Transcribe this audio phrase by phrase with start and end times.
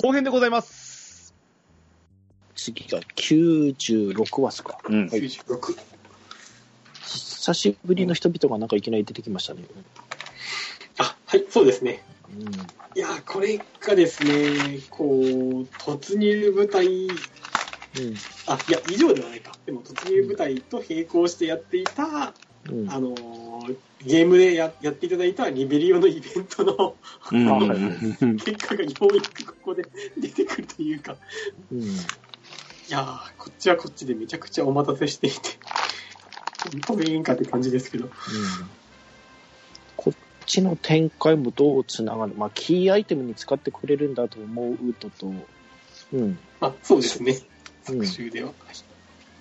[0.00, 1.34] 後編でございます。
[2.54, 4.78] 次が96話っすか。
[4.88, 5.06] うん。
[5.06, 5.76] 96。
[7.02, 9.64] 久しぶりの人々がなんかいきなり出てきましたね。
[10.98, 12.04] あ、はい、そうですね。
[12.32, 12.48] うん。
[12.96, 15.18] いやー、これがですね、こう、
[15.80, 17.12] 突入部隊、うん。
[18.46, 19.50] あ、いや、以上ではないか。
[19.66, 22.32] でも、突入部隊と並行してやっていた、
[22.68, 22.90] うん。
[22.90, 23.38] あのー
[24.04, 26.94] ゲームでややっていただいたリベリオのイベントの
[27.32, 29.84] うん結果がようやくここで
[30.16, 31.16] 出てくるというか、
[31.72, 31.82] うん。
[31.82, 31.86] い
[32.88, 35.36] やー、こっちはこっちでめちゃくちゃお待たせしていて、
[36.86, 38.08] 本当にいいんかって感じですけど。
[39.96, 40.14] こっ
[40.46, 45.32] ちの展開もどうつながる、まあ、キーアイテムに使ってくれるんだと思うとと、
[46.12, 47.32] うん、まあ、そうですね。
[47.32, 47.38] うん
[48.04, 48.48] 作中では。
[48.48, 48.97] はい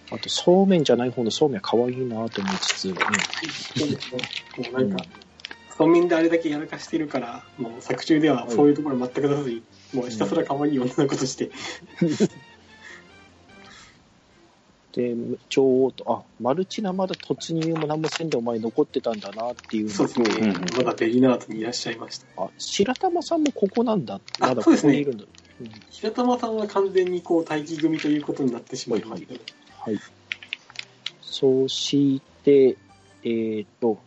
[0.09, 4.21] あとそうめんじゃない方のそうめん可愛いなと思いつつ、うんそうですね。
[4.57, 5.03] もうなんか、
[5.77, 11.52] そうめんであれだけやらかしてるから、もう作中ではそういうところ全く出さずに、もうひたすら可愛い女の子として、
[14.97, 15.16] で、
[15.50, 20.55] ちょうど、あ、マルチナまだ突入も何もせんでお前残ってたんだなっていうのと、そうですね。
[20.75, 22.25] まだベリナートにいらっしゃいました。
[22.38, 24.19] あ、白玉さんもここなんだ。
[24.39, 25.25] まだこそうですねこにいるんだ。
[25.61, 29.39] うん平玉さんは完全にこう待機組ということになってしまいましたね。
[29.39, 29.56] はい。
[31.21, 32.75] そして、
[33.23, 33.99] えーと、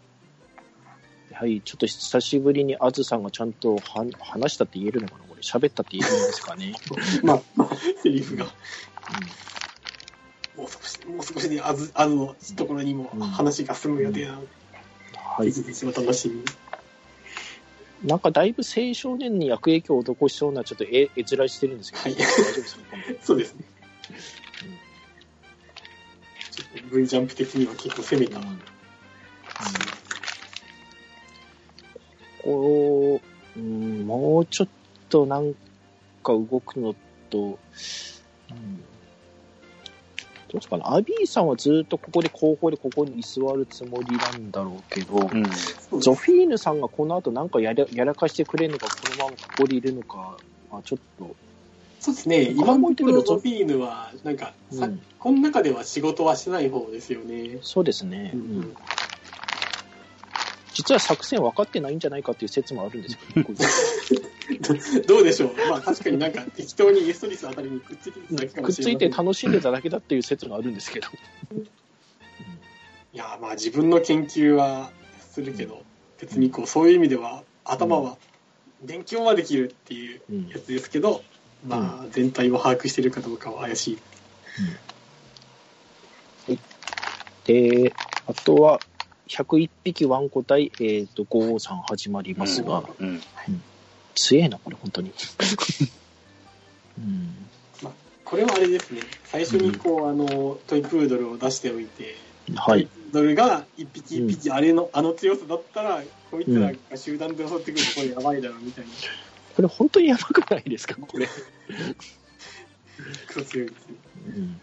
[1.33, 6.75] はい、ちょっと久しぶりにあずさんがちゃんとは話したって言えるのかなこれ、喋ったって言えるんですかね。
[7.23, 7.71] まあ、まあ、
[8.03, 8.47] セリフが、
[10.57, 14.49] もう少し、もう少しであず、あずのところにもうん話が進む予定なので、
[15.15, 15.53] はい。
[15.53, 16.45] ぜひお楽しみに。
[18.05, 22.83] なんかだいぶ青少年に悪影響を施しそうな、ちょっと絵絵面してるんですけど、はい大丈夫ですか？
[23.23, 23.65] そうですね。
[26.93, 28.41] V ジャンプ的には結構攻めた。
[32.43, 33.21] こ
[33.57, 34.69] う、うん、もうちょっ
[35.09, 35.53] となん
[36.23, 36.95] か動くの
[37.29, 37.43] と、う
[38.55, 38.77] ん、
[40.51, 46.01] どうですかね、アビーさんはずっとここで後方でここに居座るつもりなんだろうけど、うん。
[46.01, 50.37] ゾフィーヌさんがこの後なんかやらやらかしてくれるのか、このままここにいるのか、
[50.73, 51.37] まあ、ちょっと、
[52.01, 52.43] そうですね。
[52.51, 57.59] 今のところも置いてくるとゾフィーヌは、なんか、さうんこの中では仕事はしてない方ですよね。
[57.61, 58.77] そうですね、ううんん
[60.73, 65.55] 実は作戦分かってないんじゃないかっていう説もあるんですけど、 こいつどうでしょう。
[65.69, 68.97] まあ確かになんか適当にエストリスあたりにくっついてただけかくっつい。
[68.97, 71.09] て楽しんでただけだっていう説があるんですけど。
[73.13, 74.91] いや、まあ自分の研究は
[75.31, 75.83] するけど、
[76.19, 78.17] 別にこう、そういう意味では、頭は、
[78.83, 81.23] 勉強はできるっていううんやつですけど、
[81.67, 83.99] まあ全体を把握してるかどうかは怪しい。
[87.45, 87.93] で、
[88.27, 88.81] あとは、
[89.29, 93.21] 101匹ワンコ対、えっ、と、553始まりますが、うん。
[94.15, 95.13] 強えな、これ、本当に。
[96.99, 97.51] うん。
[98.25, 99.01] これはあれですね。
[99.25, 102.17] 最初にこう、あの、トイプードルを出しておいて、
[102.55, 102.87] はい。
[102.87, 108.91] トイプードルが一匹一匹、あれの、あの強さだったら、こいつらが集団で襲ってくるとこれやばいだろ、みたいな。
[109.61, 111.29] これ、本当にやばくないですか、これ。
[113.27, 113.95] クソ強いですね。
[114.29, 114.61] うん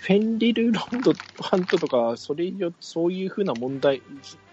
[0.00, 1.12] フェンリルランド
[1.42, 4.00] ハントとか、それ以上、そういうふうな問題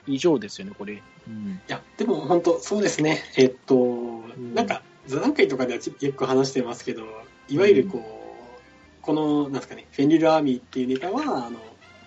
[0.06, 1.02] 以上ですよね、これ。
[1.26, 1.52] うん。
[1.54, 3.24] いや、でも本当、そうですね。
[3.38, 7.06] えっと、んなんか、座談会とかでは結構話してますけど、
[7.48, 11.62] いわゆるこう、この、なんですかね、フェンリルアーミーっていうネタは、あの、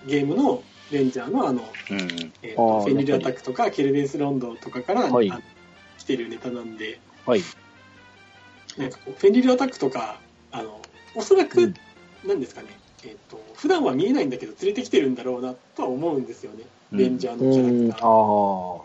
[0.07, 0.63] ゲームの
[0.93, 2.33] レンジャーのあの、うん。
[2.43, 5.41] えフェンリルアタックとか、ケルデンスロンドとかから、はいあの
[5.97, 7.43] 来てるネタなんで、はい。
[8.81, 10.19] なんかこう、フェンリルアタックとか、
[10.53, 10.81] あの、
[11.15, 11.75] おそらく、うん
[12.27, 12.69] なんですかね、
[13.03, 18.83] えっと、普段は見えないんだけど、連れてきてるんだろうなとは思うんですよね、レンジャーうのキャラクん、ター。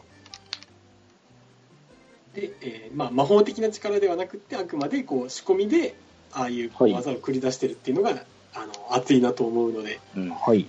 [2.34, 5.96] で、えーまあ、魔法的な力ではなくてあくまでこう仕込みで
[6.32, 8.12] ああいうはい技を繰り出してるっていうのが、
[8.54, 10.30] あの熱いなと思うのでうん。
[10.30, 10.66] はい。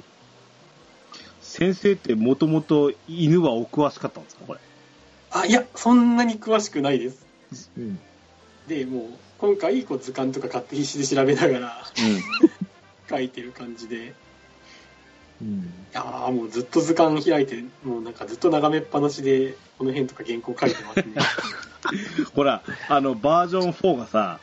[1.41, 4.61] 先生ってもともと犬はお詳しかったんですかこれ？
[5.31, 7.25] あいやそんなに詳しくないです
[7.79, 7.99] うん。
[8.69, 9.03] でもう
[9.39, 11.85] 今回こう図鑑とか買って必死で調べながら
[13.09, 14.13] 書いてる感じでい
[15.43, 15.73] うん。
[15.93, 21.05] やーもうずっと図鑑開いてもうなんかずっと眺めっぱなしでこの辺とか原稿書いてますね
[22.21, 22.25] うん。
[22.35, 24.41] ほら、あの、バージョン4がさ、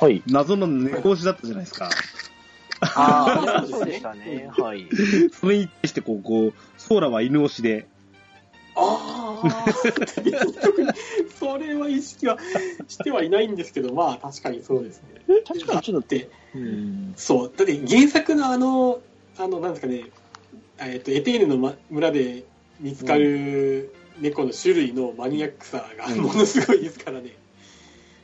[0.00, 0.22] はい。
[0.26, 1.90] 謎の猫押しだったじゃないですか。
[2.80, 4.48] ああ、 そうでしたたね。
[4.56, 4.88] はい。
[5.32, 7.86] それに対して、こう、こう、ソーラは犬押しで、
[8.80, 9.72] ああ
[10.62, 10.88] 特に
[11.38, 12.38] それは意識は
[12.86, 15.08] してはいないんですけどまあ確かにそうですね
[15.46, 17.14] 確かにちょっと、だってうん。
[17.16, 19.00] そう、だって原作のあの、
[19.38, 20.04] あの、なんですかね、
[20.80, 22.44] えっと、エテーヌの、ま、村で
[22.80, 27.34] 見つかる猫の種類のマニアックさがうんものすごいですからね。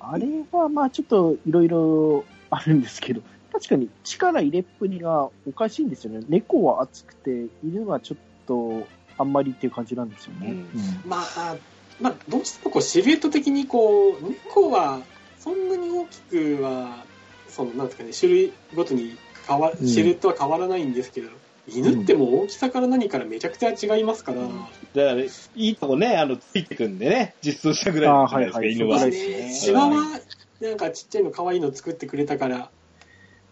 [0.00, 3.22] あれはまあちょっといろいろあるんですけど、
[3.52, 6.20] 確かに力入れっぷりがおかしいんですよね。
[6.28, 8.86] 猫は熱くて、犬はちょっと
[9.18, 10.50] あんまりっていう感じなんですよね。
[10.50, 10.68] うん。
[11.04, 11.56] まあ、
[12.00, 15.00] まあ、どうしてもこうシルエット的にこう、猫は
[15.38, 17.04] そんなに大きくは、
[17.48, 19.16] その、なんですかね、種類ごとに
[19.46, 19.88] 変わ、うん。
[19.88, 21.28] シルエットは変わらないんですけど、
[21.66, 24.52] 犬ってもう大きさから何からめちゃくちゃ違いますから、だか
[24.94, 28.74] ら、いいとこね、あの、ついてくんでね、実装したぐらいじゃないですか、あーはいはい。
[28.74, 28.98] 犬は。
[29.00, 29.10] そう。
[29.10, 29.16] ね。
[29.16, 29.54] ですね。
[29.54, 30.20] シワは、
[30.60, 32.70] なんかちっちゃいの可愛いの作ってくれたから、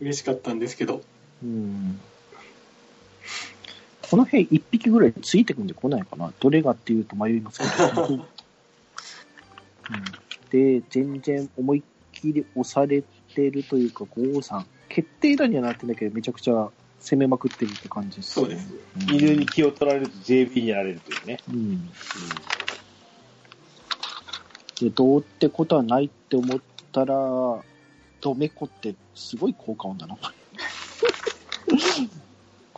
[0.00, 1.00] 嬉しかったんですけど、
[1.42, 2.00] うん
[4.12, 6.34] この辺一匹ぐらいついてくんで来ないかな？
[6.38, 7.64] どれがっていうと迷いますけ
[7.96, 8.04] ど。
[8.12, 8.22] うん
[10.50, 11.82] で、全然思いっ
[12.12, 13.02] きり押され
[13.34, 16.68] てるというか、郷さん、決定打にはなってんだけど、めちゃくちゃ
[17.00, 18.68] 攻めまくってるって感じです、そうです。
[19.08, 21.38] うん犬に気を取られると JB にやられるというね。
[21.48, 21.88] うん。
[24.78, 26.60] で、どうってことはないって思っ
[26.92, 27.14] たら、
[28.20, 30.18] ドメコってすごい効果音だな、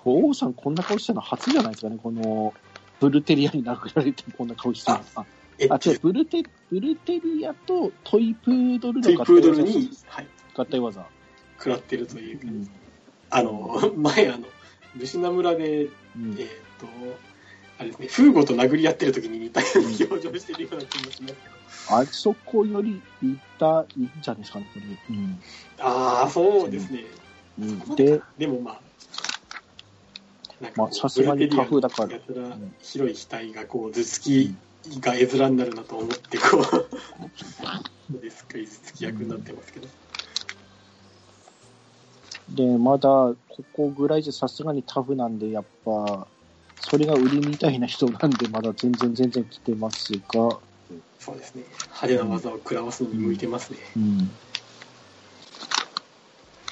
[0.04, 0.22] これ。
[0.22, 2.54] 王さんこんな顔したの初じゃないですかね、この、
[3.00, 5.26] ブルテリアに殴られてこんな顔してるの
[5.70, 11.06] あ違う、ブルテ、ブルテリアとトイプードルトイのプードルに、はい、合体技。
[11.58, 12.46] 食らってるというう。
[12.46, 12.68] ん。
[13.30, 14.46] あの、 前、あの、
[14.96, 16.46] ルシナ村で、うんえっ、
[16.78, 16.86] と、
[17.78, 21.34] あれですね、フーゴと殴り合ってる時に似たような表情してるような気もしますけど。
[21.90, 25.16] あそこよりいた、いいんじゃないですかね、これ。
[25.16, 25.40] うん
[25.78, 27.04] ああ、そうですね。
[27.58, 27.96] うん。
[27.96, 28.80] で、でもまあ、
[30.76, 34.56] まあさすがにタフだからやたらん広い額がこう、頭突き
[35.00, 36.64] が絵面になるなと思って、こ
[38.12, 39.88] う、ですっかり頭突き役になってますけど。
[42.50, 43.36] で、まだ、こ
[43.72, 46.26] こぐらいじゃさすがにタフなんで、やっぱ、
[46.78, 50.58] それが売りみたいな人なんで、まだ全然全然来てますが、
[51.18, 51.64] そうですね。
[52.02, 53.78] 派手な技を食らわすのに向いてますね。
[53.96, 54.30] うん。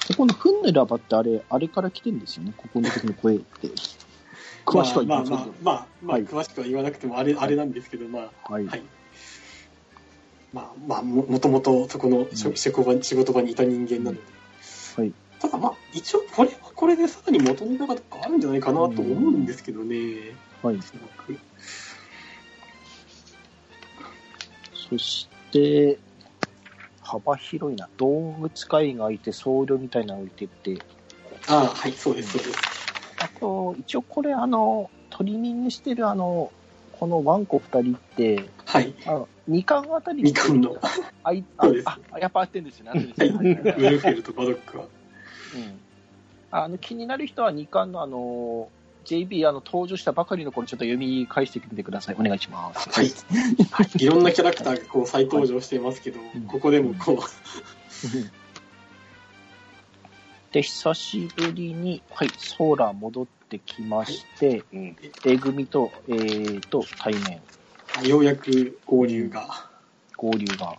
[0.07, 3.69] ここのフンヌラバってあれ、あれから来てるんですよね、ここの時の声って。
[4.65, 5.53] 詳しくは言いまあまあません。
[5.61, 8.65] まあ、まあ、はい詳しくは言わなくてもあれ、あれなんですけど、まあ、はい。
[8.65, 8.83] はい。
[10.53, 14.21] まあ、まあ、ももともとそこのうん職職場、仕事場にいた人間なので。
[14.95, 15.13] はい。
[15.39, 19.97] ただまあ、一応、これはこれでさらに元ネタがあるんじゃないかなと思うんですけどね。
[20.61, 20.81] はい。
[20.81, 21.37] すごく
[24.89, 25.99] そして、
[27.19, 27.89] 幅広いな。
[27.97, 30.77] 動物使いがいて、僧侶みたいなの置いてって、
[31.47, 32.59] ああ、はい、そうです、そうです。
[33.19, 36.51] あと、一応これ、あの、トリミングしてるあの、
[36.93, 38.93] このワンコ二人って、はい。
[39.05, 40.77] あの、2巻あたり二巻の
[41.23, 41.67] あいあ
[42.11, 43.13] あ、やっぱ合ってるんですよね。
[43.17, 44.85] ウルフェルとバドックは。
[44.85, 45.79] うん
[46.55, 48.69] あの気になる人は2巻のあの
[49.05, 52.15] JB あの登場したばかりの頃ちょっと読み返してみてください。
[52.17, 52.89] お願いします。
[52.89, 53.11] はい。
[53.97, 57.17] いろんなキャラクターがこう再登場していますけど、うんここでもこう、
[60.53, 64.95] で、久しぶりに、はい、ソーラー戻ってきまして、うん。
[65.25, 67.41] A 組と、えー、と対面、
[68.07, 69.69] ようやく合流が。
[70.15, 70.77] 合流が。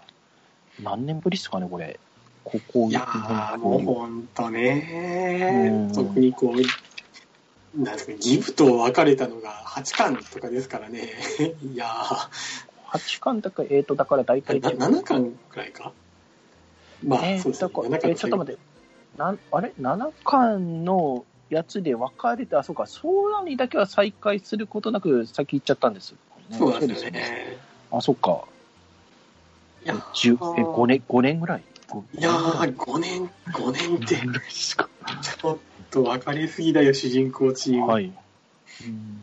[0.81, 1.99] 何年ぶりですかね、これ。
[2.45, 6.61] ここいやー、もうほんとねうん特にこう、
[7.77, 11.11] なんですか、ギブと別れたのが8巻とかですからね。
[11.73, 12.29] いやー、
[12.91, 15.93] 8巻だから、えー、と、だから大体、な7巻くらいか
[17.05, 17.71] まあ、えー、そうですね。
[17.71, 18.61] 7だからえ巻ーちょっと待って、
[19.19, 26.15] なんあれ ?7 巻のやつで分かれて、あ、そうか、ソーラーにだけは再開することなく先行っちゃったんです。
[26.53, 27.21] そうなんですよね。
[27.21, 27.59] ね。
[27.91, 28.45] あ、そっか。
[29.85, 31.63] いや10え、5年、5年ぐらい？
[32.19, 34.17] いやー、5年、5年って。
[34.51, 35.59] ちょっ
[35.95, 37.87] と分かりすぎだよ、主人公チーム。
[37.87, 38.05] はい。
[38.05, 39.21] うん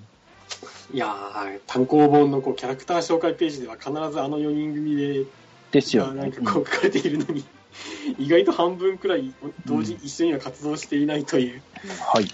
[0.94, 5.26] いやー、単行本のこうキャラクター紹介ページでは必ずあの4人組で、
[5.72, 6.32] ですよねがなん。
[6.34, 7.46] かこう書かれているのに、
[8.20, 9.34] 意外と半分くらい
[9.66, 11.62] 同時、うん一緒には活動していないという。
[12.14, 12.26] はい。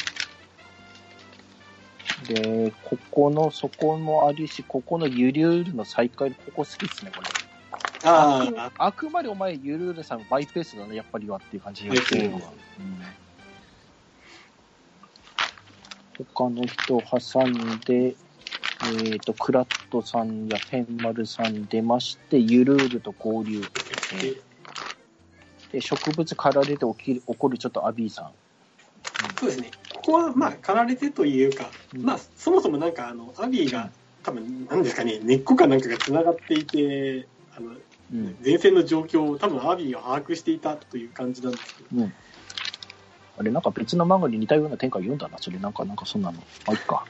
[2.33, 7.27] で、ここの、そこもあるし、ここのゆりゅうるの再開、ここ好きですね、これ。
[8.09, 12.45] ああくあくまでお前、ゆるうるさん、マイペースだね、やっぱりはっていう感じで言ってるのが。
[12.79, 13.26] うん
[16.25, 18.15] 他の人を挟んで、
[18.83, 23.67] えっ、と、クラットさんやペンマルさん出まして、ゆるうると合流。
[24.11, 24.35] で
[25.71, 28.31] で、植物かられて起きる起こるちょっとアビーさん。
[29.37, 29.73] そうですね。
[29.89, 33.91] ここは、まあ、駆られてというか、うんまあ、そもそもなんか、あの、アビーが、
[34.23, 37.71] 多分、なんですかね、根っこかなんかが繋がっていて、あの、
[38.13, 38.37] うん。
[38.43, 42.13] 前線の状況を多分アビーが把握していたという感じなんですけど、うん。
[43.37, 45.59] あれ、なんか別の漫画に似たような展開読んだな、それ。
[45.59, 46.37] なんか、なんかそんなの。
[46.37, 47.05] まあ、いっか。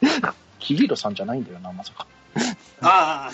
[0.58, 2.06] キリロさんじゃないんだよな、まさか。
[2.80, 3.32] ああ、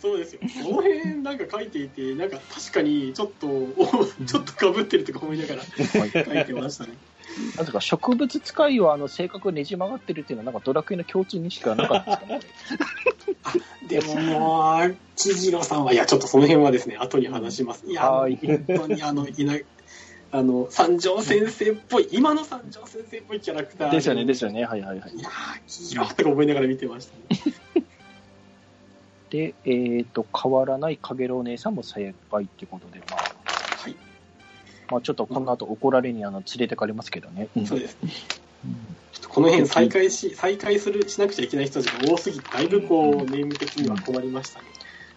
[0.00, 0.40] そうですよ。
[0.62, 6.92] この辺なんか書いていて、なんか確かにちょっと、おちょっとかぶってるとか思いながら書いてましたね。
[7.56, 12.40] なぜか植物使いはあの性格ねじ曲がってるっていうのは、なんかドラクエの共通認識はなかったですかね。
[13.88, 17.86] でももう、千次郎さんは、いや、ちょっとその辺はですね、後に話します。
[17.86, 19.54] いや、はい本当にあの、いな、
[20.30, 23.90] あの、三条先生っぽい、今の三条先生っぽいキャラクター。
[23.90, 24.64] ですよね、ですよね。
[24.64, 25.22] はいはいはいい。
[25.22, 27.54] やー、黄色とか思いながら見てましたね。
[29.30, 33.96] で、えっ、と、変わらないかげろう姉さんも正解ってことで、まあ、はい。
[34.90, 37.48] まあちょっとこの後怒られにあの連れてかれますけどね。
[37.56, 38.12] う んそうですね。
[38.64, 44.66] うんちょっとこの辺再開し、再開する、しなくちゃいけない人たちが多すぎて、だいぶこう、ネーム的には困りましたね。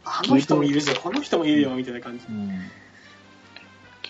[0.06, 2.26] あの人もいるじゃん、この人もいるよ、みたいな感じ。
[2.28, 2.72] うん。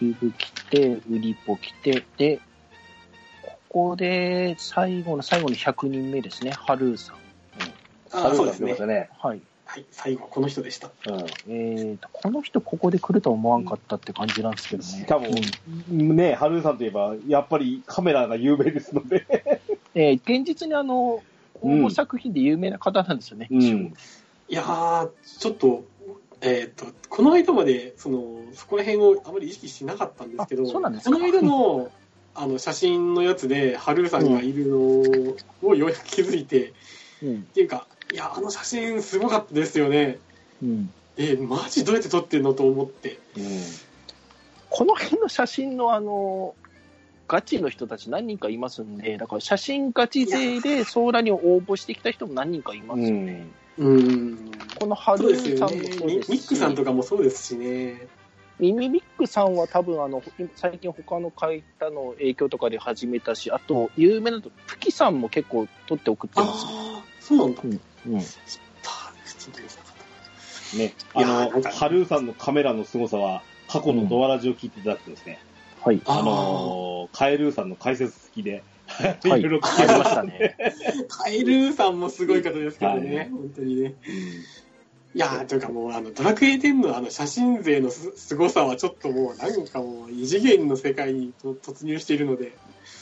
[0.01, 2.39] キブ来て、ウリポ来て、で、
[3.43, 7.15] ここで最後の最後の100人目ですね、ハルーさん。
[8.12, 8.74] ああ、そうですね。
[8.88, 9.10] ね。
[9.20, 9.41] はい。
[9.63, 10.88] はい、最後はこの人でした。
[10.88, 11.20] うん。
[11.48, 14.89] えーと、この人ここで来るとは思わんかったって感じなんですけどね。
[14.89, 15.27] しかも
[15.89, 19.27] うんね、ハルーさんといえば、やっぱりカメラが有名ですので。
[19.93, 21.24] えー現実にあの、応
[21.62, 23.48] 募作品で有名な方なんですよね。
[23.51, 23.93] うん。
[24.50, 25.84] いやー、ちょっと、
[26.41, 31.91] えっ、と、この間まで、その、そこら辺をあまり意識しなかったんですけど、この間の、
[32.33, 36.74] あの、写真のやつで、ハルーさんがいるのをようやく気づいて、
[37.21, 37.36] うん。
[37.36, 40.19] っていうか、いや、あの写真すごかったですよね。
[40.63, 40.93] うん。
[41.17, 43.19] えーマジどうやって撮ってんのと思って。
[44.69, 46.55] この辺の写真のあの、
[47.27, 53.13] ガチの人たち何人かいますんで、だから写真ガチ勢でソーラに応募してきた人も何人かいますよね。
[53.13, 53.53] うん。
[53.78, 55.98] このハルそうですよーさんもね。
[56.00, 58.08] そうですし、ミミックさんとかもそうですしね。
[58.60, 60.22] ミミミックさんは多分あの、
[60.56, 66.72] 最近他の書いたの影響とかで始めたし、あと、有名なと、プキさんも結構撮って送ってますね。
[66.74, 67.62] ああ、そうなんだ。
[67.63, 67.72] うん。
[68.20, 68.92] た
[69.24, 75.40] 普通に見せなかっね、あの、ハルーさんのカメラの凄さは、過去のドアラジを聞いていただくとですね、
[75.82, 76.00] はい。
[76.00, 76.20] た。
[76.20, 78.63] あのー、カエルーさんの解説付きで、
[79.01, 79.41] いはい。
[79.41, 80.24] ろいろあ聞けましりましたた。
[80.24, 80.55] ね。
[81.10, 83.96] カエルーさんもすごい方ですけどね、はい本当にね。
[85.13, 92.53] いやー、というかもう、あの、ドラクエ10のあの写真勢のす凄さはちょっともう、なんかもう、異次元の世界にと突入しているので、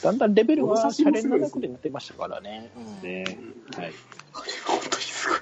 [0.02, 2.70] だんだんレベルこのはシャレ写真もすごいですの中でなってましたからね。
[2.76, 3.92] うんねうんはい。
[4.32, 5.38] これは本当にすごい。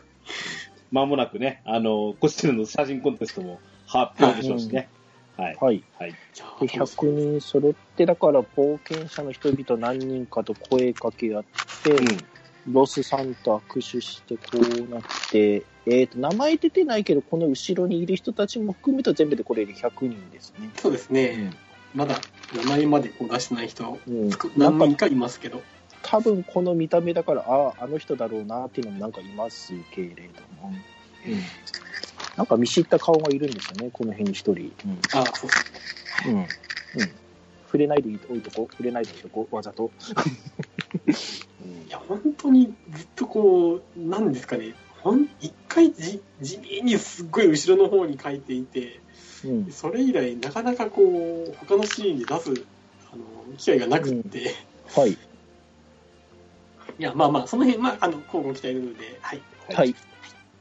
[0.90, 4.90] まもなくね、あの、こちらの写真コンテストも発表でしょうしね。
[5.38, 5.57] はい。
[5.61, 5.85] はい。
[5.99, 6.11] はい。
[6.11, 11.45] で、ー100人揃って、だから冒険者の人々何人かと声かけ合っ
[11.85, 11.97] て、
[12.71, 20.71] ロスさんと握手してこうなって、えっ、と、名前出てないけど、この後ろにいる人たちも含めた全部でこれで100人ですね。
[20.76, 21.52] そうですね。
[21.95, 22.16] まだ
[22.54, 24.30] 名前までこう出してない人、うん。
[24.57, 25.62] 何人かいますけど。
[26.02, 30.16] 多分この見た目だから、ああ、あの人だろうなっていうのもなんかいますけれど
[30.61, 30.73] も。
[31.26, 31.42] うん。
[32.38, 34.73] なんか見知った顔がいるんですよね、この辺に一人。
[35.12, 36.33] ああ、そうですね。
[36.33, 36.37] うん。
[36.37, 36.38] うん。
[36.38, 36.47] うん。
[37.66, 39.90] 触れないでおいとこ、触れないでおいとこ、わざと。
[41.09, 49.00] いや、本当にずっとこう、なんですかね、ほん一回じ地味にすっごい後ろの方に書いていて、
[49.45, 49.73] うん。
[49.73, 52.52] それ以来、なかなかこう、他のシーンで出す
[53.12, 53.25] あの
[53.57, 54.54] 機会がなくって、
[54.95, 55.11] はい。
[55.11, 55.16] い
[56.99, 59.42] や、まあまあ、その辺、まあ、あの、交互期待なので、はい。
[59.75, 59.95] はい。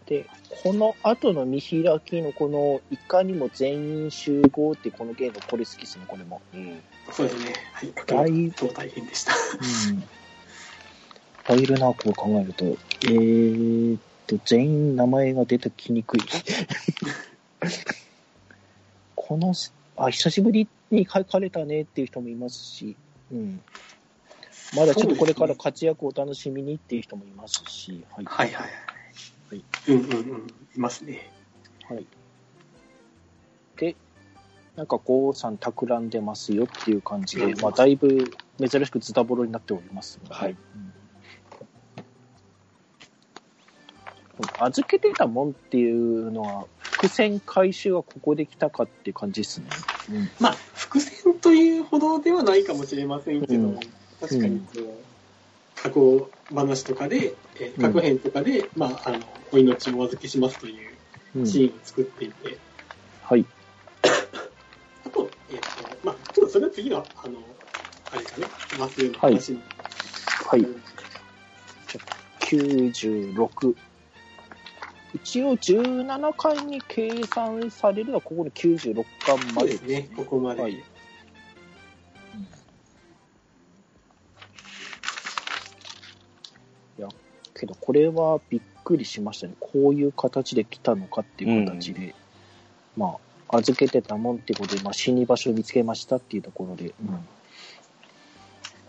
[0.07, 6.41] で、この後の見開きのこの、いかにも全員集合ってこのゲーム、これ好きですね、これも。
[6.53, 6.81] うん。
[7.11, 7.53] そうですね。
[7.73, 7.93] はい。
[8.05, 9.33] だい今日大変でした。
[11.49, 11.59] うん。
[11.61, 12.65] いるな、こう考えると。
[12.65, 16.21] えーっと、全員名前が出てきにくい。
[19.15, 19.53] この、
[19.97, 22.97] あ、久しぶりに書かれたねっていう人もいますし、
[23.31, 23.61] うん。
[24.75, 28.25] まだちょっとこれから活躍をお楽しみにっていう人もいますし、はい。
[28.25, 28.96] はいはいは
[29.49, 29.63] はいい。
[29.87, 30.47] うんうんうん。
[30.75, 31.29] いますね。
[31.87, 32.05] はい。
[33.77, 33.95] で、
[34.75, 40.35] なんか、ゴーさん企んでますよっていう感じで、まあ、だいぶ珍しくズタボロになっておりますので。
[40.35, 40.57] はいうん
[44.59, 49.67] 預けてたもんっていうのは、伏線回収はここで来たかっていう感じですね。
[50.11, 53.79] うんまあ、伏線というほどではないかもしれませんけど、うん
[54.19, 59.19] 確かにこう、過去話とかで、えー過去編とかで、まあ、あの、
[59.51, 60.97] お命をお預けしますという
[61.35, 62.57] うんシーンを作っていて、
[63.23, 63.45] はい。
[65.05, 65.65] あと、えっ、と、
[66.03, 67.39] まあ、ちょっとそれは次の、あの、
[68.11, 68.47] あれかね、
[68.79, 69.61] マスの話に。
[70.49, 70.67] はい。
[72.39, 73.75] 96。
[75.13, 80.61] 一応17回に計算されるのはここの96巻までそうですね、ここまで。
[80.61, 80.83] はい
[87.59, 89.53] けどこれはびっくりしましたね。
[89.59, 92.15] こういう形で来たのかっていう形で、
[92.95, 93.17] ま
[93.49, 97.07] あ、預けてたもんってことで、まあ、死に場所を見つけましたっていうところで、うん。
[97.07, 97.19] ま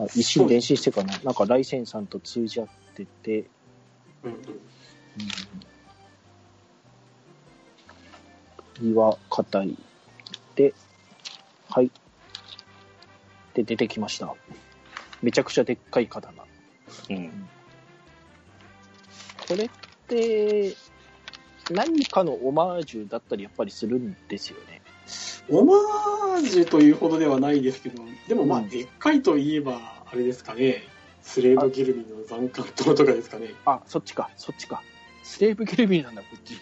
[0.01, 3.45] あ、一心伝心してから、なんか、ライセンさんと通じ合ってて、
[4.25, 4.39] うんうん。
[8.83, 9.77] うん、岩硬い。
[10.57, 10.75] で、
[11.69, 11.91] はい。
[13.55, 14.35] で、出てきました。
[15.23, 16.33] めちゃくちゃでっかい刀。
[17.11, 17.49] うん。
[19.49, 19.71] これっ
[20.07, 20.75] て、
[21.71, 24.83] 何かのオマージュだったりやっぱりするんですよね。
[25.49, 30.85] オマージュというほどではないですけど、でもまあ、うんでっかいといえば、あれですかね、
[31.23, 33.55] スレーブギルミの残艦島とかですかね。
[33.65, 34.83] あ、そっちか、そっちか。
[35.23, 36.55] スレーブゲルビーなんだ、こっち。
[36.55, 36.59] い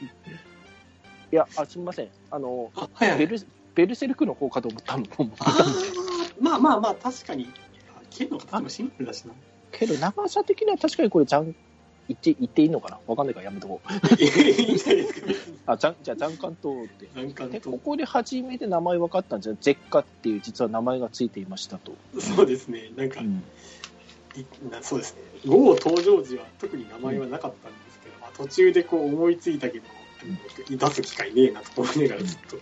[1.33, 2.09] や、あ、すみません。
[2.31, 3.19] あの、あ、はいはい。
[3.19, 3.39] ベル、
[3.75, 5.05] ベルセルクの方かと思ったの。
[5.19, 5.55] 思ったあ
[6.41, 7.49] まあまあまあ、確かに。
[8.11, 9.35] 剣の形もシンプルだしな。
[9.73, 11.55] けど、長さ的には確かにこれ、じゃん、
[12.09, 12.99] 言って、言っていいのかな？
[13.07, 14.23] わかんないからやめとこう。
[14.23, 14.27] い
[14.71, 17.09] いんじゃないですか、別 にあ、じゃん、じゃあ、残艦島って。
[17.15, 17.79] 残艦で、こ島。
[17.79, 21.93] こで初めて名前分かったんじゃゼッカっていう実は名前がついていましたと。
[22.21, 23.43] そうですね、なんか、うん。
[24.83, 29.85] そうですね、ゴー登場時は特に名前はなかったんですけど、まあ、途中でこう思いついたけど、
[30.69, 32.57] 出す機会ねえなと思いながらずっと。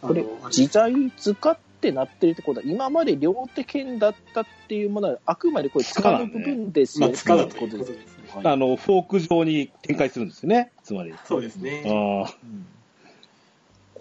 [0.00, 7.90] これあの、自在塚ってなってるってことは、今まで両手剣だったっていうものは、あくまでこれ塚の部分ですよまあ、ってということです。
[7.90, 7.96] ね。
[8.34, 10.72] はいあの、フォーク状に展開するんですよね。
[10.82, 11.14] つまり。
[11.24, 11.84] そうですね。
[11.86, 12.34] ああ。
[12.42, 12.66] うん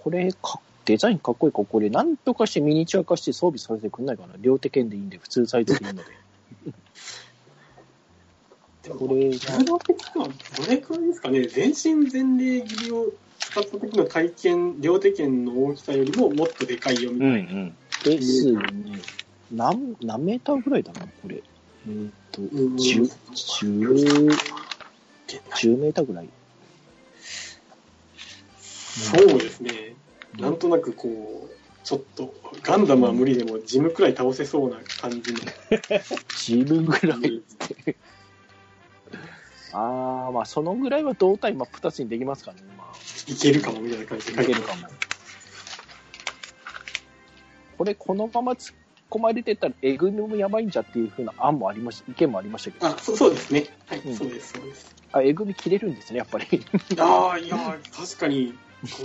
[0.07, 4.35] これか、デザインかっこいいから、これ、なんとかしてミニチュア化して装備させてくんないかな。
[4.39, 6.09] 両手剣でいいんで、普通サイズでいいので。
[8.87, 13.11] これが柔道的にはどれくらいですかね、全身全霊切りを
[13.51, 17.61] 使った時の体験、両手剣の大きさよりももっとでかいよみうんうたいな。
[17.61, 17.77] ん。
[18.03, 18.61] ですね。
[19.51, 21.41] 何、何メーターぐらいだな、これ。
[21.87, 24.27] えーっと、うん10、10、
[25.55, 26.29] 10メーターぐらい。
[28.59, 29.95] そうですね。
[30.37, 35.39] なんとなくこう、ちょっと、ガンダムは無理でもジムくらい倒せそうな感じの。
[36.35, 37.95] 自分ぐらいって。
[39.71, 42.76] ああ、まあ、そのぐらいは胴体真っ二つにできますからね。
[43.27, 44.87] まあ、いけるかもみたいな感じで書いけるかも。
[47.77, 48.75] これ、このまま突っ
[49.09, 52.87] 込まれてたら、えぐみもやばいんじゃっていうふうな案もありました、意見もありましたけど。
[52.87, 53.65] あ、そそうですね。
[53.87, 54.95] はい、うんそうです、そうです。
[55.11, 56.45] あ、えぐみ切れるんですね、やっぱり。
[56.97, 58.53] ああ、いや、確かに、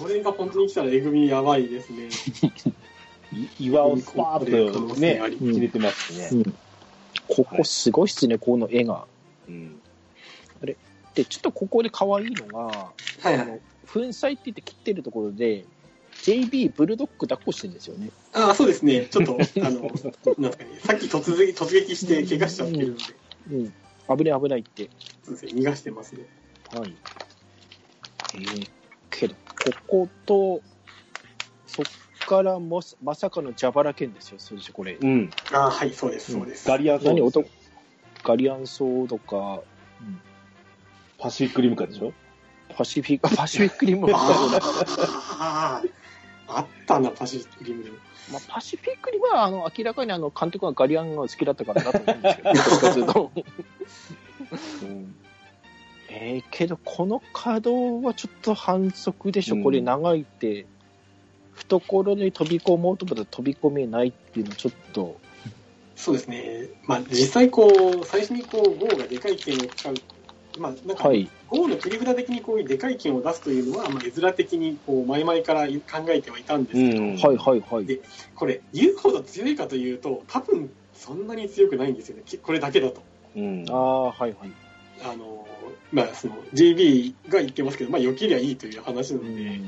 [0.01, 2.09] これが本当に来たらえぐみやばいですね。
[3.33, 6.29] い岩をスパーッとねう、ん入れてますしね。
[6.33, 6.59] うん
[7.29, 9.07] ここすごいっすね、この絵が。
[9.49, 9.81] うん。
[11.15, 12.93] で、ちょっとここで可愛いのが、は
[13.25, 13.41] いはい。
[13.41, 15.65] あの粉砕って言って切ってるところで、
[16.23, 18.11] JB ブルドッグ抱っこしてるんですよね。
[18.33, 19.07] ああ、そうですね。
[19.07, 19.81] ちょっと、あの、
[20.39, 23.03] なんですかね、さっき突撃突撃して怪我しちゃってるんで、
[23.51, 23.55] う
[24.15, 24.19] ん。
[24.19, 24.91] 危ない危ないって。
[25.25, 26.27] そうですね、逃がしてますね。
[26.73, 26.95] はい。
[28.35, 28.69] えー、
[29.11, 30.63] けど、ここと、
[31.67, 31.87] そっ
[32.27, 34.97] からもすまさかの蛇腹剣ですよ、そしてこれ。
[35.01, 35.31] うん。
[35.53, 36.69] ああ、はい、そうです、そうです。
[36.69, 37.45] ガリアンソー何ド
[38.23, 39.61] ガリアンソードか、
[41.19, 42.13] パシフィックリムカでしょ？
[42.73, 44.19] パシフィック、パシフィックリムもあ
[45.39, 45.83] あ、
[46.49, 47.85] あったな、パシフィックリム。
[48.31, 53.33] まあ、パシフィックリムはあの明らかにあの監督がガリアンが好きだったからだと思うんですけど、どっちかというと。
[54.83, 55.15] うん。
[56.15, 60.67] えー、けどこの稼働はちょっと反則でしょ、うんこれ長いって、
[61.55, 65.19] 懐に飛び込もうと思ったら飛び込めないっていうのはちょっと、
[65.97, 66.69] そうですね。
[66.87, 67.69] まあ、実際こ
[68.03, 69.95] う、最初にこう、ゴーがでかい剣を使う。
[70.59, 77.87] まあ、なんか、はい、ゴーの切り札的にこういうでかい剣を出すというのは、まあ、絵面的にこう、前々から考えてはいたんですけど、うんはいはいはい。
[77.87, 78.01] で
[78.35, 82.23] これ、言うほど強いかというと、多分、そんなに強くないんですよね。
[82.25, 83.03] きこれだけだと。
[83.37, 83.65] うん。
[83.69, 84.35] ああ、はいはい。
[85.05, 85.47] あの、
[85.91, 89.61] まあ、その、JB が言ってますけど、まあ、良けりゃいいという話なので、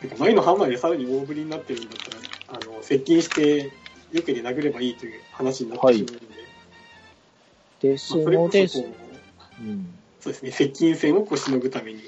[0.00, 1.92] なんか前のハンマーでさらに大振りになってるんだっ
[2.46, 3.70] たら、あの、接近して、
[4.12, 8.99] よけで殴ればいいという話になってしまうので、ですまあ、それので、こそこう、うん
[10.20, 12.02] そうですね、接近戦をこうしのぐために、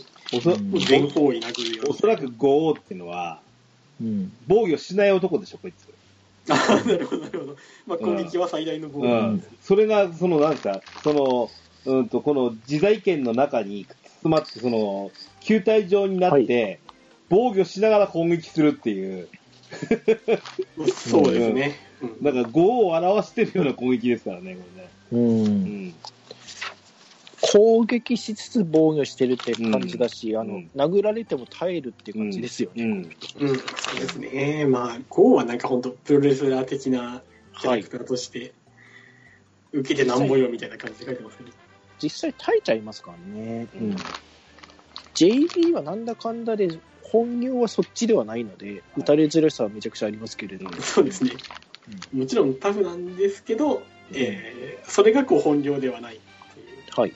[0.86, 3.40] 全方位殴るようおそらくゴーっていうのは、
[4.00, 5.92] うん、防御しない男でしょ、こいつ。
[6.50, 7.56] ああ、なるほど、なるほど。
[7.86, 9.56] まあ、攻撃は最大の防御うんなんですね。。
[9.62, 11.50] それが、その、なんですか、その、
[11.84, 13.86] うんと、この自在圏の中に
[14.22, 15.10] 包まって、その、
[15.40, 16.80] 球体状になって、
[17.28, 19.28] 防御しながら攻撃するっていう、
[20.94, 21.76] そうですね。
[21.76, 21.82] うん
[22.20, 24.88] なんか、5を表してるような攻撃ですからね、これね。
[25.12, 25.94] う、うんん。
[27.42, 32.84] 攻撃しつつ防御してるって感じだし、あのうん殴られても耐えるっていう感じですよね。
[32.84, 32.92] うん。
[32.92, 34.64] うん、そうですね。
[34.66, 37.20] まあ、ゴーはなんか本当プロレスラー的な
[37.60, 38.54] キャラクターとして、
[39.72, 41.50] 受けてなんぼよみたいな感じで書いてますね。
[42.00, 43.66] 実際耐えちゃいますからね。
[43.74, 43.96] うん
[45.14, 50.66] JB はなんだかんだで、本業はそっちではないので、打たれづらさはめちゃくちゃありますけれど。
[50.66, 51.32] うんそうですね。
[52.14, 56.18] もちろんタフなんですけど、えーそれがこう本業ではないっ
[56.54, 57.00] ていう。
[57.00, 57.12] はい。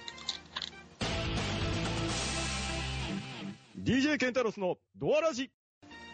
[3.86, 5.48] DJ ケンタロスのドアラジ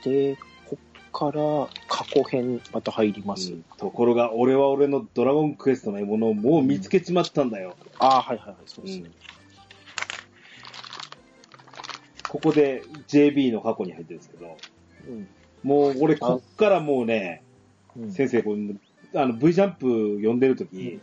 [0.05, 0.37] で、
[0.69, 1.41] こっから
[1.89, 3.55] 過去編また入ります。
[3.55, 7.75] うんところが、俺は俺のドラゴンクエストの獲物をもう見つけちまったんだよ。
[7.99, 9.11] ああ、はいはいはい、そうですね。
[12.29, 14.59] ここで JB の過去に入ってるんですけど、
[15.09, 15.29] うん。
[15.63, 17.43] もう俺こっからもうね、
[17.97, 21.01] うん先生、こうあの V ジャンプ読んでるとき、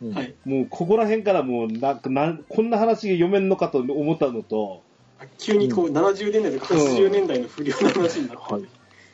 [0.00, 0.34] うんはい。
[0.46, 4.85] もうここら辺からもうなんかなん、こんな話が読めんのかと思ったのと、
[5.38, 8.64] 急にこう70年代とか80年代の不良の話になって、はい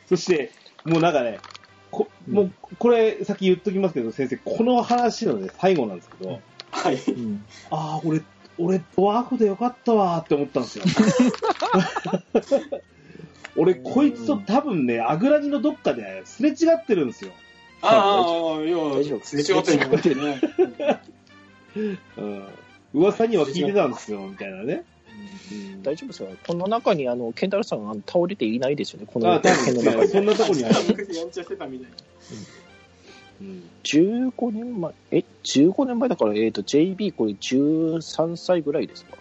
[0.07, 0.51] そして、
[0.85, 1.39] もうなんかね、
[1.89, 6.95] こもうこれ、さっき言っときますけど、先生、この話のね、最後なんですけど、はい。
[6.95, 8.21] うん ああ、俺、
[8.57, 10.85] 俺、ドワーフでよかったわーって思ったんですよ。
[13.55, 17.31] 俺、こいつと多分ね、アグラニのどっかですれ違ってるんですよ。
[17.81, 18.77] ああ、いや、
[19.23, 20.41] すれ違ってるんじゃない
[22.17, 22.47] うん。
[22.93, 24.83] 噂には聞いてたんですよ、みたいなね。
[25.81, 26.29] 大丈夫ですよ。
[26.45, 30.07] この中に、あの、ケンタロウさんが倒れていないですよね、こあの編の中に。
[30.07, 30.75] そんなとこにある。
[30.87, 31.97] 昔やんちゃしてたみたいな。
[33.41, 39.17] うん15年前、え、15年前だから、えっ、と、JB これ13歳ぐらいですか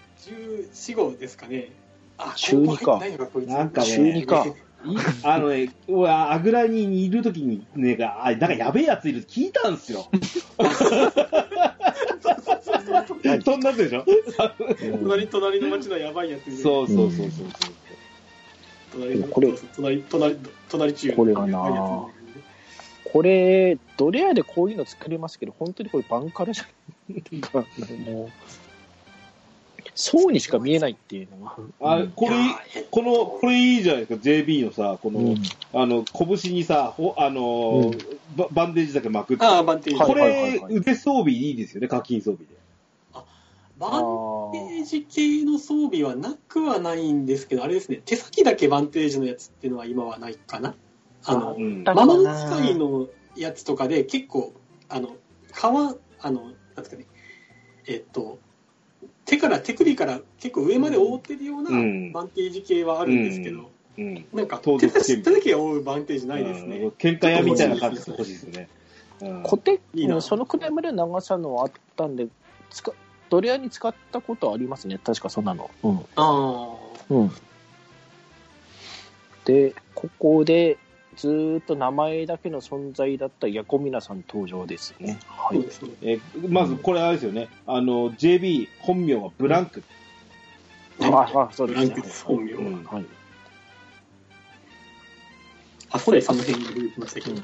[0.76, 1.70] ？14、5ですかね。
[2.18, 3.00] あ、中二か
[3.46, 4.46] なんかね中二か。
[4.46, 4.52] い
[5.22, 10.08] あのね、俺、アグラニにいるときにね、あ、なんかやべえやついるって聞いたんですよ。
[13.44, 14.04] そんなやつでしょ？
[15.02, 17.46] 隣、隣の町のやばいやつでそうそうそうそう。
[18.92, 20.36] 隣の、これ隣、隣、
[20.68, 22.06] 隣中これがな
[23.04, 26.66] これ、ドレアでこういうの作れますけど、本当にこれバンカラじゃん。
[27.14, 27.66] なんか
[28.06, 28.30] もう、
[29.94, 31.56] そうにしか見えないっていうのが。
[31.80, 32.36] あ、これ
[32.90, 35.42] この、これいいじゃないですか、JB のさ、この、うん
[35.74, 39.44] あの、拳にさ、ほあのーバ、バンデージだけ巻くって。
[39.44, 40.00] ああ、バンテージ。
[40.00, 42.61] これ、はい腕装備いいですよね、課金装備で。
[43.82, 50.76] バンテージ系の装備はなくはないんですけど、あれですね、手先だけバンテージのやつっていうのは今はないかな。
[51.24, 54.52] あの、魔物使いのやつとかで結構、
[54.88, 55.16] あの、
[55.52, 57.06] 皮、あの、なんですかね、
[57.88, 58.38] えっと、
[59.24, 63.68] 手から、手首から結構上まで覆ってるようなうんバンテージ系はあるんですけど、
[63.98, 64.24] うん。
[64.32, 65.00] なんか当手だ
[65.42, 66.76] け覆うバンテージないですね。
[66.76, 68.68] うん喧嘩屋みたいな感じで欲しいですよね。
[69.20, 72.28] うんコテいいなそのくらいまでの長さのあったんで、
[72.70, 72.92] 使
[73.32, 74.98] ドレアに使ったことありますね。
[75.02, 75.70] 確かそんなの。
[75.82, 75.98] うん。
[76.00, 76.76] ああ。
[77.08, 77.30] うん。
[79.46, 80.76] で、ここで、
[81.16, 85.18] ずーっと名前だけの存在だったヤコミナさん登場ですね。
[85.26, 85.56] はい。
[85.56, 85.90] そうですね。
[86.02, 87.48] えーまず、これあれですよね。
[87.66, 89.82] あの、JB 本名はブランク。
[91.00, 92.60] あ、あ、そうですねブランクです、本名は。
[92.60, 93.06] うんはい。
[95.90, 97.40] あ、これその辺が出てきましたけど。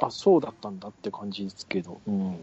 [0.00, 2.02] あ、そうだったんだって感じですけど。
[2.06, 2.36] うん。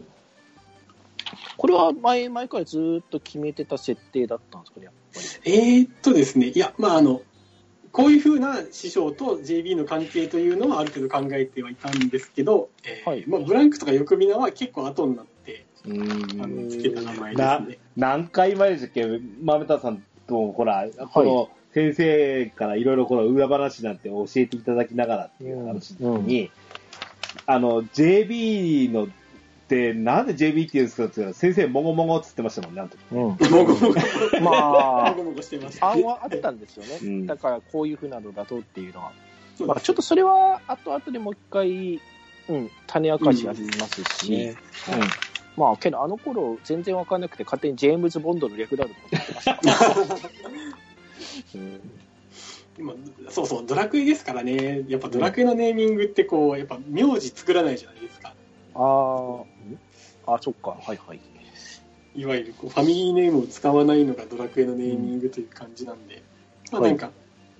[1.56, 5.52] これは前々からずーっと決めてた設定だったんですかね、やっぱり。
[5.52, 7.22] えー、っとですね、いや、まあ、あの、
[7.92, 15.92] こういうふうな師匠と JB の関係というのはある程度考えてはいたんですけど、えーはいまあ、ブランクとかヨクミナは結構後になって、うあ
[16.46, 16.64] ん。
[16.64, 17.78] の、つけた名前でなすね。
[17.96, 19.06] 何回前でしたっけ
[19.42, 26.50] 豆田さんと、ほら、この先生からいろいろこの裏話なんて教えていただきながらっていう話に、
[27.46, 29.08] あの、JB の
[29.68, 33.18] って、なんで JB って言うんですかって言ったら、先生、もごもごっつってましたもんね、あの時うん。
[33.52, 35.90] もごもご、まあもご、もごしてました。
[35.90, 36.98] 案はあったんですよね。
[37.02, 39.12] うんだから、こういうふうなのだとっていうのは。
[39.66, 42.00] まあ、ちょっとそれは、後々でもう一回、
[42.48, 44.54] うん、種明かしありますし、ね
[44.90, 45.62] うん。
[45.62, 49.60] まあ、けど、あの頃、全然わかんなくて、勝手にジェームズ・ボンドの略だろうと思ってました。
[51.54, 51.80] うん
[52.78, 52.94] 今
[53.28, 58.34] そうそう、ドラクエですからね、やっぱドラクエのネーミングってこう、やっぱ名字作らないじゃないですか。
[58.78, 59.78] あーん
[60.26, 61.20] あ、そっか、はいはい。
[62.14, 66.22] いわゆるこうファミリーネームを使わないのがドラクエのネーミングという感じなんで、
[66.70, 67.10] まあなんか、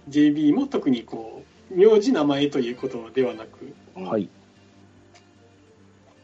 [0.08, 4.28] JB も特にこう、名字名前ということではなく、はい。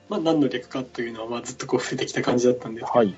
[0.08, 3.14] まあ何の略かというのはまあずっとこう触れてきた感じだったんですけど、はい。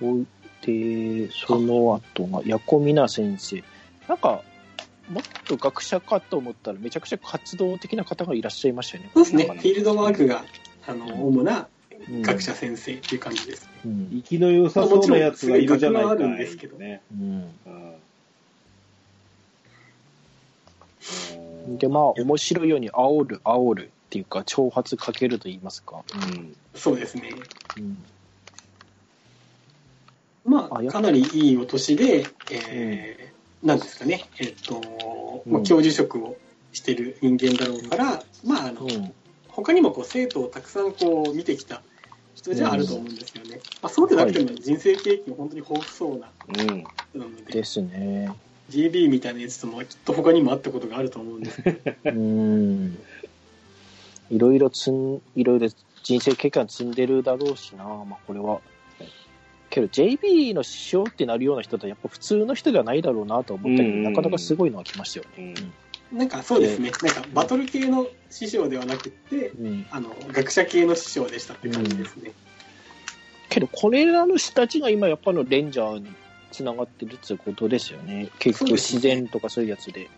[0.00, 0.26] ほい
[0.66, 3.62] で、その後が、ヤコミナ先生。
[4.08, 4.42] なんか、
[5.08, 9.10] もっと学者かと思ったら、めちゃくちゃ活動的な方がいらっしゃいましたよね。
[9.14, 10.44] そうですね、フィールドワークが、
[10.86, 11.68] あの、主な
[12.08, 13.68] うん学者先生っていう感じです。
[13.84, 14.08] うん。
[14.12, 17.02] 生きの良さそうなやつがいるじゃないかもちろんすごい学はあるんですけどね。
[17.12, 17.94] うんうん
[21.78, 26.02] で、まあ、面白いように煽る、煽るっていうか、挑発かけると言いますか。
[26.14, 27.30] うんそうですね。
[27.78, 28.04] うん
[30.46, 33.33] まあ、かなりいいお年で、えー
[33.64, 34.74] なんですかね、えっ、と、
[35.46, 36.36] まあ、うん教授職を
[36.72, 39.14] してる人間だろうから、まあ、あの、うん。
[39.48, 41.80] 他にもこう生徒をたくさんこう見てきた
[42.34, 43.60] 人じゃあると思うんですよね。
[43.80, 46.56] まあ、そうでなくても人生経験本当に豊富そうなうん。
[46.56, 48.34] 人なので、ですね。
[48.70, 52.98] GB みたいなやつともきっと他にもあったことがあると思うんですけど、うん。
[54.30, 55.68] いろいろ積ん、いろいろ
[56.02, 58.60] 人生経験積んでるだろうしな、まあこれは。
[59.74, 65.54] けど JB の師匠ってなるような人とやっぱ普通の人ではないだろうなと思ったけど、なかなかすごいのが来ましたよね。
[66.12, 69.86] なんかそうですね、なんかバトル系の師匠ではなくって、うん。
[69.90, 72.30] あの、学者系の師匠でしたって感じですね。
[73.48, 76.06] けどこれらの人たちが今やっぱのレンジャーに
[76.52, 78.28] つながってるっていうことですよね。
[78.38, 80.08] 結局自然とかそういうやつで。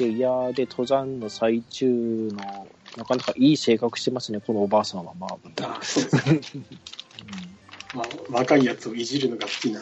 [0.00, 1.86] で、いやーで登山の最中
[2.32, 5.14] の、なかなかいい性格してますね、このおばあさんは。
[5.14, 6.64] まあ、あそうですね。
[7.94, 9.80] まあ、若いやつをいじるのが好きな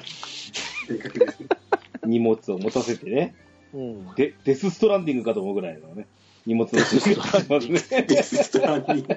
[0.86, 1.46] 性格ですね。
[2.04, 3.34] 荷物を持たせてね。
[3.74, 4.14] うん。
[4.14, 6.06] で、デスストランディングかと思うぐらいのね。
[6.46, 8.02] 荷物の出しますね。
[8.08, 9.08] デスストランディング。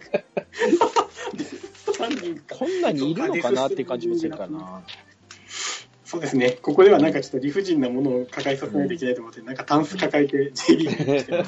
[1.37, 2.55] デスストランディングか。
[2.55, 4.83] こんなにいるのかなっていう感じもするからな。
[6.03, 6.57] そうですね。
[6.61, 11.45] ここではなんかちょっと理不尽なものを抱えさせないといけないと思って、なんかタンス抱えて J リーグに来て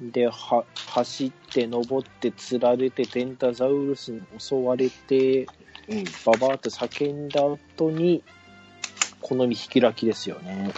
[0.00, 5.46] で、は、走って登って釣られてデンタザウルスに襲われて、
[5.88, 6.04] うん。
[6.24, 8.22] ババーって叫んだ後に、
[9.20, 10.72] この見開きですよね。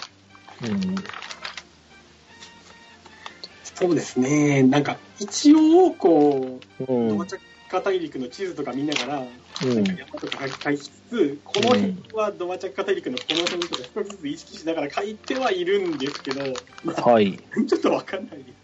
[3.62, 4.62] そうですね。
[4.62, 7.00] なんか一応、こう、うん。
[7.00, 7.26] うんドマ。
[7.26, 16.40] チャッカ大陸の地図とか見ながら、うんなんか山とか書きつつ、この辺はドマチャッカ大陸のこの辺とか一つずつ意識しながら書いてはいるんですけど、
[16.84, 17.38] まあ、はい。
[17.68, 18.57] ちょっとわかんないです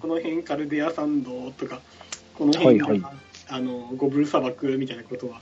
[0.00, 1.80] この辺カルデア山道とか、
[2.34, 3.12] この辺が、はいは
[3.48, 5.40] あのゴブル砂漠みたいなことは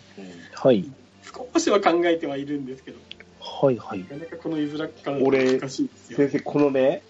[0.54, 0.90] はい。
[1.22, 2.98] 少しは考えてはいるんですけど、
[3.40, 4.06] はいはいな。
[4.06, 6.16] かなかこの絵面から俺難しいですよ。
[6.16, 7.02] 先生、このね、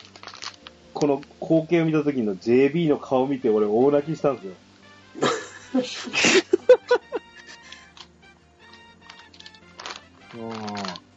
[0.92, 4.52] この光景を見た時の JB の顔を見て俺大泣きしたんですよ。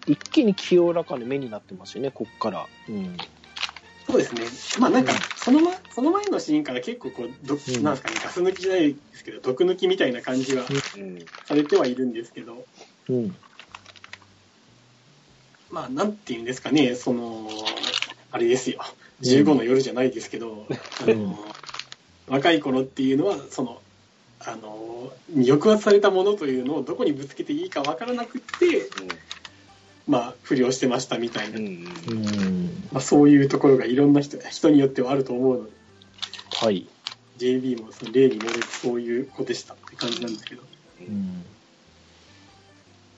[0.05, 2.67] 一気に清らかな目になってますよね、こっから。
[2.89, 3.17] うん。
[4.07, 4.41] そうですね。
[4.79, 7.83] まあなんか、その,、ま、その前のシーンから結構こう、どうん。
[7.83, 10.63] なんですかね、ガス抜きじゃないですけど、毒抜きみたいな感じは
[10.97, 11.17] うん。
[11.45, 12.65] されてはいるんですけど、
[13.09, 13.35] うん。
[15.69, 17.47] まあなんていうんですかね、その、
[18.31, 18.81] あれですよ、
[19.21, 20.67] 15の夜じゃないですけど、
[21.01, 21.37] あの
[22.27, 23.81] 若い頃っていうのは、その、
[24.39, 28.89] あの、抑圧されたものというのをどこにぶつけていいかわからなくって、
[30.07, 31.65] まあ、不良してましたみたいな、うん。
[31.65, 31.69] う
[32.13, 32.89] ん。
[32.91, 35.71] まあ、そういうところがいろんな人人によってはあると思うので、
[36.55, 36.87] はい。
[37.37, 40.63] JB もその例に漏れずそういう子でしたって感じなんですけど、
[40.99, 41.45] うん。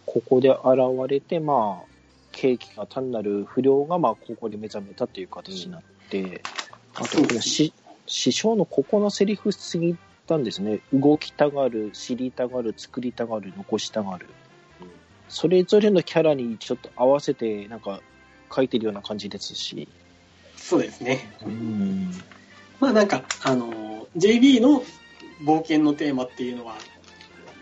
[0.05, 0.59] ここで現
[1.07, 1.85] れて、まあ、
[2.31, 6.41] 景気が単なる不良が、まあ、ここで目覚めたという形になって、
[6.93, 7.73] あと、このし
[8.07, 9.95] 師匠のここのセリフすぎ
[10.27, 10.81] たんですね。
[10.93, 14.27] 動きたがる、知りたがる、作りたがる、残したがる。
[15.29, 18.01] それぞれのキャラにちょっと合わせて、なんか、
[18.53, 19.87] 書いてるような感じですし。
[20.55, 21.29] そうですね。
[21.45, 22.11] うん。
[22.79, 24.83] まあなんか、あの、JB の
[25.43, 26.75] 冒険のテーマっていうのは、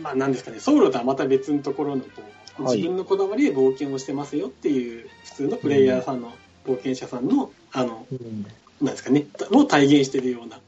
[0.01, 2.33] まあなんですかね、ソウルとはまた別のところのこう、はい
[2.75, 6.31] 自分のこだわりで冒険をしてますよっていう、普通のプレイヤーさんの、
[6.67, 8.45] 冒険者さんの、あの、うん。
[8.79, 10.59] なんですかね、を体現してるような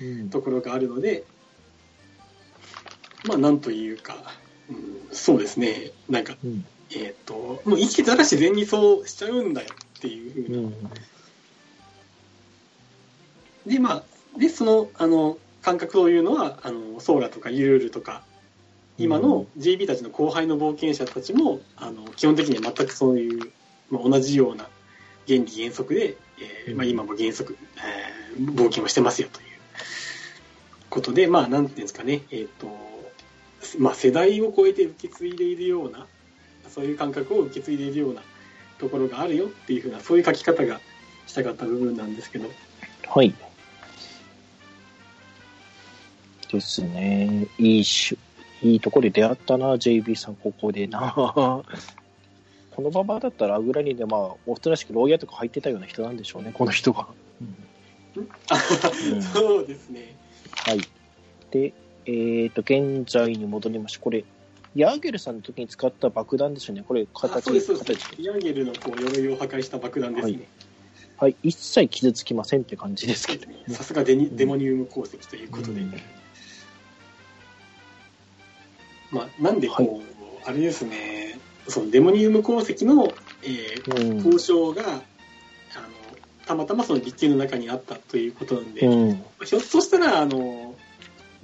[0.00, 1.24] うんところがあるので、
[3.26, 4.43] まあなんというか、うん
[5.12, 6.64] そうですね、なんか、うん。
[6.94, 10.74] えっ、と、もう生きてたら自然にそうしちゃうんだよっていうふうなうん。
[13.66, 18.22] で、まあ、で、その、あの、感覚というのは、あの、ソーラとかユルールとか、
[18.98, 23.52] 今の JB たちの後輩の冒険者たちも、あの、基本的には全くそういう、
[23.90, 24.68] まあ、同じような
[25.26, 26.16] 原理原則で、
[26.66, 29.46] えーまあ、今も原則、えー冒険をしてますよという
[30.90, 32.68] ことで、まあ、なんていうんですかね、えっ、と、
[33.78, 36.06] まあ、世代を超えて受け継いでいるような、
[36.68, 38.22] そういう感覚を受け継いでいるような
[38.78, 40.80] ところがあるよっていうふうな、そういう書き方が
[41.26, 42.50] したかった部分なんですけど、
[43.06, 43.34] はい。
[46.50, 47.46] ですね。
[47.58, 48.16] いいし、
[48.62, 51.12] いいところで出会ったな、JB さん、ここでな。
[52.70, 57.06] このババアだったら、アグラニで、まあ、おとなしく牢屋とか入ってたような人なんでしょうね、この人が。
[57.40, 57.56] うん
[59.32, 60.14] そうですね。
[60.52, 60.80] はい。
[61.50, 61.72] で、
[62.06, 64.24] えっ、と、現在に戻りまして、これ、
[64.74, 66.84] ヤーゲルさんの時に使った爆弾ですよね。
[66.86, 68.22] これ、あ形、そうです、そうです形。。
[68.22, 70.48] ヤンゲルのこう鎧を破壊した爆弾ですね。
[71.16, 73.46] はい、一切傷つきませんって感じですけど。
[73.72, 75.80] さすがデニデモニウム鉱石ということで。
[75.80, 75.94] うん
[79.10, 81.38] まあ、なんでこう、あれですね、
[81.68, 84.16] そのデモニウム鉱石の、えーうん。
[84.16, 85.02] 交渉が、あの、
[86.46, 89.24] たまたまその立件の中にあったということなんで、うん。
[89.44, 90.74] ひょっとしたら、あの、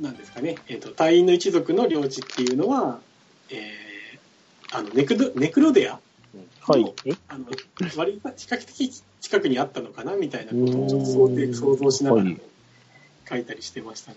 [0.00, 3.00] なんですかね、えっ、と、隊員の一族の領地っていうのは、
[3.50, 5.98] えー、あの、ネクド、ネクロデア
[6.66, 6.94] はい。
[7.04, 7.46] えあの、
[7.96, 12.40] 割と比較的近くにあったのかなみたいなことをちょっと想定、想像しながらはい
[13.28, 14.16] 書いたりしてましたね。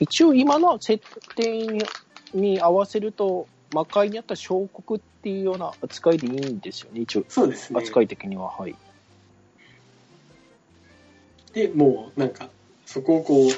[0.00, 1.04] 一応今の設
[1.36, 1.84] 定に
[2.34, 7.24] に合わせると、魔界にあった小国っていうような扱いでいいんですよね、一応。
[7.28, 7.80] そうですね。
[7.80, 8.74] 扱い的には、はい。
[11.52, 12.48] で、もうなんか、
[12.86, 13.50] そこをこう、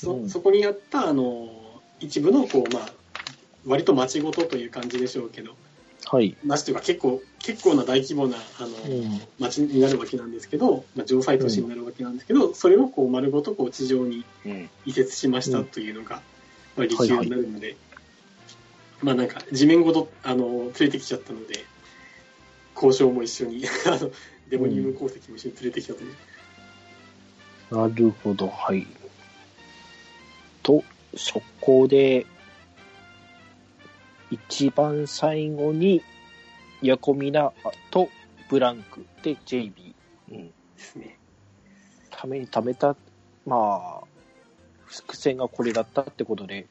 [0.00, 1.50] そ、うんそこにあった、あの、
[2.00, 2.88] 一部のこう、まあ、
[3.66, 5.54] 割と町ごとという感じでしょうけど、
[6.06, 6.36] はい。
[6.44, 9.20] なしというか結構、結構な大規模な、あの、うん。
[9.38, 14.70] 町になるわけなんですけど、まあ、城塞都市になるわけなんですけど、それをこう丸ごとこう地上にうん。
[14.86, 16.22] 移設しましたうんというのが、
[16.76, 17.76] まあ、理由になるので、
[19.02, 21.64] まあなんか地面ごとあの連れてきちゃったので、
[22.74, 24.10] 交渉も一緒に、あの
[24.48, 26.14] デモニウム鉱石も一緒に連れてきたという。
[27.70, 28.86] なるほど、はい。
[30.62, 30.84] と、
[31.16, 32.26] そこで、
[34.30, 36.02] 一番最後に、
[36.82, 37.52] ヤコミナ
[37.90, 38.08] と
[38.48, 39.94] ブランクで JB。
[40.30, 40.46] うん。
[40.46, 41.18] ですね。
[42.10, 42.96] ために貯めた、
[43.46, 44.04] まあ、
[44.86, 46.66] 伏線がこれだったってことで、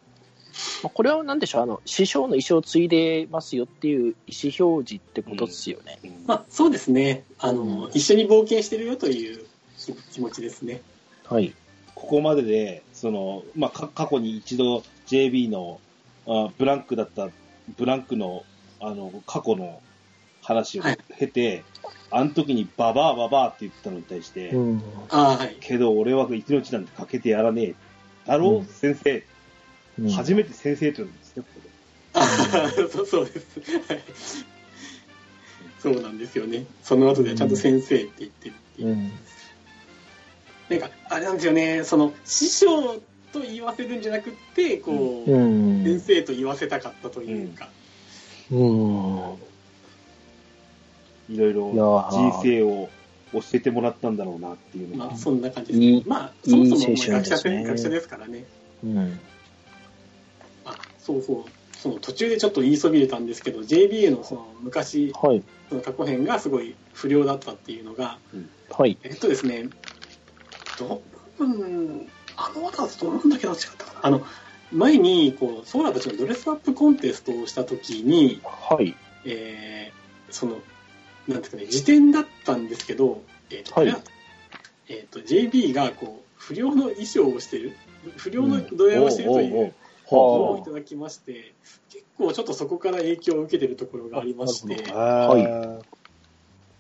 [0.84, 6.00] まあ、これは何でしょう、あの、師匠の意思を継いでますよっていう意思表示ってことですよね。
[6.26, 7.24] まあそうですね。
[7.40, 9.46] あの、うん一緒に冒険してるよという
[9.78, 10.82] 気気持ちですね。
[11.26, 11.54] はい。
[11.96, 15.80] ここまでで、その、まあ、か過去に一度 JB の
[16.28, 17.30] あブランクだった、
[17.78, 18.44] ブランクの、
[18.82, 19.82] あの、過去の
[20.42, 21.64] 話をはい経て、
[22.12, 24.84] あの時にババアババアって言ってたのに対して、うん。
[25.10, 25.56] ああ、はい。
[25.62, 27.76] けど俺は一日なんてかけてやらねえ。
[28.28, 29.24] だろう、うん先生。
[30.00, 32.90] うん初めて先生と言うんですね、ここで。
[32.92, 33.60] そうそうです。
[33.88, 34.04] はい
[35.80, 36.66] そうなんですよね。
[36.84, 39.12] その後でちゃんと先生って言ってるっていう。
[40.70, 40.80] うん。
[40.80, 43.02] なんか、あれなんですよね、その、師匠
[43.32, 45.84] と言わせるんじゃなくって、こう、うん。
[45.84, 47.70] 先生と言わせたかったというか、
[48.52, 49.50] うん。
[51.30, 52.90] いろいろいやー人生を
[53.34, 55.18] 教えてもらったんだろうなっていうのがまあ、。
[55.18, 56.04] そんな感じですいいね。
[56.08, 58.46] まあ、そもそも学者ですね学者ですからね。
[58.84, 59.20] うん。
[60.66, 61.52] あ、そうそう。
[61.78, 65.44] その途中でちょっと言いそびれたんですけど、JBA のその昔、はい。
[65.70, 68.18] その過去編がすごい不良だったっていうのが、
[68.72, 68.98] はい。
[69.04, 69.70] えっとですね、
[70.80, 71.02] ど、
[71.40, 74.00] うん、あの技だと思うんだけど違ったかな。
[74.04, 74.26] あの、
[74.72, 78.96] 前に、こう、ソーラーたちのドレスアップコンテストをしたときに、はい。
[79.26, 80.00] えー
[80.32, 80.62] その、
[81.28, 83.96] なんですかね、時点だったんですけど、えっ、と、はい。
[84.88, 87.76] えっ、と、JB が、こう、不良の衣装をしてる、
[88.18, 89.74] 不良のドヤをしてるという
[90.12, 91.54] のをいただきまして、
[91.90, 95.82] 結構ちょっとそこから影響を受けてるところがありまして、は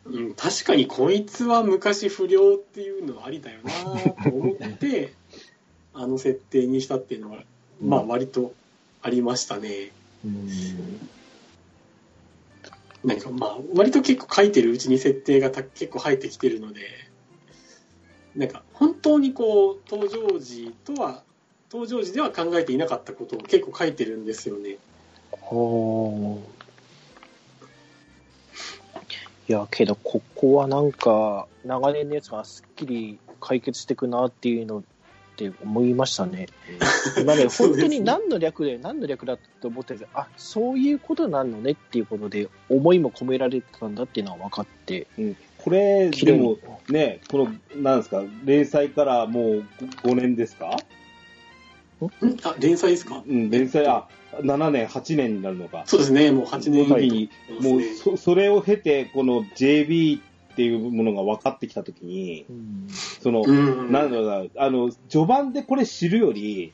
[0.05, 3.71] うん、確かにこいつは昔不良っていうのはありだよな
[4.23, 5.13] と思って、
[5.93, 7.43] あの設定にしたっていうのは、
[7.81, 8.53] まあ割と
[9.01, 9.91] ありましたね。
[10.25, 10.49] うん。
[13.03, 16.81] なんかまあ割と結構書いてるうちに設定がた結構入ってきてるので、
[18.35, 21.23] なんか本当にこう登場時とは、
[21.71, 24.77] 登場時では考えていなかったことを結構書いてるんですよね。
[29.49, 34.81] いや、けど、ここはなんか、長年のやつがすっきり解決していくなっていうのっ
[35.37, 36.45] て思いましたね。
[37.19, 45.07] 今ね、 本当に何の略で、何の略だと思ってて、あ、そういうことなのねっていうことで、思いも込められてたんだっていうのは分かって、
[45.57, 46.57] これ、綺麗でも
[46.87, 46.93] に。
[46.93, 49.63] ね、この、なんですか、連載からもう
[50.03, 50.67] 5年ですか？
[50.67, 50.69] ん
[52.43, 53.23] あ、連載ですか？
[53.27, 54.07] うん、連載、あ、
[54.41, 55.83] 7年、8年になるのか。
[55.85, 57.29] そうですね、もう8年この時に、
[57.61, 60.21] もうそ、それを経て、この JB っ
[60.55, 63.91] ていうものが分かってきたときに、うんその、うん。
[63.91, 66.73] なんだろうな、あの、序盤でこれ知るより、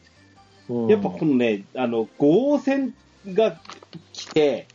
[0.89, 2.93] やっぱこのね、あの、5王戦
[3.28, 3.59] が
[4.13, 4.67] 来て、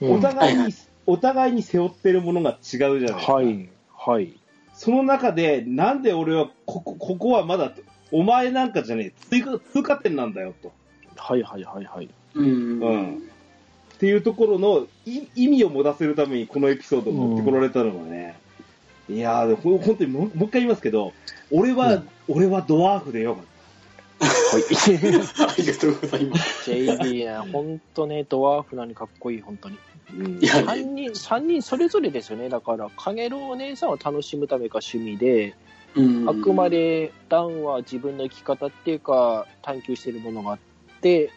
[0.00, 0.74] お互いに、
[1.06, 3.32] お互いに背負ってるものが違うじゃないですか。
[3.34, 4.32] はい、はい。
[4.74, 7.72] その中で、なんで俺は、ここ、ここはまだ、
[8.12, 10.72] お前なんかじゃねえ、追加、通過点なんだよ、と。
[11.16, 12.08] はい、はい、はい、はい。
[12.34, 12.80] うん。
[12.80, 13.22] うん
[13.96, 18.38] っていうところのい意味を持たせるためにこのエピソードを持ってこられたのがね、
[19.08, 21.14] いやー、ほん本当にもうもう一回言いますけど、
[21.50, 23.44] 俺は、うん俺はドワーフでよかっ
[24.18, 24.62] はい。
[25.48, 26.70] ありがとうございます。
[26.70, 29.76] JB ね、本当ね、ドワーフなのにかっこいい、本当に。
[29.76, 29.82] た。
[30.12, 32.48] うんいや3人、三人それぞれですよね。
[32.48, 35.54] だから、かげろうお姉さんは楽しむためか趣味で、うん
[36.26, 40.58] あくまでダンは自分の生き方っていうか、探求してるものがあっ
[41.00, 41.30] て、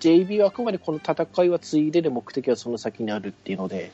[0.00, 3.92] JB はあくまでこの戦いはついでで目的はその先にあるっていうので、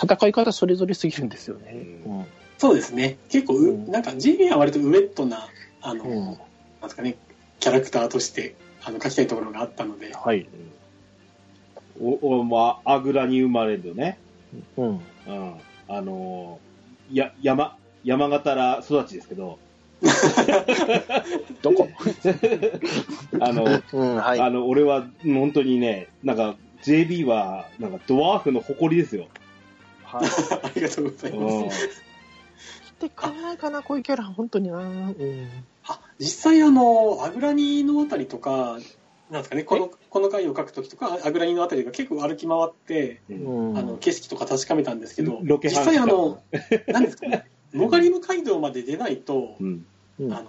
[0.00, 1.86] 戦い方それぞれすぎるんですよね。
[2.04, 2.26] うん。
[2.58, 3.16] そうですね。
[3.30, 5.48] 結構う、うんなんか JB は割とウェットな、
[5.80, 6.34] あの、うんなん
[6.82, 7.16] ですかね、
[7.58, 10.46] キャラクターとして、あの、書きたいところがあったので、はい。
[12.00, 14.18] お、お、まあ、アグラに生まれるね。
[14.76, 15.00] うん。
[15.26, 15.54] うん。
[15.88, 17.76] あのーや、山、
[18.08, 19.58] 山形ら育ちですけど、
[21.60, 21.88] どこ？
[23.38, 24.40] あの、うん、はい。
[24.40, 29.26] あの、俺は本当にね、なんか、JB は、なんか、ドワーフの誇りですよ。
[30.04, 30.28] はい。
[30.62, 32.02] ありがとうございうんます。
[32.98, 34.78] 来てくれないかな、こういうキャラ、本当にな。
[34.78, 35.48] うん。
[35.86, 38.78] あ、実際あの、アグラニのあたりとか、
[39.30, 43.78] なんですかね、この、この回を書くときとか、アグラニのあたりが結構歩き回って、うんうん。
[43.78, 46.40] あの、景色とか確かめたんですけど、実際あの、
[46.86, 49.84] なんですかね、 モガリム街道まで出ないと、うん。
[50.20, 50.46] うんあの、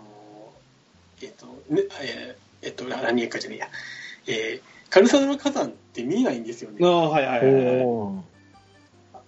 [1.21, 3.69] えっ、と、ね、えーえっ、と、何かじゃねえや、
[4.27, 6.77] えーカルサドラ火山って見えないんですよね。
[6.81, 8.23] ああ、はいはいはい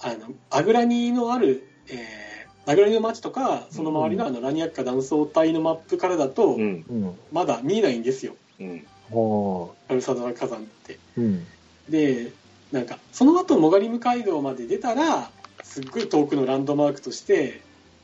[0.03, 6.85] あの、アグラニのある、えー、アグラニの街とか、その周りのあの、ラニアッカ断層帯のマップからだと、うん。
[6.89, 7.15] うん。
[7.31, 8.35] まだ見えないんですよ。
[9.87, 10.97] カルサドラ火山って。
[11.17, 11.45] うん。
[11.87, 12.31] で、
[12.71, 15.29] なんか、その後、モガリム街道まで出たら、
[15.63, 17.61] すっごい遠くのランドマークとして、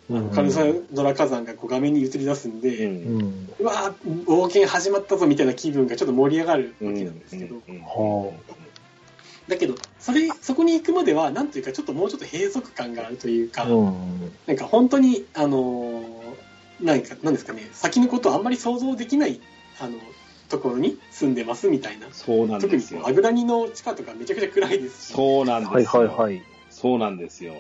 [0.09, 2.61] あのカルサドラ火山がこう画面に映り出すんう。
[2.61, 3.49] で、うんん。
[3.59, 8.33] うわー冒険始まったぞみたいな気分がちょっと盛り上がるわけなんですけど、うんは
[9.47, 13.69] だけど、それ、そこに行くまでは、なんというか、ちょっともうちょっと閉塞感があるというか、あ。
[13.69, 14.33] うん。
[14.45, 19.39] なんか本当に、あのーなんか、なんですかね、先のことをあんまり想像できない、
[19.79, 19.97] あの、
[20.49, 22.07] ところに住んでますみたいな。
[22.11, 23.13] そうなん特にですよこうア。
[23.13, 26.01] グラニの地下とかめちゃくちゃ暗いですし、そうなんですよ。
[26.01, 26.41] はいはいはい。
[26.69, 27.55] そうなんですよ。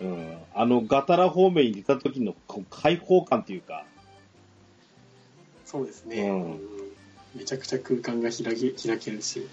[0.00, 0.38] うん。
[0.54, 2.34] あの、ガタラ方面に出た時の
[2.70, 3.84] 開放感というか、
[5.64, 6.60] そうですね、うん
[7.34, 9.48] めちゃくちゃ空間が開け開けるし、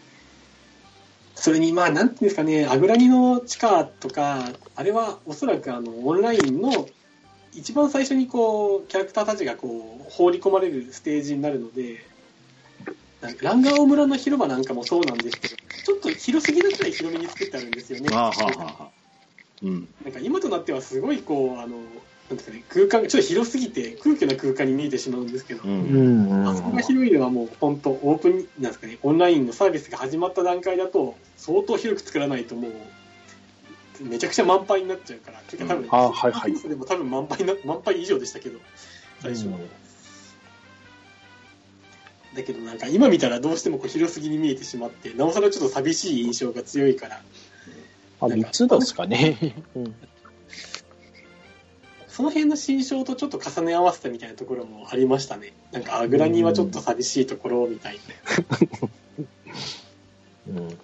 [1.33, 6.89] それに、まあ、なんていうんですかね、アグラニの地下とか、あれはおそらくあのオンラインの
[7.53, 12.05] 一番最初にこうキャラクターたちがこう放り込まれるステージになるので、
[13.21, 18.13] なんかランガーオ村の広場なんかもそうなんですけど、ちょっと広すぎるくらい広めに作ってあるんですよね。
[18.13, 18.91] はあはあは。
[19.64, 19.88] うん。
[20.03, 21.78] なんか今となってはすごいこう、あの、
[22.30, 25.68] なんですかね、空間がちょっと広すぎて空虚な空間に見えてしまうんですけど、う。
[25.68, 26.47] うんん。
[26.47, 32.72] あそこが広いのはもう本当オープン、なんですかね、オンラインのサービスが始まった段階だと相当広く作らないともう、
[34.03, 38.60] めちゃくちゃ満杯になっちゃうから、てか多分、あはいはいでも多分満杯な、満杯以上でしたけど、
[39.22, 39.57] 最初は。
[42.36, 47.22] だけどなんか今見たらどうしてもこう広すぎに見えてしまって、なおさらちょっと寂しい印象が強いから、
[48.22, 49.55] あ、三つですかね。
[49.76, 49.95] うん。
[52.07, 55.53] その辺の心象とちょっと重ね合わせたみたいなところもありましたね。
[55.72, 58.89] なんか、アグラニはちょっと寂しいところみたいな。
[60.49, 60.70] うん。
[60.70, 60.76] で、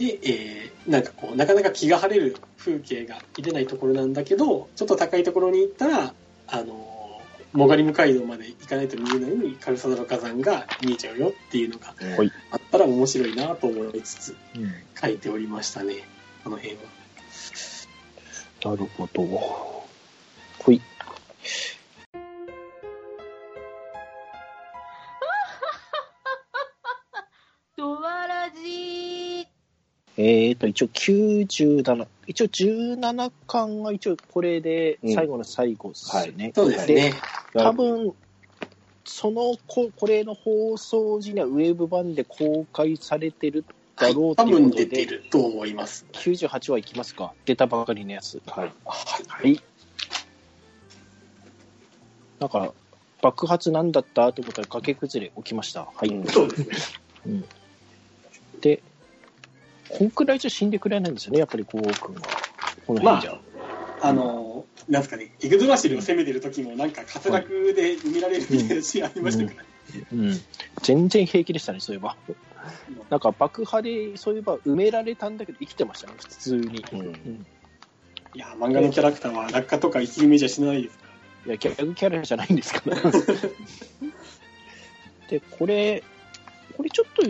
[0.00, 6.14] えーなんかこう、なかなか気が晴れる風景が見れないところなんだけど、ちょっと高いところに行ったら、
[6.46, 15.96] あのー、モガリム街道まで行かないと見えないのに、カルサドラ火山が見えちゃうよっていうのがはいあったら面白いなと思いつつ、うん書いておりましたね、
[16.42, 16.82] この辺は。
[18.64, 19.22] なるほど。
[19.22, 20.80] ほい。
[30.16, 36.52] えーと、一応97、一応17巻が一応これで最後の最後ですね。
[36.54, 37.14] そうですね。
[37.52, 38.14] 多分、
[39.04, 43.64] そのこ、これの放送時にはウェブ版で公開されてる
[43.96, 46.06] だろうと多分いうことで、出てると思います。
[46.12, 48.40] 98話いきますか出たばかりのやつ。
[48.46, 48.72] はい。
[48.84, 49.60] はい。
[52.38, 52.72] なんか、
[53.20, 55.88] 爆発なんだったと思ったら崖崩れ起きました。
[55.92, 56.08] はい。
[56.08, 56.94] うんそうです
[57.26, 57.42] ね。
[58.60, 58.82] で、
[59.88, 62.22] こんくらいじゃ死んでくれないんですよね、やっぱりゴー君は。
[62.86, 63.38] この辺じゃ。
[64.00, 69.68] あの、なんですかね、イグドラシルを攻めてる時も、なんか滑落で埋められるみたいなシーンありましたからね。
[70.12, 70.40] うん。
[70.82, 72.16] 全然平気でしたね、そういえば。
[73.10, 76.84] なんか爆破で、そういえば埋められたんだけど生きてましたね、普通に。
[76.92, 77.46] うんうん
[78.36, 81.04] いや、漫画のキャラクターは落下とか生き埋めじゃしないですか
[81.46, 82.96] いや、ギャグキャラじゃないんですから。
[85.30, 86.02] で、これ、
[86.76, 87.22] これちょっと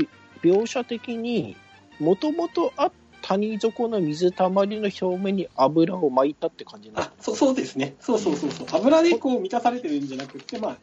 [0.43, 1.59] 描写的に、
[2.01, 7.03] もともとあった谷底の水たまりの表面に油を巻いたって感じなんら。
[7.05, 7.95] あ、そうそうですね。
[7.99, 8.67] そうそうそうそう。
[8.71, 10.79] 油でこう満たされてるんじゃなくて、まあ、いわ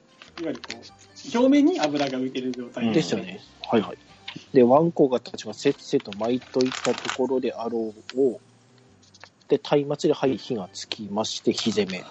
[0.50, 3.40] ゆるこう、表面に油が浮いてる状態ですよね。
[3.70, 3.98] はいはい。
[4.54, 8.42] で、ワンコがたちがせっせと巻いといたところであろうを、
[9.48, 12.04] で、松明ではい火がつきまして、火攻め。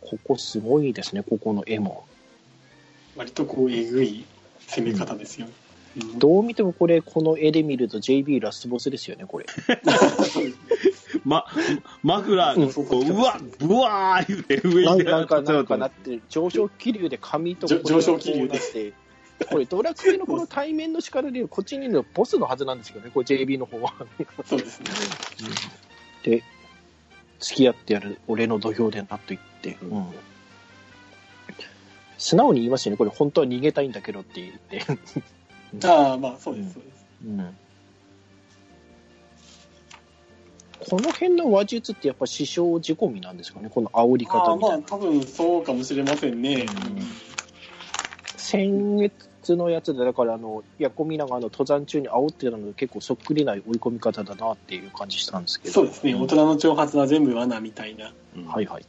[0.00, 2.06] ここすごいですね、ここの絵も。
[3.14, 4.24] 割とこう、えぐい
[4.66, 5.46] 攻め方ですよ。
[5.46, 5.61] うん
[6.16, 9.46] どう見てもこれ、この絵で見ると JB ラスボスですよね、これ。
[11.24, 11.44] ま、
[12.02, 18.48] マフラーがこう、うわ、ブワー言うて上になんか、なんかななってる、上昇気流で髪とじょこれが上昇気流で。
[18.48, 18.92] こうなって、
[19.46, 23.94] これ、ドラクエのこの対面の力でいうこっちにいるのボスのはずなんですけどね、これ JB の方は。
[24.46, 24.86] そうですね。
[26.22, 26.42] で、
[27.38, 29.98] 付き合ってやる俺の土俵でなと言って、うん。
[29.98, 30.06] うん。
[32.18, 34.84] 素直に言いますよね、これ本当は逃げたいんだけどって言って。
[35.84, 37.06] ああ、まあ、そうです、そうです。
[37.24, 37.56] うん
[40.88, 44.82] この辺の話術ってやっぱ師匠仕込みなんですかね、この煽りああ、まあ、方みたいな。
[44.82, 46.66] 多分そうかもしれませんね。
[48.36, 55.74] 先月のやつで、だからあの、ヤコミナがあの登山中に煽ってたので結構そっくりな追い込み方だなっていう感じしたんですけど。
[55.74, 56.14] そうですね。
[56.16, 58.86] 大人の挑発は全部罠みたいなうんはいはい。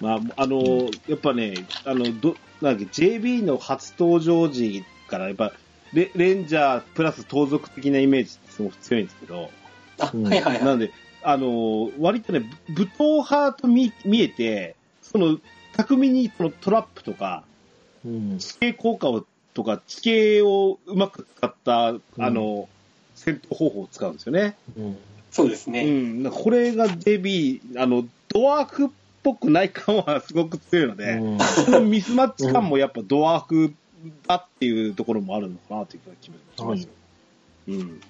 [0.00, 1.54] まあ、あの、やっぱね、
[1.84, 5.52] あの、ど、なんだっけ、JB の初登場時から、やっぱ、
[5.92, 9.50] レレンジャープラス盗賊的なイメージってすごく強いんですけど、
[9.98, 10.64] あ、うんはいはいはい。
[10.64, 10.92] なんで、
[11.22, 15.38] あの、割とね、ぶ武闘派と見見えて、その、
[15.72, 17.44] 巧みにそのトラップとか、
[18.04, 18.38] うん。
[18.38, 22.68] 地形効果をとか、地形をうまく使った、あの、
[23.14, 24.56] 戦闘方法を使うんですよね。
[24.76, 24.92] うん。
[24.92, 24.96] う
[25.30, 25.84] そうですね。
[25.84, 26.22] ん。
[26.22, 28.88] なんかこれが JB、あの、ドワーフっ
[29.22, 33.74] ぽくない感はすごく強いので、うんそのミスマッチ感もやっぱドワーフ
[34.26, 36.88] だっていうところもあるのかなという気がしますよ。
[37.68, 38.00] うん。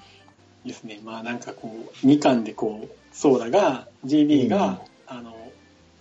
[0.64, 1.00] ですね。
[1.04, 1.72] まあなんかこ
[2.02, 5.34] う、2巻でこう、ソーダが、JB が、あの、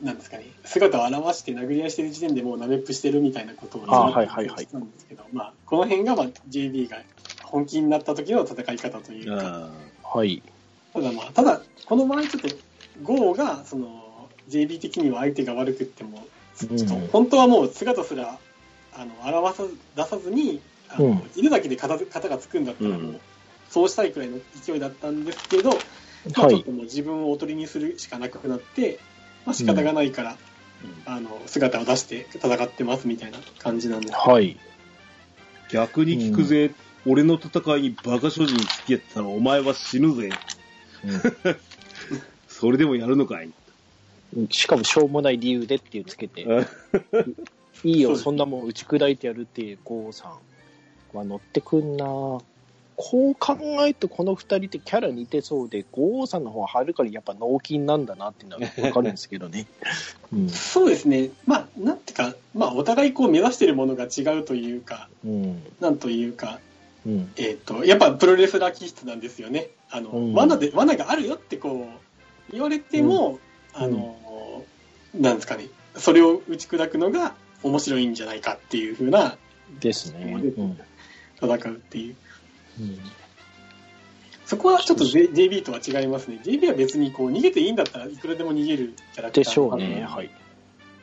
[0.01, 6.97] なんですかね、姿を現して殴り合いしてる時点でもうナメップしてるみたいなことをあはいはいはいしたんですけど、まあ、この辺が、まあ、JB が
[7.43, 9.71] 本気になった時の戦い方というか、
[10.03, 10.43] あはい。
[10.93, 12.49] ただまあ、ただ、この場合ちょっと、
[13.03, 18.39] ゴーが、その、JB 的には相手が悪くっても、うんちょっと本当はもう姿すら、
[18.97, 23.19] あの、表さず、出さずに、あのうんいるだけで型型がつくんだったらもう、うん
[23.69, 25.77] そうしたいくらいの勢いだったんですけど、ま
[26.37, 26.71] あ、はいちょっと。
[26.71, 28.99] もう自分をおとりにするしかなくなって、
[29.45, 30.37] まあ仕方がないから、
[31.05, 34.13] あの、姿を出して戦ってますみたいな感じなんです。
[34.13, 34.57] はい。
[35.69, 36.71] 逆に聞くぜ、
[37.05, 40.29] 俺の戦いにバカ所持に付き合ってたらお前は死ぬぜ。
[42.47, 43.49] それでもやるのかい
[44.35, 46.45] うんしかもしょうもない理由でっていうつけて、
[47.83, 52.05] いいよ、そんなもん打ち砕いてやるっていうゴーさんは乗ってくんな
[52.97, 53.55] こう考
[53.85, 59.67] えるとこの二人ってキャラ似てそうで、ゴーさんの方ははるかにやっぱ脳筋なんだなっていうのはわかるんですけどね。
[60.33, 60.49] うん。
[60.49, 61.29] そうですね。
[61.45, 65.63] まあ、なんていうか、まあ、お互いこう目指してるものが違うというか、うん。
[65.79, 66.59] なんというか、
[67.05, 67.31] うん。
[67.37, 69.69] えっ、と、やっぱプロレスラー気質なんですよね。
[69.91, 71.87] あの、うん罠で、罠があるよってこ
[72.49, 73.37] う、言われても、
[73.73, 74.63] あの、
[75.13, 79.37] なんですかね、それを打ち砕くのが面白いんじゃないかっていう風な
[79.79, 80.33] ですね。
[80.57, 80.77] うん。
[81.41, 82.15] 戦うっていう。
[82.81, 82.99] うん
[84.45, 86.39] そこはちょっと JB とは違いますね。
[86.41, 90.05] JB は別にこう逃げていいんだったらいくらでも逃げるキャラクターでしょうね。
[90.07, 90.29] はい。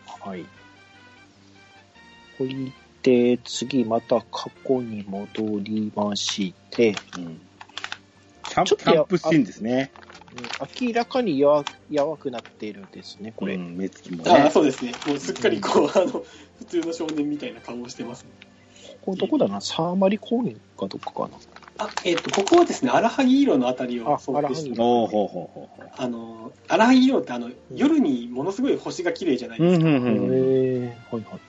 [0.07, 0.47] はい。
[2.39, 7.41] ほいで、次また過去に戻りまして、うん
[8.49, 9.91] キャンちょっとやプキャンプシーンですね。
[10.35, 13.55] うん明らかに弱弱くなっているんですね、これ。
[13.55, 14.51] うん目つきもああ、ね。
[14.51, 14.93] そうですね。
[15.07, 16.25] もうすっかりこう、あの、
[16.59, 18.27] 普通の少年みたいな顔をしてます。
[19.03, 21.39] ここどこだなサーマリ高原かどっかかな
[21.79, 25.91] あ、えっ、と、ここはですね、荒萩色のあたりをあ想定して荒おーほうほうほうほう。
[25.97, 29.87] あの、荒萩色ってあの、夜にものすごい星が綺麗じゃないですか。
[29.87, 30.85] うんうんへうん。
[30.87, 31.41] えはいはい。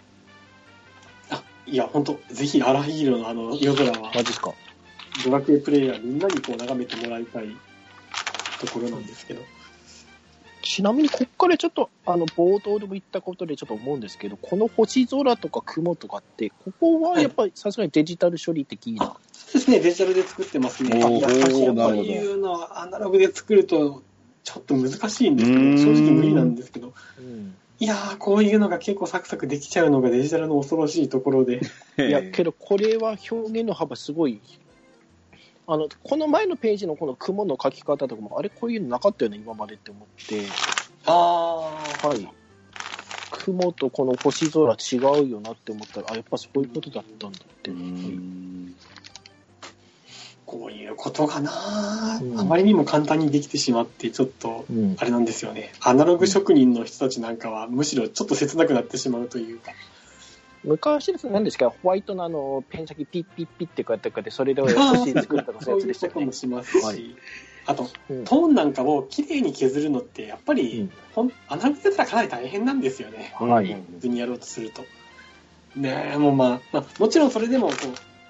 [1.31, 4.53] あ、いや、本当ぜひ荒萩色のあの、夜空は、マジっすか。
[5.23, 7.55] ドラクエプレイヤーみんなにこう眺めてもらいたい
[8.59, 9.41] ところなんですけど。
[10.61, 19.15] ちなみに、こっからちょっと、あの、冒頭でも言ったことでちょっと思うんですけど、この星空とか雲とかって、ここはやっぱりさすがにデジタル処理的な。
[19.31, 20.99] そうですね、デジタルで作ってますね。
[20.99, 24.01] やっぱりこなるほどういうのはアナログで作ると、
[24.43, 25.61] ちょっと難しいんですけど、
[25.93, 31.59] 正直無理なんですけど、うんいやー、こういうのが結構サクサクできちゃうのがデジタルの恐ろしいところで、
[31.97, 34.39] いや、けどこれは表現の幅すごい。
[35.67, 40.41] あの、この前のページのこの雲の描き方とかも、あれこういうのなかったよね、今までって思って。
[41.05, 42.27] あー、はい。
[43.31, 47.71] 雲とこの星空違うよなって思ったら、あ、やっぱそういうことだったんだって。
[47.71, 48.75] うん
[50.45, 54.95] こういうことがな、うんあまりにも簡単にできてしまって、ちょっと、うん。
[54.99, 55.73] あれなんですよね。
[55.81, 59.71] アナログ職人の人たちなんかは、むしろちょっと切なくなってしまうというか。
[60.65, 66.31] 昔ですね、何ですか、ホワイトのあの、ペン先ピッピッピッってこうやってこうやって、それで星作ったのそういうやつでしたよねそういうことも。
[66.31, 67.15] しますし、はい
[67.67, 73.33] あと、うんトーンなんかを綺麗に削るのって、やっぱり、うんほんアナログだったらかなり大変なんですよね。
[73.39, 73.73] はい。
[73.73, 74.83] 普通にやろうとすると。
[75.75, 77.73] ねえ、もうまあ、まあ、もちろんそれでもこ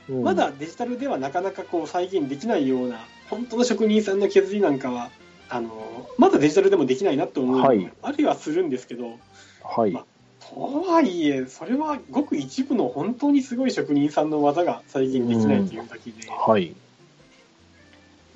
[0.09, 5.09] う、うんまだデジタルではなかなかこう再現できないような、本当の職人さんの削りなんかは、
[5.49, 9.17] あの、まだデジタルでもできないなって思うはいありはするんですけど、
[9.63, 9.91] はい。
[9.91, 10.05] ま
[10.49, 16.75] とはいえ、それはごく一部の本当にすごい職人さんの技が再現できないというだけで、はい。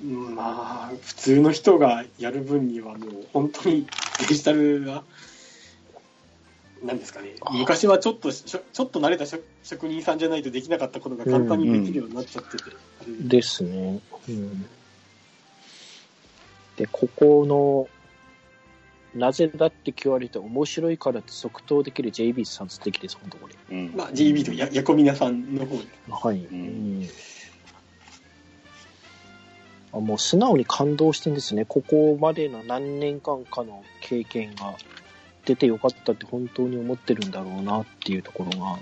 [0.02, 3.86] うんまあ、普通の人がやる分にはもう本当に
[4.28, 5.04] デジタルが、
[6.82, 12.64] なんですかね、昔はちょっとしょ、ちょっと慣れた職職人さんじゃないとできなかったことが簡単にできるようになっちゃってて、
[13.00, 14.00] あれでですね。
[14.28, 14.66] うん。
[16.76, 17.99] で、ここの、
[19.14, 23.76] なぜだって言われて面白いからって即答できる JB さん素敵です、本当これ。
[23.76, 25.84] うんまあ、GB とやヤコミナさんの方で。
[26.10, 26.38] はい。
[26.38, 26.46] んう
[27.04, 27.08] ん
[29.92, 31.64] あもう素直に感動してんですね。
[31.64, 34.76] ここまでの何年間かの経験が
[35.44, 38.72] 出てよかったって本当に思ってるんだろうなっていうところが。
[38.72, 38.78] うん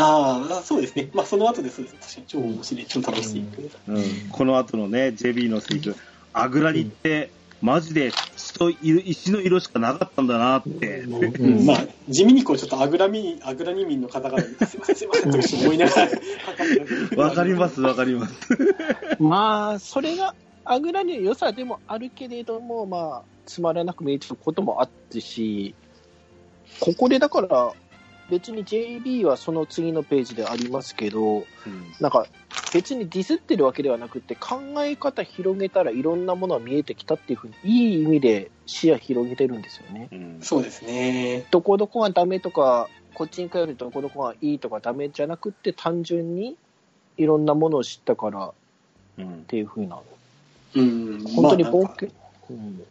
[0.00, 1.10] ああ、そうですね。
[1.12, 1.96] まあ、その後でそうです。
[1.96, 3.44] 確かに超面白い、超楽しい。
[3.88, 5.96] うんこの後のね、JB のセリフ、
[6.32, 7.30] あぐらにって、
[7.60, 11.00] マジで血と色石の色しかなかったんだなって。
[11.00, 16.08] うん まあ、地味にこう、ちょっとアグラミ、アグラニ民の方々に、すいません、すいません、と思いなが
[17.16, 18.34] ら、わかります、わかります。
[19.18, 20.34] まあ、それが、
[20.64, 25.74] あぐらに良さでもあるけれども、まあ、つまらなく見えちゃうこともあってし、
[26.78, 27.72] ここでだから、
[28.30, 31.46] 別に JB はその次のページでありますけど、
[32.00, 32.26] なんか、
[32.72, 40.08] 別にディスってるわけではなくて、考え方広げたらいろんなものが見えてきたっていうふうに、いい意味で視野広げてるんですよね。
[40.12, 41.46] うんそうですね。
[41.50, 46.56] どこどこがダメとか、こっちに帰るとどこどこがいいとかダメじゃなくて、単純に
[47.16, 48.52] いろんなものを知ったからっ
[49.18, 49.98] うんていうふうな、
[50.74, 51.24] うん。
[51.24, 52.10] 本当に冒険？
[52.50, 52.82] うん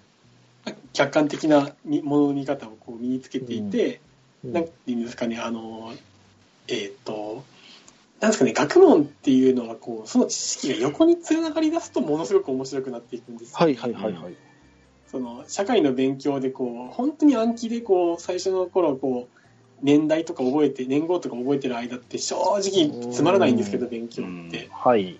[0.91, 4.06] 客観的なみものの見方をこう身につけていて、うん
[4.53, 5.93] なんていうんですかね、あの、
[6.67, 7.43] えーっ、と、
[8.19, 14.33] なんですかね、学問っていうのは、こう、その知識が横につながり出すと、ものすごく面白くなっていくんですよはいはいはいはい。
[15.11, 19.37] その、社会の勉強で、こう、本当に暗記で、こう、最初の頃、こう、
[19.81, 24.67] 年代とか覚えて、年号とか覚えてる間って、正直つまらないんですけど、勉強って。
[24.71, 25.19] はい。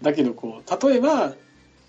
[0.00, 1.34] だけど、こう、例えば、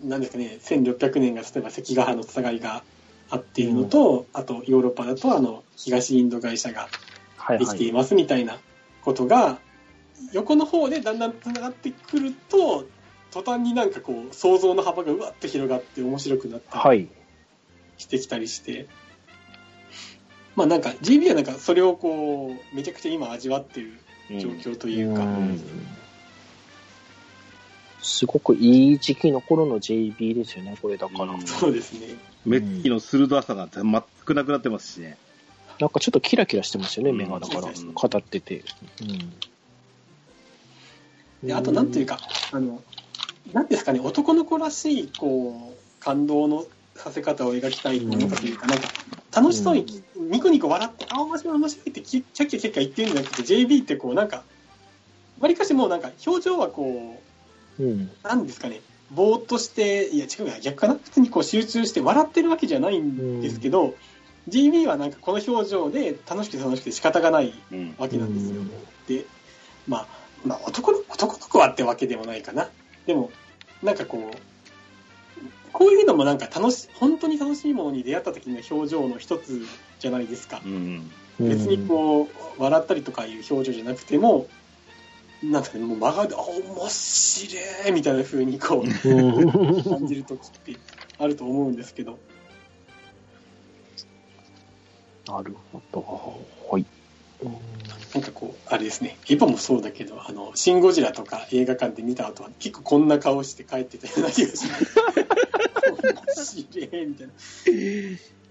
[0.03, 2.83] なんですかね、1600年が、例えば関ヶ原の戦いが
[3.31, 6.89] あっているのと、あと、ヨーロッパだと、あの、東インド会社が
[7.37, 7.65] はいはい。
[7.65, 8.59] できていますみたいな
[9.03, 9.59] ことが、
[10.33, 12.85] 横の方でだんだんつながってくると、
[13.31, 17.07] 途端になんかこう、想像の幅がうわっと広がって面白くなったりはい。
[17.97, 18.87] してきたりして、
[20.55, 23.93] まあなんか GB はなんかそれをこう、めちゃくちゃ今味わってる
[24.29, 25.61] 状況というか、うん
[28.11, 31.31] すごくいい時期の頃の JB ですよね、これだから。
[31.31, 32.15] うんそうですね。
[32.45, 35.17] 目つきの鋭さが全くなくなってますしね。
[35.79, 38.63] なんかちょっとキラキラしてますよね、うん目がだから、うん語ってて。
[41.41, 41.47] うん。
[41.47, 42.19] であとなんというか、
[42.51, 42.83] あの、
[43.53, 48.89] なんですかね、男の子らしい、こう、感動のさせ方を描きたいと思ったというか、なんか、
[49.33, 54.43] 楽しそうに、ニコニコ笑って、あ、面白い面白いって、キャッキャキャッキャ言ってるんじゃなくて、JB ってこう、なんか、
[55.39, 57.30] わりかしもうなんか、表情はこう、
[57.79, 58.11] うん。
[58.23, 63.95] なんですかね、ぼーっとして、いや、違うや、逆かな、普通にこう集中して笑ってるわけじゃないんですけど、
[64.47, 67.95] GB はなんかこの表情で楽しくて楽しくて仕方がないうん。
[67.97, 68.61] わけなんですよ。
[69.07, 69.25] で、
[69.87, 70.07] まあ、
[70.45, 72.69] まあ、男の男の子はってわけでもないかな。
[73.05, 73.31] でも、
[73.83, 74.37] なんかこう、
[75.73, 79.61] こういうのもなんか楽し、本当に楽しいものに出会った時の表情の一つ
[79.99, 80.61] じゃないですか。
[80.65, 81.11] うん。
[81.39, 84.47] 別にこう、笑ったりとかいう表情じゃなくても、
[85.43, 89.83] なんかね、もう真顔で、あ、面白いみたいな風にこう、うん。
[89.83, 90.77] 感じる時って
[91.17, 92.19] あると思うんですけど、
[95.27, 96.45] なるほど。
[96.71, 96.85] はい。
[97.43, 97.51] うん
[98.13, 104.85] なんかこう、あれですね、エヴァもそうだけど、あの、シン・ゴジラとか映画館で見た後は結構こんな顔して帰ってたような気がします。
[106.35, 107.33] 面白いみたいな。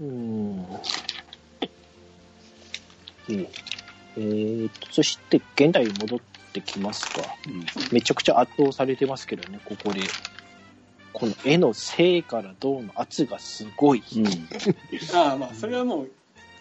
[0.01, 0.66] うん。
[3.28, 3.49] いい
[4.16, 6.20] えーと、そして、現代に戻っ
[6.53, 7.22] てきますか。
[7.92, 10.01] めちゃくちゃ圧倒されてますけどね、ここで。
[11.12, 14.03] この絵の性から銅の圧がすごい。
[14.16, 14.26] うん。
[15.16, 16.11] ああ、まあ、それはもう、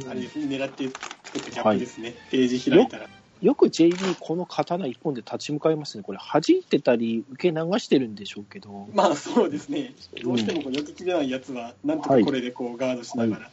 [0.10, 2.16] あれですね、狙って作ったギャップですね。
[2.32, 3.08] ページ開いたら。
[3.42, 6.04] よく JB この刀一本で立ち向かいますね。
[6.04, 8.90] これ弾いてたり受け流してるんでしょうけど。
[8.94, 9.94] まあ、そうですね。
[10.24, 13.46] どうしてもこう避けきれないやつは、なんとかこれでこうガードしながら。
[13.46, 13.50] うん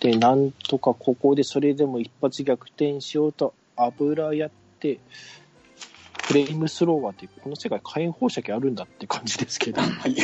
[0.00, 4.98] で、なんとかここでそれでも一発逆転しようと油やって、
[6.24, 9.80] フレームスローワーってこの世界火炎放射器あるんだって感じですけど。
[9.80, 10.16] はい。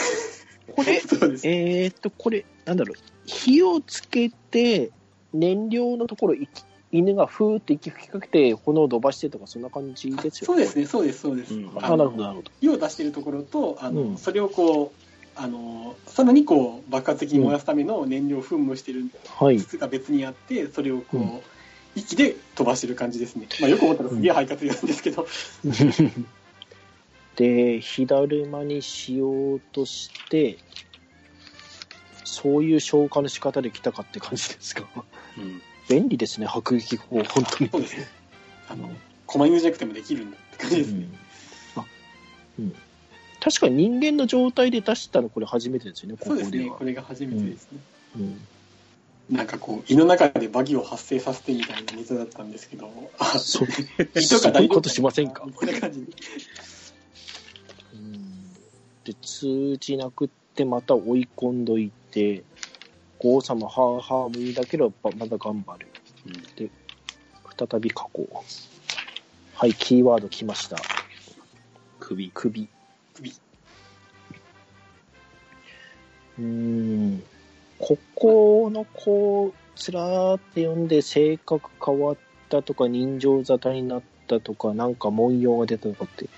[0.74, 1.00] これ。
[1.44, 4.90] えーっと、これ、なんだろう、火をつけて、
[5.32, 6.48] 燃料のところ、い
[6.90, 11.54] 犬がふーって息吹きかけて炎を飛ばしてとか、そんな感じですよそうですね、そうです、そうです。
[11.54, 12.50] うんあ、なるほど、なるほど。
[12.60, 15.01] 火を出しているところと、あの、うんそれをこう、
[15.34, 19.06] あの、さらにこう、爆発的に燃やすための燃料を噴霧している
[19.38, 19.58] はい。
[19.58, 21.40] 筒が別にあって、それをこう、うん
[21.94, 23.46] 息で飛ばしてる感じですね。
[23.60, 25.26] まあ、よく思ったらすげえ肺活量なんですけど、
[27.36, 30.56] で、火だるまにしようとして、
[32.24, 34.88] そういう消化の仕方で来たかって感じですか？
[35.36, 35.60] うん。
[35.88, 37.70] 便利ですね、迫撃砲、本当に。
[37.70, 38.06] そうですね。
[38.68, 38.90] あの、
[39.26, 41.08] 狛犬じゃなくてもできるんだって感じですね。
[41.76, 41.84] うんあ
[42.58, 42.74] うん
[43.42, 46.84] 確かに人間の状態で出したのこれ初めてですよね、こそうですね、こ。
[46.84, 47.78] れが初めてですね。
[48.16, 48.46] うん
[49.30, 53.68] なんかこう、胃の中でバギを発生させてみたいなネタだったんですけど、あ、 そう
[54.14, 56.04] 胃とかいうことしませんかこんな感じ
[59.04, 62.42] で、通じなくってまた追い込んどいて、
[63.20, 65.86] 王様、はあはあ無理だけど、ばまだ頑張る。
[66.56, 66.68] で、
[67.70, 68.44] 再び加工。
[69.54, 70.76] はい、キーワード来ました。
[72.00, 72.30] 首。
[72.34, 72.68] 首。
[73.14, 73.30] 首。
[76.38, 77.22] うーん。
[77.78, 82.16] ここのこう、つらーって読んで性格変わっ
[82.48, 86.28] たとか、人情沙汰になったとか、なんか文様が出たとかって、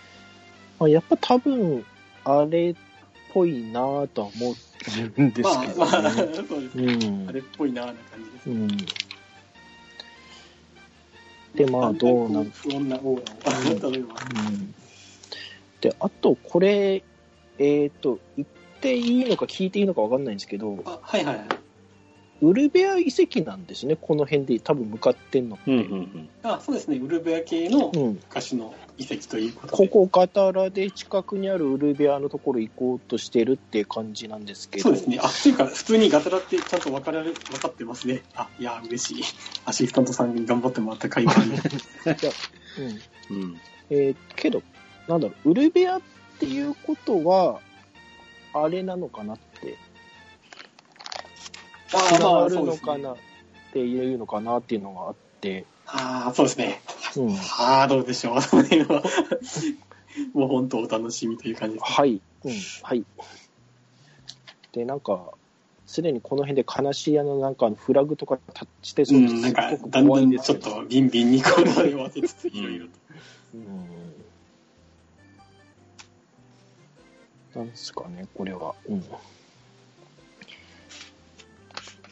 [0.79, 1.85] まあ、やっぱ多分、
[2.25, 2.75] あれっ
[3.33, 6.11] ぽいなぁとは思うんですけまあ、どまあ、ね。
[6.49, 6.95] そうですね。
[6.95, 8.51] うんあれっぽいな、な感じです。
[8.51, 8.69] うん。
[11.55, 14.15] で、まあ、どうなん不穏なオーラを、例えば。
[15.85, 17.03] うんで、あと、これ、
[17.59, 18.49] えっ、と、言っ
[18.81, 21.47] ていいのか聞いていいのか分かんないんですけど、あ、はいはいはい。
[22.41, 25.71] ウルベア遺跡なんですね、この辺で多分向かってんのって。
[25.71, 26.29] うんうんうん。
[26.43, 29.89] あ、そうですね、ウルベア系のうん昔の遺跡ということで。
[29.89, 34.85] ここ、ガタラで近くにあるウルベアのところ行こうとしてるっていう感じなんですけど。
[34.85, 35.19] そうですね。
[35.23, 38.23] あ、っていうか、普通にガタラってちゃんと分かられ、分かってますね。
[38.35, 39.25] あ、いや、嬉しい。
[39.67, 41.53] アシスタントさんに頑張ってもらった会話に。
[41.55, 42.33] いや
[43.31, 43.61] うんうん。
[43.91, 44.63] えーけど、
[45.09, 46.01] なんだろう、ウルベアっ
[46.39, 47.61] ていうことは、
[48.53, 49.77] あれなのかなって、
[51.89, 53.17] つあながるのかなっ
[53.73, 56.81] ていうのかなっていうのがあって、ああ、そうですね。
[57.17, 58.41] うん、ああ、どうでしょう。
[58.43, 59.03] その辺は。
[60.33, 61.93] もう本当お楽しみという感じです。
[61.93, 62.53] はい、うん、
[62.83, 63.05] はい。
[64.73, 65.33] で、なんか、
[65.87, 72.93] すでにこの辺で悲しい屋のなんかフラグとか立ってそうですうん、なんかだんだんちょっとビンビンにこだわりを当てつつ、いろいろと。
[73.55, 74.24] うん
[77.55, 78.75] なんですかね、これは。
[78.89, 79.05] うん、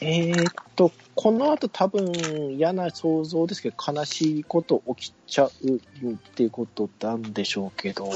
[0.01, 2.13] えーっと、この後多分
[2.57, 5.51] 嫌な想像ですけど、悲しいこと起きちゃうっ
[6.35, 8.09] ていうことなんでしょうけど、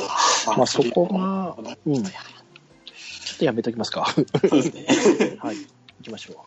[0.57, 1.57] まあそこが
[1.87, 2.11] うんちょ
[3.35, 4.07] っとやめときますか。
[4.15, 5.37] そうですね。
[5.43, 5.69] はい、行
[6.03, 6.47] きましょ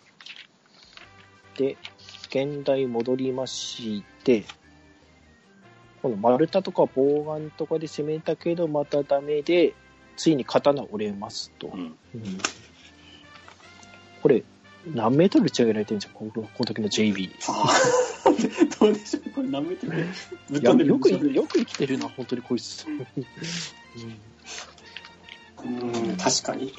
[1.56, 1.58] う。
[1.58, 1.78] で、
[2.30, 4.46] 現代戻りまして、
[6.02, 9.74] この丸太とか棒眼とかで攻めたけど、またダメで、
[10.20, 11.68] ついに刀折れますと。
[11.68, 11.80] うん。
[11.80, 11.96] うん
[14.22, 14.44] これ、
[14.86, 17.32] 何メートル打ち上げられてるんですかこのこの時の JB。
[18.82, 20.08] どうでしょうこれ何メートル
[20.50, 22.86] ぶっ飛んでるよく、よく生きてるな、本当にこいつ。
[22.86, 22.92] う
[25.70, 26.74] ん、確かに。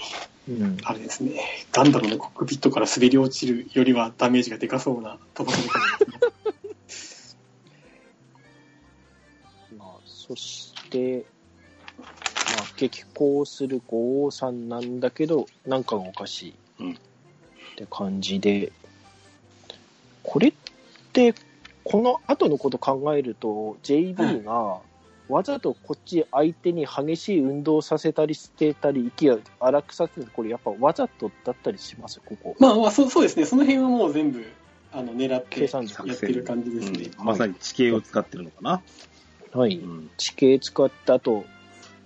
[0.48, 1.40] うんうんあれですね。
[1.72, 5.78] ガンダムのコックピットから滑り落ちるよりはダメージがでかそうな飛ばされ方
[6.82, 7.38] ですね。
[9.78, 11.39] まあ、そして、ま
[12.60, 16.54] あ、激高する五王さんなんだけど、なんかがおかしい。
[16.80, 16.96] うんっ
[17.76, 18.72] て感じで、
[20.22, 20.52] これっ
[21.12, 21.34] て、
[21.84, 24.80] この後のこと考えると、JB が、
[25.28, 32.16] わざとこっち相手に激しい運動させたりしてたり、息を荒くさせてこれやっぱわざとだったりします？
[32.16, 32.56] よ、ここ。
[32.58, 33.46] まあまあそう、そうですね。
[33.46, 34.44] その辺はもう全部、
[34.92, 37.10] あの、狙ってやってる感じですね。
[37.18, 38.82] うんまさに地形を使ってるのかな。
[39.52, 39.76] はい。
[39.76, 40.10] うん。
[40.18, 41.44] 地形使った後、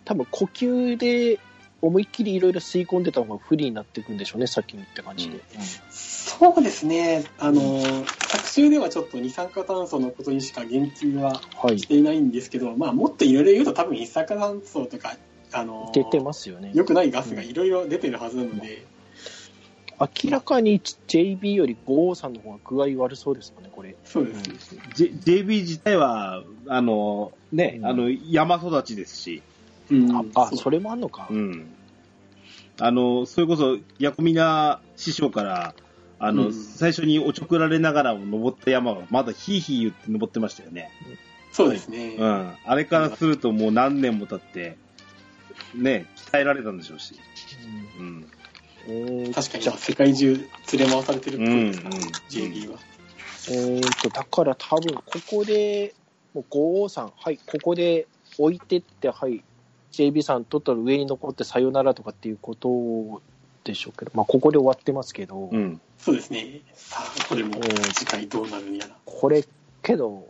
[0.05, 1.39] 多分呼吸で
[1.87, 5.41] 思いっきりいろいろ吸い込んでた方が不利になっていくんでしょうね、先にって感じで。
[5.91, 7.25] そうですね。
[7.39, 7.83] あの、
[8.27, 11.87] 作中ではちょっと二酸化炭素のことにしか言及ははいし。
[11.87, 15.17] ていないんですけど、まあもっといろいろ言うと多分一酸化炭素とか、
[15.53, 16.73] あの、出てますよね。
[16.75, 18.87] 良くないガスがいろいろ出てるはずなので、
[20.01, 23.95] 明らかに JB より5さんの方が具合悪そうですもんね、これ。
[24.05, 24.81] そうですね。
[24.95, 29.43] J、JB 自体は、あの、ね、うんあの、山育ちですし、
[29.91, 31.27] うんあ、あそれもあんのか。
[31.31, 31.67] うん。
[32.81, 35.75] あの、それこそ、ヤコミナ師匠から、
[36.19, 40.91] あの、うん最初におちょくられながらも登った山は、まだヒーヒー言って登ってましたよね。
[41.53, 42.17] そうですね。
[42.19, 42.53] うん。
[42.65, 44.77] あれからするともう何年も経って、
[45.75, 47.15] ね、鍛えられたんでしょうし。
[47.99, 48.07] うん。
[48.07, 48.27] うん
[48.87, 51.89] えー確かにじゃあ世界中連れ回されてるっぽいですか？
[51.89, 52.79] ら、うんうん JB は。
[53.51, 55.95] えーと、だから多分ここで、
[56.35, 58.07] もう553、はい、ここで
[58.39, 59.43] 置いてって、はい、
[60.03, 63.23] JB さん取ったら上に残ってさよならとかっていうこと
[63.65, 65.81] でしょうけど、まあここで終わってますけど、うん。
[65.99, 66.61] そうですね。
[66.75, 68.97] さあ、これもえー次回どうなるんやら。
[69.05, 69.45] これ、
[69.83, 70.29] けど、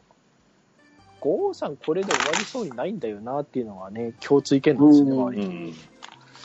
[1.20, 5.74] 553これで終わりそうにないんだよなっていうのはね、共通意見なんですよね、うん周りうん。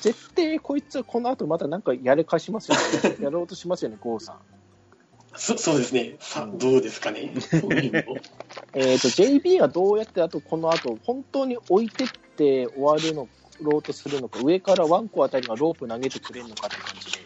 [0.01, 3.17] 絶対こいつはこの後またなんかやれかしますよね。
[3.21, 4.37] やろうとしますよね、郷さん。
[5.35, 6.15] そそうですね。
[6.19, 7.33] さあ、うんどうですかね。
[8.73, 12.07] えっ、と、JB はどうやってあとこの後、本当に置いてっ
[12.39, 13.27] て終わるの、
[13.61, 17.19] ろうとするのか、上からワンコあたりがロープ投げてくれるのかって感じで。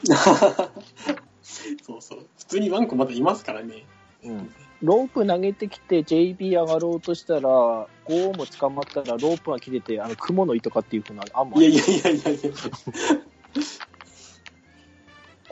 [1.84, 2.20] そうそう。
[2.40, 3.86] 普通にワンコまだいますからね。
[4.24, 4.52] うん。
[4.82, 12.52] ロープ投げてきて JB 上がろうとしたら、5も捕まったらロープが切れて、あの、雲の糸かっていうふうな案もありいやいやいやいやいや。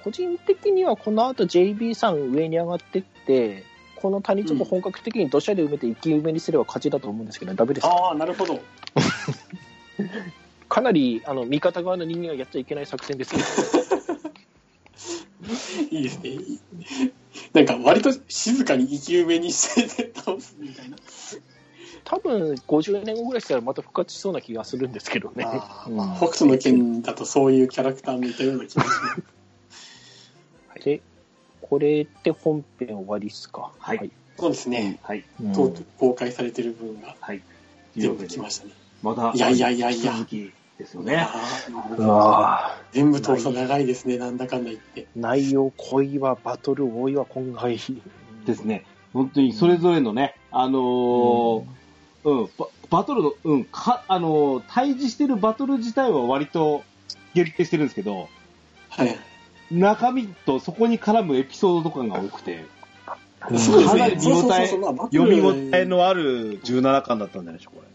[0.03, 3.63] 個人的にはこの後 JB さん上に上がってって、
[3.97, 7.93] この谷ちょっと本格的に土砂で埋めて生き埋めにすれば勝ちだと思うんですけど、ダメですか？
[7.93, 8.59] ああ、なるほど。
[10.71, 13.43] かなりあの味方側の人間がやっちゃいけない作戦ですけど、
[15.91, 16.37] いいですね。
[17.51, 20.95] なんか割と静かに生き埋めにして倒すみたいな。
[22.05, 25.43] 多分50年後ぐらいしたらまた復活しそうな気がするんですけどね。
[25.45, 28.93] あまあ北斗の拳だとそういうキャラクターもいたような気がしま
[30.79, 30.85] す。
[30.85, 31.01] で、
[31.61, 33.73] これって本編終わりっすか？
[33.77, 34.09] はい
[34.39, 34.99] そうですね。
[35.03, 35.25] はい。
[35.43, 37.41] うんとうとう公開されてる分がはい。
[37.97, 38.71] 全部来ましたね。
[39.03, 41.17] また、いやいやいやいや続きですよね。
[41.17, 45.07] あーうわぁ全部通すと長いですね、なんだかんだ言って。
[45.15, 47.79] 内容濃いわ、バトル多いわ、今回。
[48.45, 48.85] ですね。
[49.13, 51.63] 本当にそれぞれのね、あのー
[52.23, 56.83] うん、ババトルの、うん、か、あのー対峙してるバトル自体は割と
[57.33, 58.27] 限定してるんですけど、
[58.89, 59.19] はい。
[59.71, 62.65] 中身とそこに絡むエピソードとかが多くて、
[63.39, 64.25] かなりね。
[64.25, 67.87] 見応え読み応えのある17巻だったんじゃないでしょうか、こ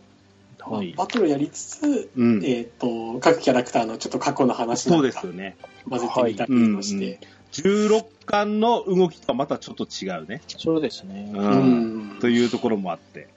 [0.68, 0.92] はい。
[0.94, 2.08] バトルやりつつ、れ。
[2.16, 2.44] うん。
[2.44, 5.56] えっ、と、各キャラクターのちょっと過去の話なそんかうですよね。
[5.88, 7.20] 混ぜてみたりもして。
[7.52, 10.42] 16巻の動きとはまたちょっと違うね。
[10.46, 11.30] そうですね。
[11.32, 11.38] う。
[11.38, 12.18] うんん。
[12.20, 13.28] というところもあって。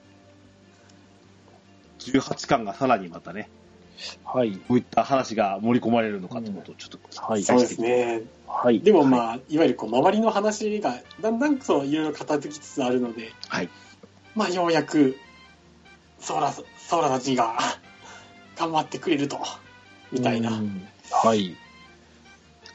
[2.00, 3.48] 18巻がさらにまたね、
[4.24, 4.52] はい。
[4.52, 7.42] こういった話が盛り込まれるのかということをちょっとはい。
[7.42, 8.22] そうですね。
[8.46, 8.80] はい。
[8.80, 13.68] でもまあ、いわゆるこう周りの話がだんだんそのいろいろ片付きつつあるので、はい。
[14.34, 15.16] まあようやく、
[16.20, 17.58] ソーラ、ソーラたちが
[18.56, 19.40] 頑張ってくれると、
[20.12, 20.50] みたいな。
[20.50, 21.56] うんはい。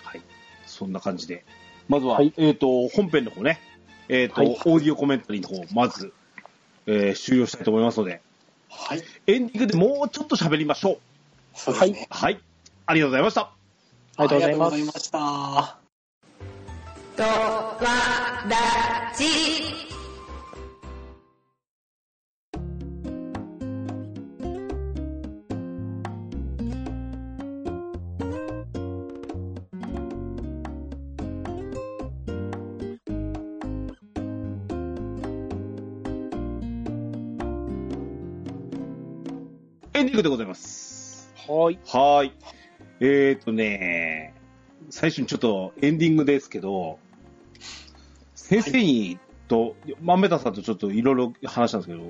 [0.03, 0.21] はい。
[0.65, 1.45] そんな感じで。
[1.87, 3.61] まずは、はいえっ、と、本編の方ね、
[4.09, 6.13] えっ、と、はいオーディオコメンタリーの方、まず、
[6.85, 8.21] えー終了したいと思いますので、
[8.69, 9.03] はい。
[9.27, 10.99] エンディングでもうちょっと喋りましょう。
[11.53, 12.07] そうですね。
[12.09, 12.39] はい。
[12.85, 13.41] ありがとうございました。
[13.41, 15.85] ありがとうございますありがとうございました。
[17.15, 17.77] とわ
[18.49, 19.94] らじ。
[40.15, 41.33] ングでございます。
[41.47, 41.79] はい。
[41.85, 42.31] はーい。
[43.01, 44.33] えっ、とね、
[44.89, 46.97] 最初にちょっとエンディングですけど、
[48.33, 52.03] 先生にと、豆田さんとちょっといろいろ話したんですけど、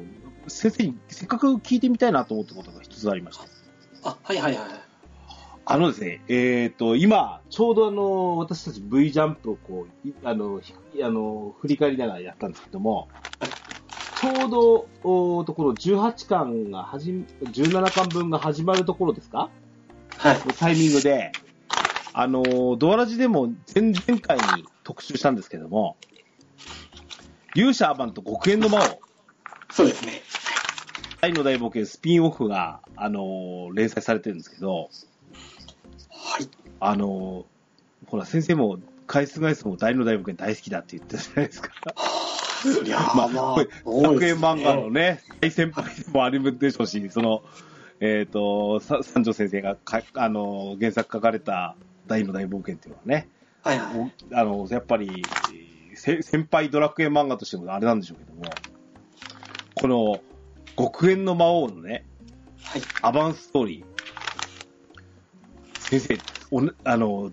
[0.48, 3.46] 先生にせっかく聞いてみたいなと思ったことが一つありました。
[4.10, 4.70] あ、はいはいはい。
[5.68, 13.08] あのですね、えっ、と、今、ちょうどあの、私たち V ジャンプをこう、いあの、ひあの、振り返りながらやったんですけども、
[13.65, 19.50] ちょうど、おところ18巻が始め、17巻分が始まるところですか？
[20.18, 20.38] はい。
[20.58, 21.32] タイミングで、
[22.14, 25.98] あの、ドアラジでも前々回に特集したんですけども、
[27.56, 29.00] 勇者アバンと極限の魔王、
[29.72, 30.22] そうですね。
[31.22, 34.90] 愛の大冒険スピンオフが、あの、連載されてるんですけど、
[36.10, 36.48] はい。
[36.80, 37.46] あの、
[38.08, 41.70] ほら、先生も、回数回数も大の大冒険大好きだって言ってたじゃないですか。
[42.74, 43.56] そりゃあ、まあ、まあ、
[43.86, 47.44] 学園漫画のね、大先輩でもあるでしょうし、その、
[48.00, 51.76] えっ、と、さ三条先生がか、あの、原作書かれた
[52.08, 53.30] 大の大冒険っていうのはね、
[53.64, 54.14] はいはい。
[54.34, 55.24] あの、やっぱり、
[55.96, 58.44] せ先輩ドラクエ漫画としてもあれなんでしょうけども、
[59.76, 60.22] この、
[60.78, 62.06] 極限の魔王のね、
[62.62, 62.82] はい。
[63.02, 66.18] アバンストーリー、先生、
[66.52, 67.32] おなあの、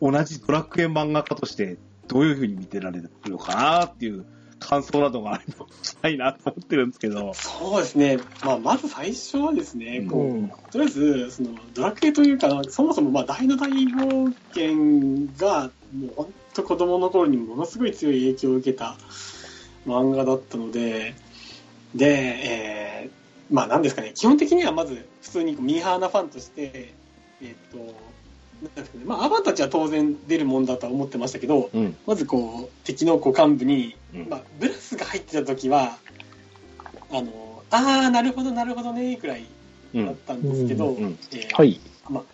[0.00, 1.76] 同じドラクエ漫画家として、
[2.08, 4.24] どういうふうに見てられるのかなっていう
[4.58, 8.18] 感想などがあればしたいなと思ってるんですけど、そうですね。
[8.44, 10.48] まあ、まず最初はですね、こう、うん。
[10.48, 18.96] とりあえず、その、ドラクエというか、そもそも、まあ、大の大冒険が、もう本当子供の頃にものすごい強い影響を受けた
[19.86, 21.14] 漫画だったので、
[21.94, 26.92] で、えー、まあなんですかね、基本的にはまず普通にミーハーなファンとして、
[27.40, 28.17] えっ、と、なんですかね、
[29.04, 31.96] まあアバンたちは当然出るもんだとは思ってましたけど、うん。
[32.06, 35.98] まずこう、敵のこう幹部に、うんまあブラスが入ってた時は、
[37.10, 39.46] あの、あー、なるほど、なるほどね、くらい
[39.94, 40.06] うん。
[40.06, 40.96] だったんですけど、
[41.52, 41.80] はい。
[42.10, 42.24] まあ、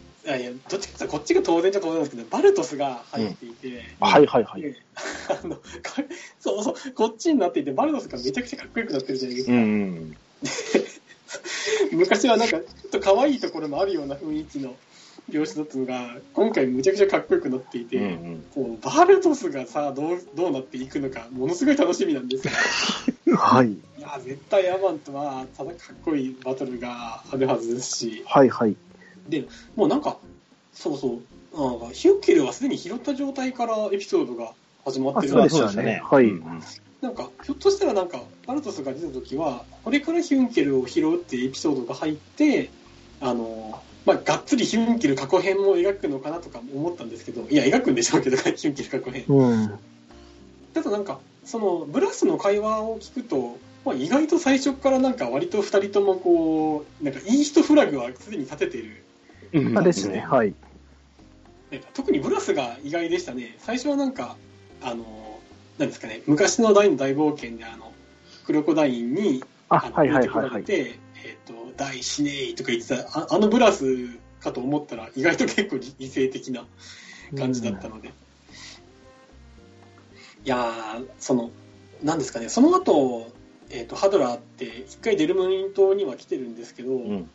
[0.68, 4.62] どっちかというとこっちが当然じゃ当然なんですけど、バルトスが入っていて、はいはいはい。
[4.62, 4.74] で
[5.28, 5.62] あのか
[6.40, 9.52] そうそう、こっちになっていて、バルトスがめちゃくちゃかっこよくなってるじゃないですか。
[9.54, 10.16] うん。
[11.92, 14.74] 昔はなんか、ちょっと可愛いところもあるような雰囲気の
[15.30, 18.44] 描写だったのが、今回めちゃくちゃかっこよくなっていて、うん。
[18.54, 22.46] こうバルトスがさどう、どうなっていくのか、ものすごい楽しみなんです
[23.26, 23.36] よ。
[23.36, 23.70] はい。
[23.70, 28.76] いや、絶対アバンとは、ただかっこいいバトルがあるはずですし、はいはい。
[29.76, 30.18] もうなんか、
[30.72, 31.20] そうそ
[31.52, 34.52] う、なんかヒュッケルはすでに拾った状態からエピソードが
[34.84, 36.60] 始まってるあそうでんですよしたねはいうん
[37.00, 42.70] なんか、ひょっとしたらなんか、バルトスが出た時は、これからヒュンケルを拾うっていうエピソードが入って、
[43.20, 49.24] あの、まあ、がっつりヒュンケル過去編も描くのかなとか思ったんですけど、いや、描くんでしょうけど、ヒュンケル過去編。
[49.28, 49.78] うん。
[50.74, 59.04] ただなんか、その、ブラスの会話を聞くと、まあ、意外と最初からなんか割と二人ともこう、なんかいい人フラグはすでに立ててる。
[59.52, 59.78] うん。
[59.78, 60.20] あですね。
[60.20, 60.54] はい。
[61.94, 63.56] 特にブラスが意外でしたね。
[63.58, 64.36] 最初はなんか、
[64.82, 65.40] あの、
[65.78, 67.92] なんですかね、昔の大の大冒険であの、
[68.46, 70.64] クロコダインに、あ、のはいはいはいはい。
[70.68, 70.96] えっ、
[71.46, 74.08] と、大死ねーとか言ってた、ああのブラス
[74.40, 76.64] かと思ったら、意外と結構理性的な
[77.36, 78.08] 感じだったので。
[78.08, 78.12] い
[80.48, 81.50] やー、その、
[82.02, 83.32] なんですかね、その後、
[83.70, 87.30] えっ、と、ハドラーって、一回デルムリン島には来てるんですけど、うん。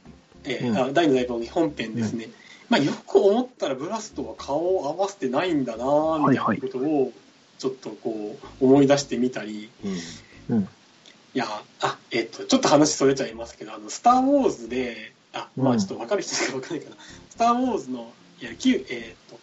[0.46, 2.30] えーうんあ大の本編ですね。
[2.70, 7.12] まあ、よく思ったらブラスとは顔を合わせてないんだなーみたいなことを、
[7.58, 9.70] ちょっとこう、思い出してみたり、
[10.50, 10.70] うん。
[11.36, 11.46] いや、
[11.82, 16.96] あ、えっ、と、ちょっと話それちゃいますけど、あの、スター・ウォーズで、あ、まうんあちょっと分かる人しか分かんないかな。
[17.30, 18.12] スター・ウォーズの、
[18.42, 19.40] いや、旧、えっ、と、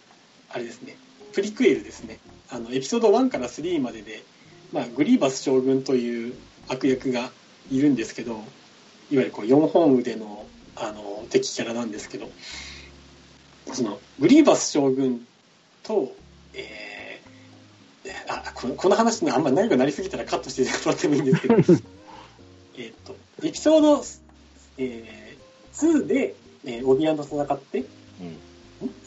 [0.49, 0.97] あれですね、
[1.33, 2.19] プリクエルですね。
[2.49, 4.23] あの、エピソード1から3までで、
[4.73, 6.33] まあ、グリーバス将軍という
[6.67, 7.31] 悪役が
[7.71, 8.43] いるんですけど、いわ
[9.09, 12.29] ゆるこう、4本腕の、あの、敵キャラなんですけど、
[13.73, 15.25] その、グリーバス将軍
[15.83, 16.13] と、
[16.53, 16.86] えー、
[18.27, 21.55] あ、このこの話のあんま長くなりすぎたらカットしてもらってもいいんですけど、
[22.77, 24.05] えっと、エピソード、
[24.77, 26.35] えー、2で、
[26.65, 27.83] えーオビアンと戦って、ん。
[27.83, 27.85] い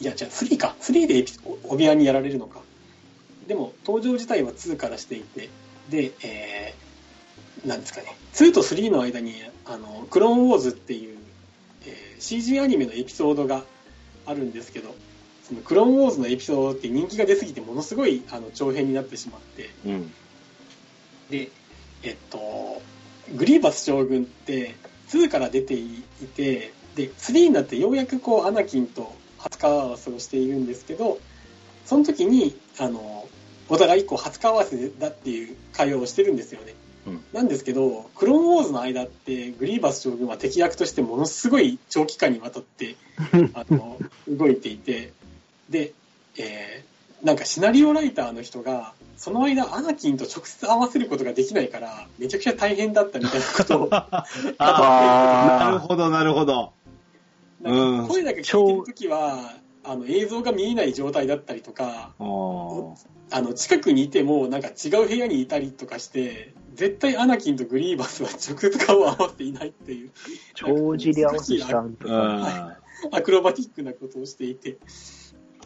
[0.01, 0.77] や、じゃあ3か。
[0.81, 1.33] 3でエピ
[1.65, 2.63] オビアンにやられるのか。
[3.47, 5.49] でも、登場自体は2からしていて、
[5.91, 9.35] で、えー、なんですかね、2と3の間に、
[9.65, 11.19] あの、クローンウォーズっていう、
[11.87, 13.65] えー CG アニメのエピソードが
[14.27, 14.95] あるんですけど、
[15.51, 20.13] そのクローンウォーズのエピソードって人気が出すぎてものすごいあの長編になってしまって、うん。
[21.29, 21.51] で、
[22.05, 22.81] えっと、
[23.35, 24.77] グリーバス将軍って
[25.09, 26.05] 2から出てい
[26.37, 31.19] て、で、3になってようやくこうアナキンと初顔合わせをしているんですけど、
[31.85, 33.27] その時に、あの、
[33.69, 36.75] お互いこう初顔合わせだっていう会話をしてるんですよね。
[37.07, 42.97] うんなんですけど、クローンウォーズの間って、グリーバス将軍は敵役としてものすごい長期間にわたって、
[43.55, 43.99] あの、
[44.29, 45.13] 動いていて、
[45.71, 45.93] で、
[46.37, 46.91] えー
[47.23, 54.27] なんかシナリオライターの人が、その間アナキンと直接合わせることができないから、めちゃくちゃ大変だったみたいなことを、 あ
[54.59, 56.73] あーなるほど、なるほど。
[57.61, 59.53] なんか声だけ聞いてるときは、
[59.85, 62.23] あの映像が見えない状態だったりとか、あ
[63.43, 70.11] の近くにいてもなんか違う部屋にいたりとかして、絶対アナキンとグリーバスは直接顔を合わせていないっていう、
[70.55, 72.14] 帳尻合わせしたんとか。
[72.14, 72.77] あ
[73.12, 74.79] アクロバティックなことをしていて、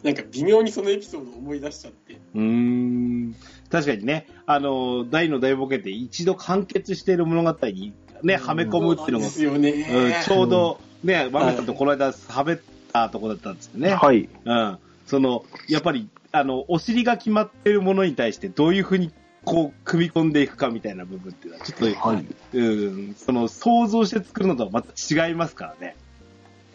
[0.05, 3.35] なんか微妙にそのエピソードを思い出しちゃって、ーうーん。
[3.71, 7.91] 確かにね、あの、大の大冒険って一度完結している物語に
[8.21, 10.15] ね、はめ込むっていうのも、そうなんですよね。
[10.15, 12.61] うんちょうどね、マメさんとこの間喋っ
[12.93, 13.95] たとこだったんですよね。
[13.95, 14.29] はい。
[14.45, 14.77] うん。
[15.07, 19.11] その、やっぱり、あの、お尻が決まってるものに対してどういうふうに、
[19.43, 25.95] こう、組み込んでいくかみたいな部分っていうのは、ちょっと、はいうん、その、想像して作るのとはまた違いますからね。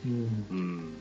[0.05, 0.97] うんうん。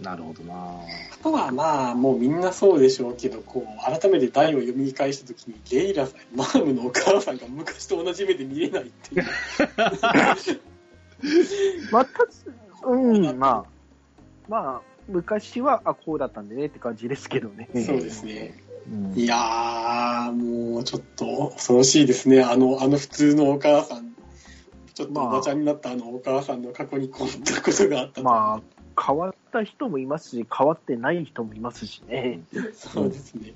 [0.00, 0.80] なるほどなあ
[1.22, 9.22] とはまあ、もうみんなそうでしょうけど、こう、改めて題を読み返したときに、レイラさん、マームのお母さんが昔と同じ目で見れないっていう。
[11.92, 12.26] また、
[12.88, 13.64] うん、まあ、
[14.48, 17.68] まあ、昔は、あ、こうだったんでねって感じですけどね。
[17.74, 18.54] そうですね。
[18.90, 22.42] うんいやー、もうちょっと恐ろしいですね。
[22.42, 24.12] あの、あの普通のお母さん。
[24.94, 32.40] ちょっとまあおばちゃんになったあのお母さんの過去にこんなことがあったとまあ、変わった人もいますし、変わってない人もいますしね。
[32.74, 33.54] そうですね。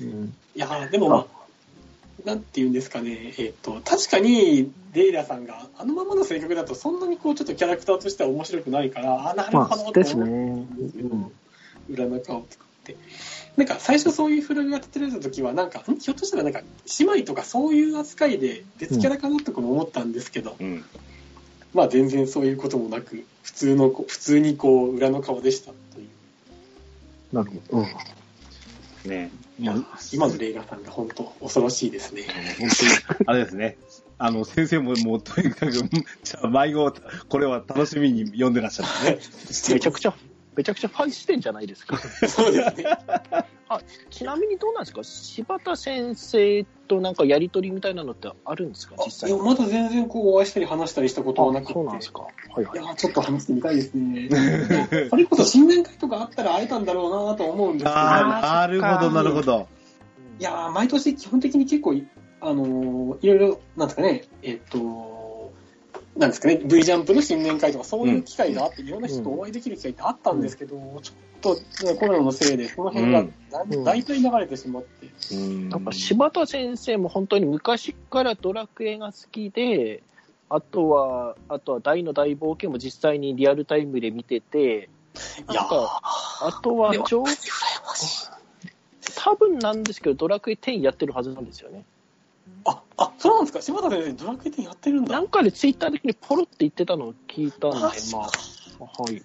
[0.00, 1.26] うんいやー、でもまあ、
[2.24, 10.32] なんて言うんですかね、えっ、と、確かに、レイラさんが、あのままの性格だと、そんなにこう、ちょっとキャラクターとしては面白くないから、あ、なるほまあ、どとです思ね。
[10.32, 11.32] うんですけど、うん
[11.90, 12.96] 裏の顔を作って。
[13.56, 15.96] なんか、最初そういうフラグが立てられた時は、なんか、ん？
[15.98, 16.60] ひょっとしたらなんか、
[16.98, 20.84] 姉妹とかそういう扱いで別キャラかなとかも思ったんですけど、うん。
[21.78, 26.04] まあ全然そういうこともなく、普通のこ、普通にこう、裏の顔でしたとい
[27.32, 27.36] う。
[27.36, 27.82] なるほど。
[29.04, 29.08] うん。
[29.08, 29.76] ねいや、
[30.12, 32.24] 今のレイラさんが本当恐ろしいですね。
[32.58, 33.78] 本当に、あれですね。
[34.18, 36.92] あの、先生ももうとにかく、 じゃあ迷子、
[37.28, 39.20] これは楽しみに読んでらっしゃるね。
[39.70, 40.14] めちゃくちゃ、
[40.58, 41.96] めちゃくちゃファン視点じゃないですか。
[42.26, 42.84] そうですね。
[44.10, 45.04] ちなみにどうなんですか？
[45.04, 48.96] 柴田先生となんかやりとりみたいなのってあるんですか？
[49.04, 51.72] 実際いや、まだ全然こう、お会いしたり話したりしたことはなくあて。
[51.74, 52.22] そうなんですか。
[52.22, 52.28] は
[52.60, 52.84] いはいい。
[52.84, 54.28] や、ちょっと話してみたいですね。
[55.10, 59.68] それこそ新年会とかあったら会えたんだろうなと思うんですけど、ああ、なるほど、なるほど。
[60.40, 61.94] いやー、毎年基本的に結構、
[62.40, 64.78] あのーいろいろ、なんですかね、えっと、
[66.18, 73.24] なんですかね、V ジャンプの新年会とかそういう機会があって、いろんな人とお会いできる機会ってあったんですけど、ちょっと、ね、コロナのせいで、その辺が
[73.84, 75.68] 大体流れてしまって、うん。
[75.68, 80.02] なんか柴田先生も本当に昔からドラクエが好きで、
[80.50, 84.88] あとは、あとは大の大冒険も実際にリアルタイムで見てて、
[85.50, 86.00] いやー、なんか、
[86.40, 86.92] あとは。
[89.14, 91.84] 多分なんですけど、ドラクエ10やってるはずなんですよね。
[92.64, 95.12] あ、あ、そうなんですか柴田先生、ドラクエ10やってるんだ。
[95.12, 99.22] なんかでツイッター的にポロって言ってたのを聞いたんで、まあ、はい。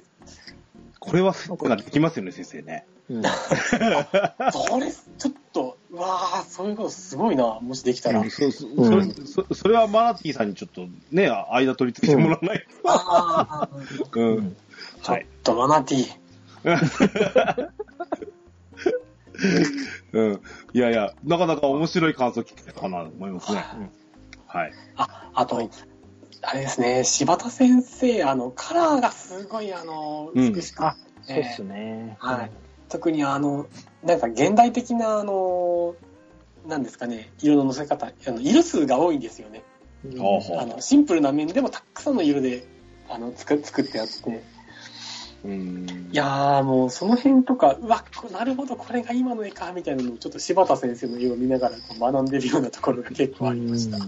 [0.99, 2.85] これは、なんかできますよね、先生ね。
[3.09, 8.21] うんそれ、ちょっと、うわー、そういうことすごいな、もしできたら。
[8.21, 12.65] うんそうそそれそそれはマナティさんにちょっとね、間取り付けてもらわない
[14.13, 14.19] と。
[14.19, 14.35] うん。
[14.37, 14.55] うん
[15.01, 16.23] ちょっとマナティー。
[20.13, 20.41] うん。
[20.73, 23.65] いやいや、なかなか面白い感想聞けたかなと思いますね。
[24.47, 24.71] はい。
[24.95, 25.69] あ、あと、
[26.41, 32.17] あれですね、柴田先生、あの、カラーがすごい、あの、うん美しく、あ、そうっすね。
[32.19, 32.51] はい。
[32.89, 33.67] 特にあの、
[34.03, 35.95] なんか現代的な、あの、
[36.67, 39.63] なんですかね、色の乗せ方、あの色数が多いんですよね。
[40.05, 42.65] あの、シンプルな面でもたくさんの色で、
[43.09, 44.13] あの、作作ってあって。
[45.43, 46.09] うん。
[46.11, 53.97] いやーもうその辺とか、うわ、こなるほど、これが今の絵か、みたいなのをちょっと柴田先生の絵を見ながらこう学んでるようなところが結構ありました。
[53.97, 54.03] うん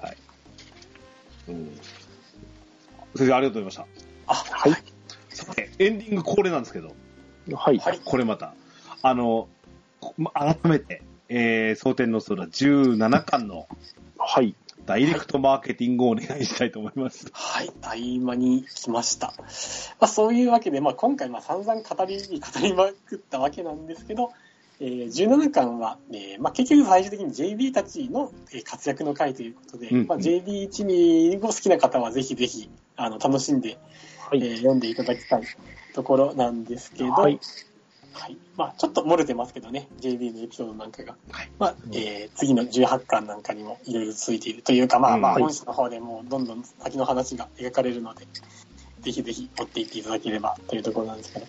[0.00, 0.16] はい。
[1.48, 1.76] うん。
[3.16, 3.86] 先生、ありがとうございました。
[4.26, 4.72] あ、はい。
[5.30, 6.94] さて、エンディング恒例なんですけど、
[7.54, 7.78] はい。
[7.78, 8.54] はいこれまた、
[9.02, 9.48] あの、
[10.16, 13.66] ま改めて、えー、蒼天の空17巻の
[14.18, 14.54] はい。
[14.88, 17.26] ダイレクトマーケティングをお願いしたいと思います。
[17.34, 19.34] はい、合間に来ました。
[19.36, 19.44] ま
[20.00, 24.32] あ、そういうわけで、まあ、今回、まあ、散々語りに語りまくったわけなんですけど、
[24.80, 33.76] えー17巻は、えーまあ、結局最終的に JB たちのえー活躍の回ということで、うんまあ、JB 一味を好きな方はぜひぜひあの楽しんで、
[34.30, 34.38] はい。
[34.42, 35.42] えー読んでいただきたい
[35.92, 37.38] ところなんですけど、はい
[38.12, 41.16] はいまあ、ちょっと漏れてますけどね、JB のエピソードなんかが。
[41.30, 48.26] はいまあえー次の18巻なんかにもいろいろ続いているというか、まあまあ、うん本誌の方でもうどんどん先の話が描かれるので、
[49.02, 51.46] ぜひぜひ追っていっていただければというところなんですけど。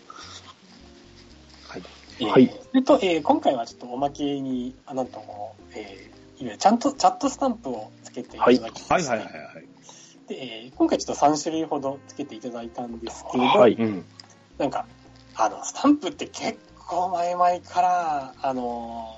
[1.67, 1.83] はい。
[2.19, 9.33] えーはいそれと、えー今回はちょっとおまけに、あなんとも、えーいわゆるちゃんとチャットスタンプをつけていただきまして、はいはいはいはい。
[10.27, 14.05] でえー今回ちょっと3種類ほどつけていただいたんですけれど、はいうん。
[14.57, 14.85] なんか、
[15.39, 19.15] あの、スタンプって結構前々から、あの、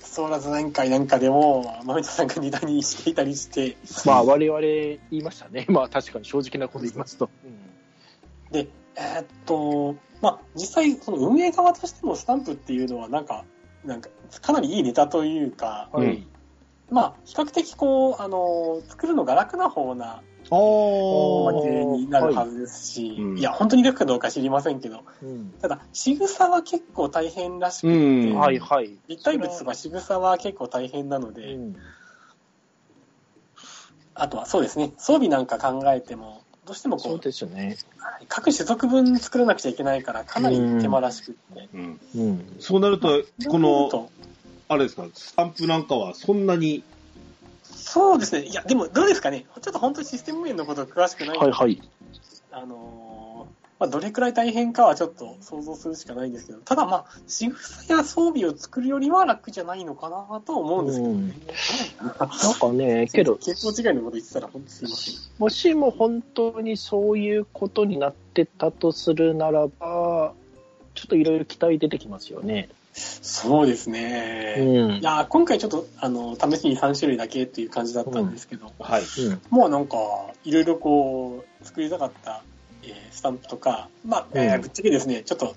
[0.00, 3.76] ソーラズ年会なんかでも、豆田さんがネタにしていたりして、
[4.06, 5.66] まあ、我々言いましたね。
[5.70, 7.28] まあ、確かに正直なこと言いますと。
[8.50, 13.44] で、えーっと、まあ、実際、その運営側としてもスタンプっていうのは、なんか、
[13.84, 14.08] なんか、
[14.40, 16.06] かなりいいネタというか、はい。
[16.06, 16.26] うん
[16.90, 27.96] まあ、比較的こう、あの、作るのが楽な方なおおまけになるはずですし、うんいや、本当に楽かどうか知りませんけど、うんただ、仕草は結構大変らしくうて、
[28.32, 28.34] ん。
[28.34, 28.98] はいはい。
[29.08, 31.76] 立体物とか仕草は結構大変なので、うん
[34.14, 37.78] あとはそうですね、装備なんか考えても、どうしてもこそうう、ですよね。
[38.28, 41.68] 各種族分作らなくちゃいけないから、かなり手間らしくって。
[41.72, 42.00] うん。
[42.14, 42.56] うん。
[42.58, 44.10] そうなると、この、と
[44.68, 46.84] あれですか、スタンプなんかはそんなに、
[47.74, 51.82] そうですね、いや、でもどうですかね、ちょっと本当にシステム面のこと詳しくないはいはい。
[52.52, 53.20] あのー
[53.80, 61.34] まあ、どれくらい大変かはちょっと想像するしかないんですけど、ただまあ、仕草や装備を作るよりは楽じゃないのかなとは思うんですけどね。
[62.42, 65.14] なんかね、けど、結構違いのこと言ってたら本当すいません。
[65.38, 70.34] もしも本当にそういうことになってたとするならば、
[70.94, 72.68] ちょっといろいろ期待出てきますよね。
[72.92, 74.56] そうですね。
[74.58, 79.02] うんいやー今回ちょっと、あの、試しに3種類だけっていう感じだったんですけど、はい。
[79.02, 79.40] うん。
[79.50, 79.96] もうなんか、
[80.44, 82.42] いろいろこう、作りたかった、
[82.82, 85.54] えースタンプとか、まあ、えーうんぶっちゃけですね、ちょっと、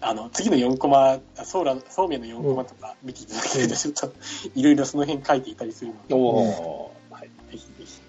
[0.00, 4.12] あの、次の4コマ、あソーラ、そうめんの4コマとか見ていただけると、ちょっと、
[4.54, 7.14] いろいろその辺書いていたりするので、おー。
[7.14, 7.28] はい。
[7.28, 8.00] ぜひぜひ。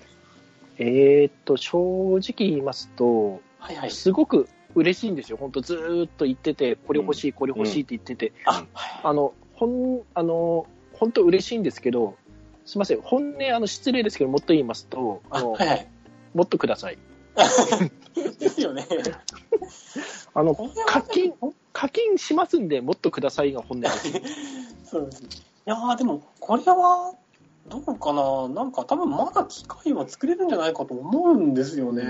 [0.77, 1.77] えーっと、正
[2.17, 3.91] 直言いますと、はいはい。
[3.91, 5.37] すごく嬉しいんですよ。
[5.37, 8.65] 本当ずーっと言ってて、これ欲しい、これ欲しいって言ってて、あ、はい。
[9.03, 12.15] あの、ほん、あの、本当嬉しいんですけど、
[12.65, 15.87] すみません、本音、あの、失礼ですけど、もっと言いますと、ああ、のはいはい。
[16.33, 16.97] もっとください。
[18.39, 18.87] ですよね。
[20.33, 20.55] あの、
[20.85, 21.33] 課金、
[21.73, 24.11] 課金しますんで、もっとくださいが本音です。
[24.85, 25.29] そうですね。
[25.67, 27.13] いやーでも、これは、
[27.67, 28.47] どうかな？
[28.47, 32.03] なんか多分まだ機械は作れるんじゃないかと思うんですよね。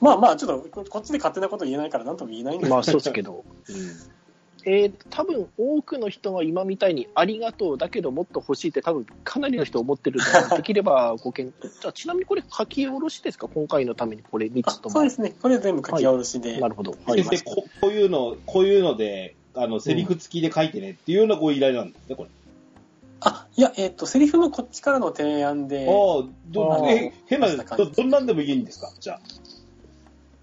[0.00, 2.74] まあまあ、ちょっとここっちで勝手なこと言えないから何とも言えないんですけど。
[2.76, 3.44] まあ、そうですけど。
[4.66, 11.72] えー、多分多くの人は今みたいにありがとうだけどもっと欲しいって多分かなりの人思ってるので、できればご検討。
[11.72, 13.48] じゃあちなみにこれ書き下ろしですか？
[13.48, 14.94] 今回のためにこれ3あつとも。
[14.94, 15.34] そうですね。
[15.40, 16.60] これ全部書き下ろしで。
[16.60, 16.92] なるほど。
[16.92, 22.30] こ、こういうの、こういうので、あの、セリフ付きで書いてねっていうようなご依頼なんですね、これ。
[23.20, 28.90] あ、いや、えっ、と、セリフのこっちからの提案で、ああ、どえ、変な、ど、どんなんでもいいんですか？
[28.98, 29.20] じゃあ。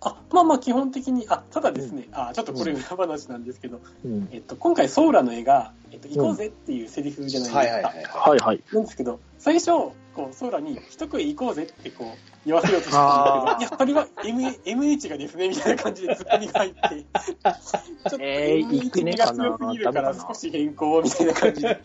[0.10, 7.58] あ、まあまあ基本的に、あ、ただですね、あ、ちょっとこれ裏話なんですけど、うんえっと、今回ソーラの絵が、えっと、行こうぜっていうセリフじゃないですか。
[7.60, 8.06] はいはいはい。
[8.06, 8.64] はいはい。
[8.72, 9.72] なんですけど、最初、
[10.16, 14.42] こう、ソーラに一食い行こうぜってこう、言わせようとしたんですけど、いや、それは M
[14.84, 21.82] MH がですね、みたいな感じでツッコミが入って、ちょっと MH が強すぎるから少し変更みたいな感じで。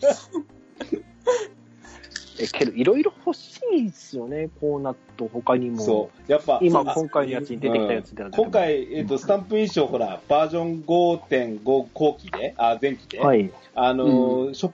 [2.39, 5.79] え、けど、いろいろ欲しいですよね、コーナット他にも。
[5.79, 6.31] そう。
[6.31, 13.51] やっぱ、今、今回のやつに出てきたやつで、うん今回、えっ、と、スタンプ印象、ほら、バージョン5.5後期で、あ、前期で、はい。
[13.75, 14.71] あのーショッ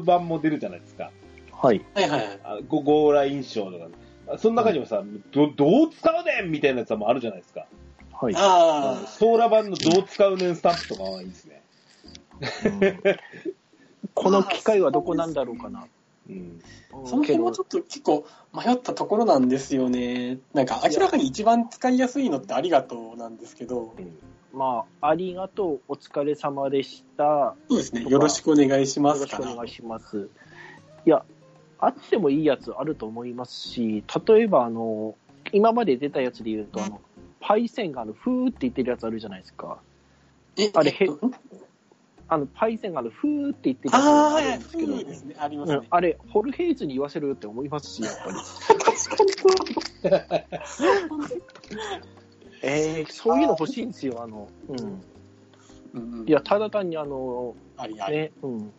[0.00, 1.10] 版も出るじゃないですか。
[1.52, 1.82] はい。
[1.94, 2.40] はいはいはい。
[2.44, 4.38] あゴゴーラ印象とか。
[4.38, 5.02] その中にもさ、
[5.32, 7.66] ど、どう使うねんみたいなやつもあるじゃないですか。
[8.12, 8.34] はい。
[8.36, 11.62] あソーラ版のどう使うねんスタンプとかはいいですね。
[12.64, 13.16] うん
[14.14, 15.86] この機械はどこなんだろうかな。
[16.28, 16.60] うん。
[16.92, 20.38] あ、その辺もちょっと結構迷ったところなんですよね。
[20.54, 23.94] なんか明らかに一番使いやすいのってありがとうなんですけど、
[24.52, 27.54] まあ、ありがとう、お疲れ様でした。
[27.68, 28.04] そうですね。
[28.04, 29.38] よろしくお願いしよますから。
[29.38, 30.28] ろしくお願いします。
[31.06, 31.24] いや、
[31.78, 35.16] あってもいいやつあると思いますし、例えば、あの、
[35.52, 37.00] 今まで出たやつで言うと、あの、
[37.40, 39.78] パイセンがあの、ふーって言ってるやつあるじゃないですか。
[40.58, 41.34] えあれえっとん？
[42.32, 45.36] あの、パイセンがあの、ふーって言ってるやつあるんですけど、そうですね。
[45.38, 45.76] ありますね。
[45.76, 48.36] うんあれ、ホルヘイズに言わせるって思いますし、やっぱり。
[52.62, 54.78] えー、そういうの欲しいんですよ、あの、うん。
[54.80, 54.82] う
[56.00, 58.16] んうんいや、ただ単にあの、ありあり。
[58.16, 58.72] ね、うん。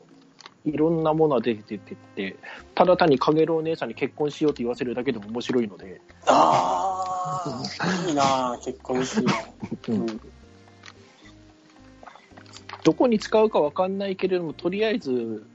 [0.66, 2.38] いろんなものが出ててって、
[2.74, 9.26] ただ単にかげろう姉さんに結婚しようって言わせるだけでも面白いので、ああ、いいなあ結婚しよ
[9.88, 9.92] う。
[9.92, 10.33] う うんん
[12.84, 15.46] どこに使うかわかんないけれども、とりあえず、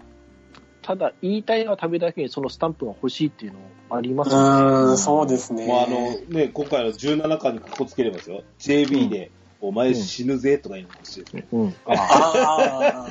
[0.82, 3.58] ただ言いたいのは食べだけにそのスタンプが欲しいっていうの
[3.90, 4.48] ありますよね。
[4.48, 5.66] うーん、そうですね。
[5.66, 8.42] もうあの、ね、今回の17巻にかこつければですよ。
[8.58, 9.30] JB で、
[9.60, 11.46] お前死ぬぜとか言うの欲しいですね。
[11.52, 11.74] うん。
[11.86, 13.08] あ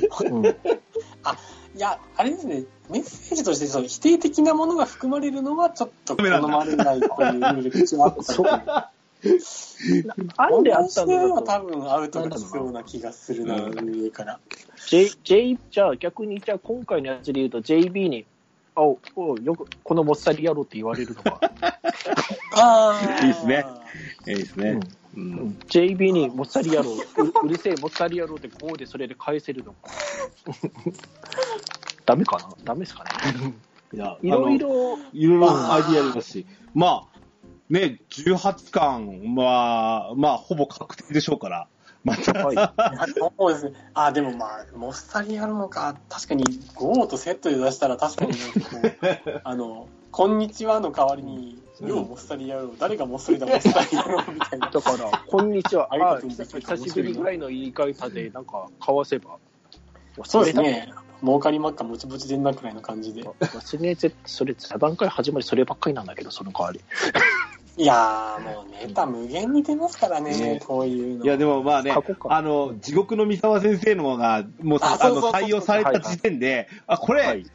[1.22, 1.36] あ。
[1.76, 8.92] いや、あれですね、メッセージとしてその否定的なものが含まれるのはちょっと好まれないというルールが一応あった
[9.22, 10.32] そうので。
[10.36, 14.40] あんであったのは多だと、分アウトが来そうな気がするな、うん上から。
[14.88, 18.26] J、J、じゃあ逆に、じゃあ今回のやつで言うと JB に、
[18.74, 21.40] あお、およくこのもっさり野郎って言われるのが、
[22.54, 23.24] ああ。
[23.24, 23.64] いいっすね。
[24.26, 24.80] いいですね。
[25.16, 25.20] う。
[25.20, 26.94] うんん JB にもっさり野郎、う
[27.44, 29.90] うるせえもっさり野郎ってこうでそれで返せるのか。
[32.06, 32.48] ダメかな？
[32.64, 33.54] ダメですかね？
[33.92, 37.17] いや、いろいろ、いろいろアイディアありますし、まあ、
[37.70, 41.68] ね、18巻は、まあ、ほぼ確定でしょうから、
[42.04, 42.56] また、はい。
[42.56, 43.72] そうですね。
[43.94, 54.68] あ、でもまあ、モッサリやるのか、確かに GO とセットで出したら確かになんかこう、 あの、こんにちはの代わりに、うんようモッサリやろう、誰がモッサリだ、モッサリやろう、みたいな。
[54.68, 55.92] だから、こんにちは。
[55.92, 59.38] ありがあとうございます久しぶりぐらいの言い方で、なんか、交わせば。
[60.24, 60.92] そうですね。
[61.22, 63.22] 儲かりまっか、もちもちでんなくらいの感じで。
[63.22, 66.80] 忘れて、それ、座談会始まりそればっかりなんだけど、その代わり。
[67.78, 71.24] いやー、もうネタ無限に出ますからね、ねこういうの。
[71.24, 71.94] いや、でもまあね
[72.28, 77.46] あの、地獄の三沢先生のが、もう、あの、あそうそうそう採用された時点で、あ、これ、はい。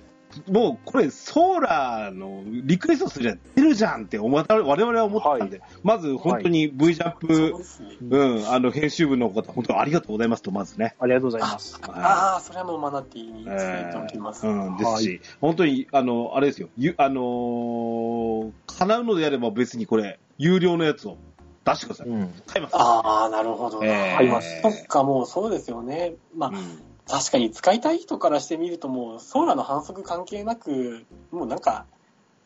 [0.49, 7.89] もうこれ、ソーラーのリクエストすりゃ出るじゃんって思った我々は思ってたんで、まず本当に V ジャンプ、そうですね。
[8.09, 10.95] うん、あの、編集部の方、本当ありがとうございますと、まずね。
[10.99, 11.79] ありがとうございます。
[11.83, 14.47] ああ、それはもうマナティーに伝えておきます。
[14.47, 21.17] うん、ですし、本当に、あの、あれですよ、ゆあのー叶うのであれば別にこれ、有料のやつを
[21.65, 22.07] 出してください。
[22.07, 22.33] うん。
[22.47, 22.75] 買います。
[22.75, 23.85] ああ、なるほどな。
[23.85, 26.15] えー買いますそっか、もうそうですよね。
[26.35, 31.85] まあ、うん確かに使いたい人からしてみるともう、ソーラの反則関係なく、もうなんか、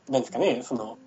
[0.09, 0.97] なんですかね、その、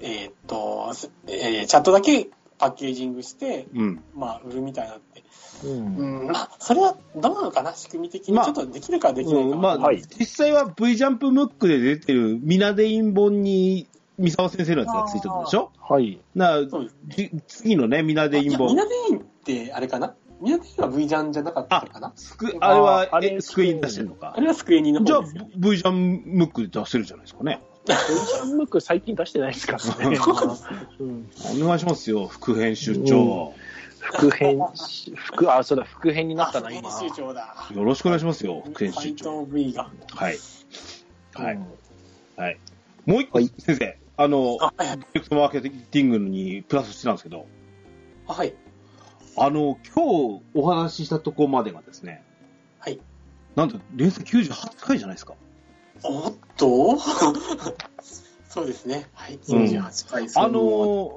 [0.00, 2.28] えーっと、すえーチャットだけ
[2.58, 4.02] パッケージングして、うん。
[4.14, 5.22] まあ、売るみたいなって。
[5.64, 5.96] うん。
[5.96, 8.34] うん、まあ、それはどうなのかな、仕組み的に。
[8.34, 13.88] まあちょっとできるかできないかうんまあ、はい実際は V ジャンプムックで出てるミナデイン本に
[14.18, 15.70] 三沢先生のやつがついてるでしょ？
[15.80, 16.20] はい。
[16.34, 18.68] なそうですじ次のね、ミナデイン本。
[18.68, 20.14] ミナデインって、あれかな？
[20.42, 22.12] ミナデインは V ジャンじゃなかったのかな？
[22.16, 24.34] スクあれはああれえスクイーン出してるのか？
[24.36, 24.40] あ。
[24.40, 25.20] れはスクエニのじゃあ。
[25.56, 27.60] V ジャンムックで出せるじゃないですかね。
[27.86, 30.18] ジャンムック最近出してないですからね。
[31.00, 31.30] うん。
[31.62, 33.54] お願いしますよ、副編集長。
[34.00, 34.58] 副編、
[35.14, 36.90] 副、あ、そうだ、副編になったな、あ今。
[36.98, 37.54] 編集長だ。
[37.72, 39.44] よろしくお願いしますよ、副編集斎長。
[39.44, 39.90] 藤 V が。
[40.14, 40.38] はい。
[41.34, 41.54] はい。
[41.54, 41.66] うん
[42.34, 42.58] はい。
[43.04, 44.98] もう一個、はい先生、あの、あ、はい。
[44.98, 47.46] プロジェクトマーケティングにプラスしてたんですけど、
[48.26, 48.54] あはい。
[49.36, 52.22] あの、今日お話ししたとこまでがですね、
[52.78, 53.00] はい。
[53.56, 54.50] なんと、連載98
[54.80, 55.34] 回じゃないですか。
[56.04, 56.98] おっと？
[58.48, 59.08] そうですね。
[59.14, 59.34] はい。
[59.34, 60.24] うん98回。
[60.34, 60.60] あの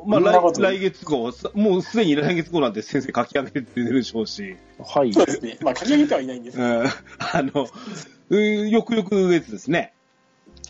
[0.05, 5.13] ーまあ来、そんなこと来月号、さもうすでに来月号なんて先生書き上げてるでしょうし、はい。
[5.13, 5.57] そうですね。
[5.61, 6.85] まあ、書き上げてはいないんですうん、
[7.19, 7.67] あの、
[8.29, 9.93] うんよくよく月ですね。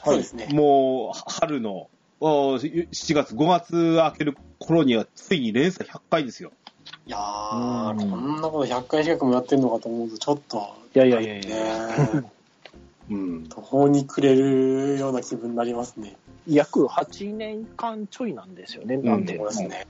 [0.04, 0.48] そうですね。
[0.52, 1.90] もう、春の、
[2.20, 6.52] お7月、5月明ける頃には、ついに連載100回ですよ。
[7.08, 11.56] いやー、うんこんなこと100回近くもやってるのかと思うと、ちょっと、いやいやいやいや。
[12.22, 12.32] ね
[13.12, 13.46] うん。
[13.48, 16.16] 途方に暮れるような気分になりますね。
[16.48, 19.38] 約8年間ちょいなんですよね、なんで。
[19.38, 19.88] そうですね。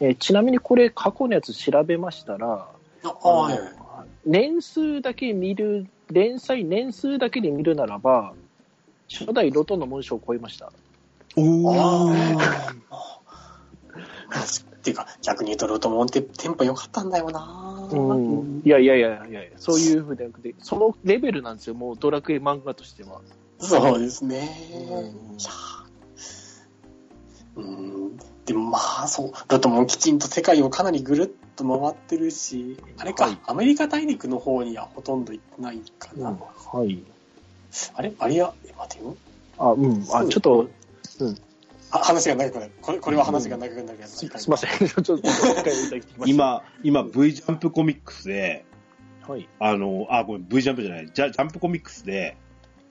[0.00, 2.68] えーちなみにこれ、過去のやつ調べましたら、
[3.04, 3.58] あはい。
[4.26, 8.34] 年数だけ見る、連載年数だけで見るならば、
[9.08, 10.72] 初代ロトの紋章を超えました。
[11.36, 11.42] お
[11.72, 12.38] あー。
[12.90, 13.20] あ。
[14.84, 18.62] っていうか、逆に言うと、ロトモンってテンポ良かったんだよなうん。
[18.62, 23.22] いやいやいやいやいや、そういうふうでなくて、そのレベルなんですよ、もうドラクエ漫画としては。
[23.58, 24.46] そうですね。
[27.56, 27.66] うんう
[28.10, 28.18] ん。
[28.44, 36.30] でもまあ、そう、ロトモンきちんと世界をかなりぐるっと回ってるし、あれか、はいアメリカ大陸の方にはほとんど行ってないかな。
[36.30, 37.02] はい。
[37.94, 38.12] あれ？
[38.18, 39.16] あれや、え待てよ。
[39.56, 40.04] あ、うん。
[40.12, 40.68] あ、ちょっと、
[41.20, 41.28] あ
[41.98, 42.72] 話が長くなる。
[42.80, 44.10] これ、これは話が長くなるやつ。
[44.12, 44.70] すすいません。
[45.02, 45.28] ちょっと。
[46.26, 48.64] 今、今、V ジャンプコミックスで、
[49.26, 49.48] はい。
[49.58, 52.36] あの、あ、ごめん、V ジャンプじゃない、ジャジャンプコミックスで、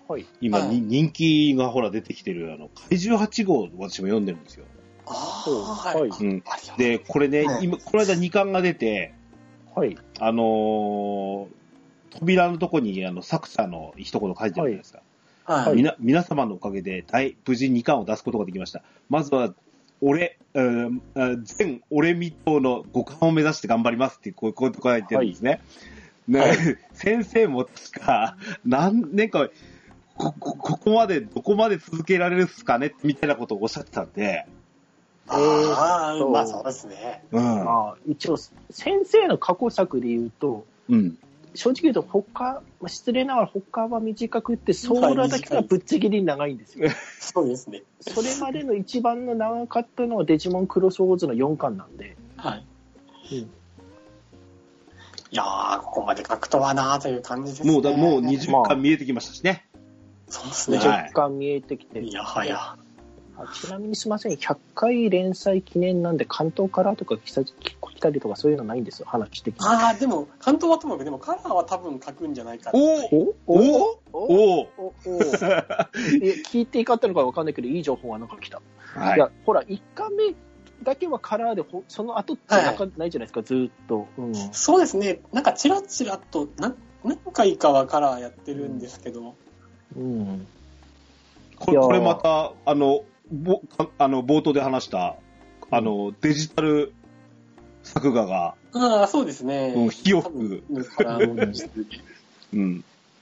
[0.07, 0.25] はい。
[0.41, 4.65] 今、はいに人気がほら出てきてる、あの、怪獣8号、私も読んでるんですよ。
[5.05, 6.11] あはあ、はいい。
[6.11, 6.43] うん。
[6.77, 9.13] で、これね、はい今、この間2巻が出て、
[9.75, 9.97] はい。
[10.19, 11.47] あのー
[12.19, 15.01] 扉のとこに、あの、作者の一言書いてあるじゃないですか。
[15.45, 15.75] はい。
[15.75, 18.81] みな、皆様のおかげで、大、無事2巻を出すことができました。
[19.09, 19.53] まずは、
[20.01, 25.61] 俺、うん、うん全俺未踏の5巻を目指して頑張りますっていう、こういうこと書いてるんですね。
[26.27, 26.55] ね、は い
[26.93, 29.49] 先生も確か、何年か、
[30.17, 34.45] こ、こ、ここまで、どこまで続けられるっすかねみたいなことをおっしゃってたんで、
[35.27, 37.23] ああ、えーとまあそうですね。
[37.31, 37.61] うん。
[37.61, 41.17] あ一応、先生の過去作で言うと、うん。
[41.55, 46.89] 正直言うと他、まあ失礼ながら他は短くって、ソーラだけがぶっちぎりに長いんですよ。
[47.19, 47.83] そうですね。
[48.01, 52.17] それまでの一番の長かったのはデジモンクロスウォーズの4巻なんで。
[52.37, 52.65] はい。
[53.31, 53.49] うん
[55.33, 57.71] いやー、ここまで書くとはなーという感じですね。
[57.73, 59.65] もうだ、もうま20あ巻見えてきましたしね。
[60.27, 60.77] そうですね。
[60.77, 62.01] はい若干見えてきて。
[62.01, 62.77] いやはや。
[63.37, 67.53] あちなみにすみません、100回連載記念なんで、関東からとか来た来
[67.99, 69.65] たりとか、そういうのないんですよ、話的に。
[69.65, 78.61] ああ、でも、関東はともかく、でも、カラーは多分書くんじゃないかおおおおお聞いていかったのか分かんないけど、いい情報はなんか来た。
[78.95, 80.35] はい、いや、ほら、1回目
[80.83, 89.35] だけはカラーで、その後ってなか、は、ないじゃないですか、ずっと、うん、そうですね、なんか、ちらちらと何、何回かはカラーやってるんですけど。
[89.95, 90.47] うん、うん。
[91.57, 93.03] これ,これまた、あの、
[93.33, 95.15] ぼかあの、冒頭で話した、
[95.71, 96.93] あの、デジタル
[97.81, 99.73] 作画が、ああ、そうですね。
[99.75, 100.63] うん火を多吹く。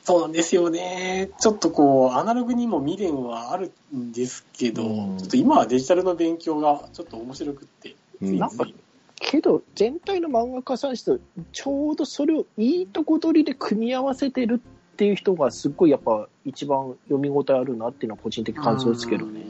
[0.03, 1.29] そうなんですよね。
[1.39, 8.65] ちょっとこう、アナログにも未練はあるんですけど、うんちょっと今はデジタルの勉強がちょっと面白くって、うんなんか
[9.15, 11.11] けど、全体の漫画家さんして
[11.53, 19.41] ちょうどそれをいいとこ取りで組み合わせてるっっていう人がすっごいやっぱ一番読み応えあるなっていうのは個人的感想ですけどね。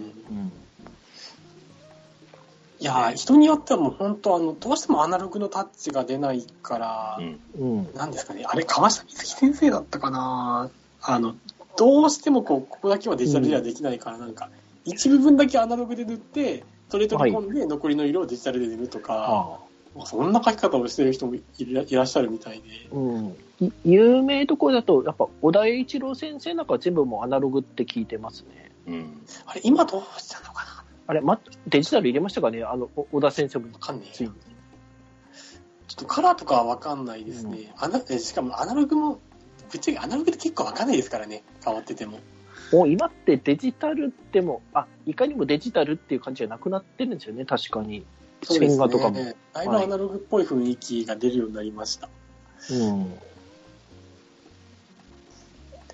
[2.82, 7.94] うんいやー人によってはもう本当あの、どうしてもアナログのタッチが出ないから、うんうん。
[7.94, 10.72] なんですかね、あれ、川下美月先生だったかな
[11.04, 11.36] あの、
[11.78, 14.50] どうしてもこう、ここだけはデジタルではできないから、なんか、
[14.84, 19.60] 一部分だけアナログで塗って、それ取り込んで、残りの色をデジタルで塗るとか、あ
[19.96, 21.44] まあそんな書き方をしてる人もい
[21.74, 22.68] らいらっしゃるみたいで。
[22.92, 23.36] あうん。
[23.60, 28.72] い有名どころだと、やっぱ小田栄一郎先生なんかは全部もうアナログって聞いてますね。
[28.88, 29.22] うん。
[29.46, 32.64] あれ、今どうしたのかなあれ、ま、デジタル入れましたかね？
[32.64, 33.72] あの、お小田先生も。
[33.74, 34.32] わかんねえついな。
[35.88, 37.74] ちょっとカラーとかはわかんないですね。
[37.78, 39.20] アナえしかもアナログも、
[39.72, 42.20] ぶっちゃけアナログって結構わかんないですからね、変わってても。
[42.72, 48.06] もう今ってデジタルっても、あ、いかにもデジタルっていう感じじゃなくなってるんですよね、確かに。
[48.44, 49.16] 線画とかも。
[49.54, 52.08] だいぶアナログっぽい雰囲気が出るようになりました。
[52.70, 53.20] うん。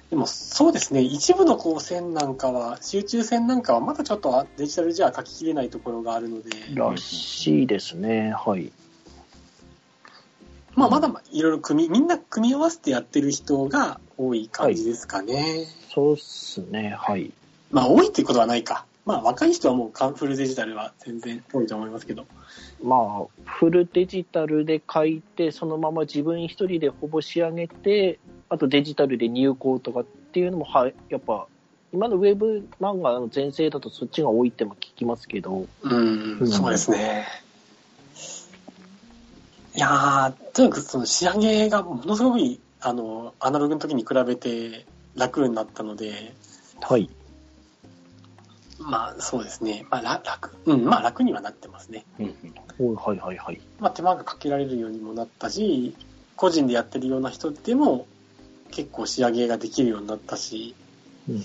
[0.09, 8.71] でもそうですね、一部のこう線なんかは、集中線なんかはまだちょっとデジタルじゃ書ききれないところがあるので、らしいですね、はい。
[10.75, 15.65] まあまだいろいろ組み、みんな組み合わせてやってる人が多い感じですかね。
[15.93, 17.33] そうっすね、はい。
[17.71, 18.85] まあ多いっていうことはないか。
[19.05, 22.25] まあ若い人はもうカンフルデジタルは全然多いと思いますけど。
[22.81, 31.47] まあ、フルデジタルで書いて、そのまま自分一人でほぼ仕上げて、あとデジタルで入稿とかっていうのも、はい、やっぱ、
[31.93, 37.25] 今のウェブ漫画の全盛だとそっちが多いっても聞きますけど、うん、うんそうですね。
[39.75, 42.39] いやー、とにかくその仕上げがものすごく
[42.81, 46.33] あの、アナログの時に比べて楽になったので、
[46.81, 47.09] はい。
[48.79, 49.85] まあそうですね。
[49.89, 52.05] まあら楽、うん、まあ楽にはなってますね。
[52.19, 53.59] うんはいはいはい。
[53.79, 55.95] まあ手間がかけられるようにもなったし、
[56.35, 58.07] 個人でやってるような人でも
[58.71, 60.75] 結構仕上げができるようになったし、
[61.29, 61.43] うん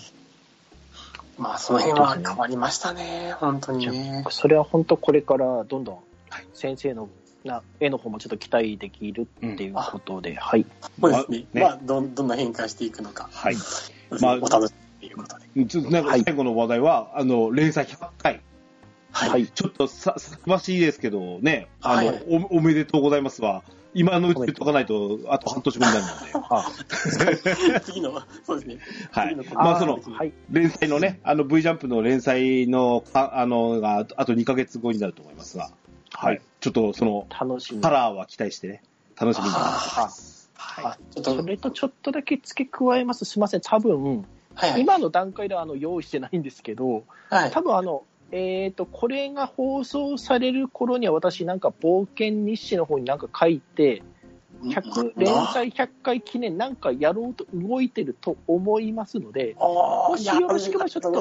[1.38, 4.24] まあその辺は変わりましたね、本当にね。
[4.30, 5.94] それは本当これからどんどん
[6.28, 7.08] はい先生の
[7.44, 10.66] な絵の方もちょっと期待できるっていうことで、はい。
[11.00, 11.46] そうですね。
[11.52, 13.56] ねまあどん、どんな変化していくのか、はい。
[14.20, 15.66] まあお楽しみということで。
[15.66, 18.40] ちょっとなんかはい最後の話題は、あの、連載100回。
[19.10, 19.30] はい。
[19.30, 23.64] はいちょっとさ、さくましいですけどね、あの、はいお、おめでとうございますわ。
[23.94, 26.32] 今のうち言っとかないと、あと半年後になるので。
[26.50, 28.78] あ、 次の、そうですね。
[29.12, 29.36] はい。
[29.54, 30.32] まあ、その、はい。
[30.50, 35.70] 連載のね、あの V ジャンプの連載の、かあの、が、あとあと2ヶ月後になると思いますが、
[36.12, 36.40] はい。
[36.60, 37.80] ちょっとその、楽しみ。
[37.82, 38.82] カラーは期待してね、
[39.20, 39.50] 楽しみに。
[39.54, 40.08] あ
[40.54, 43.24] はあ、ちょっと、それとちょっとだけ付け加えます。
[43.24, 43.60] すみません。
[43.60, 44.80] 多分、はいはい。
[44.80, 47.50] 今の段階ではあの用意してないんですけど、はい。
[47.50, 54.02] 多分あの、えっ、と、これが放送される頃には私なんか冒険日誌の方になんか書いて、
[54.62, 59.64] 100連載100回記念なんかやろうと動いてると思いますので、あ
[60.08, 61.12] もしよろしければちょっと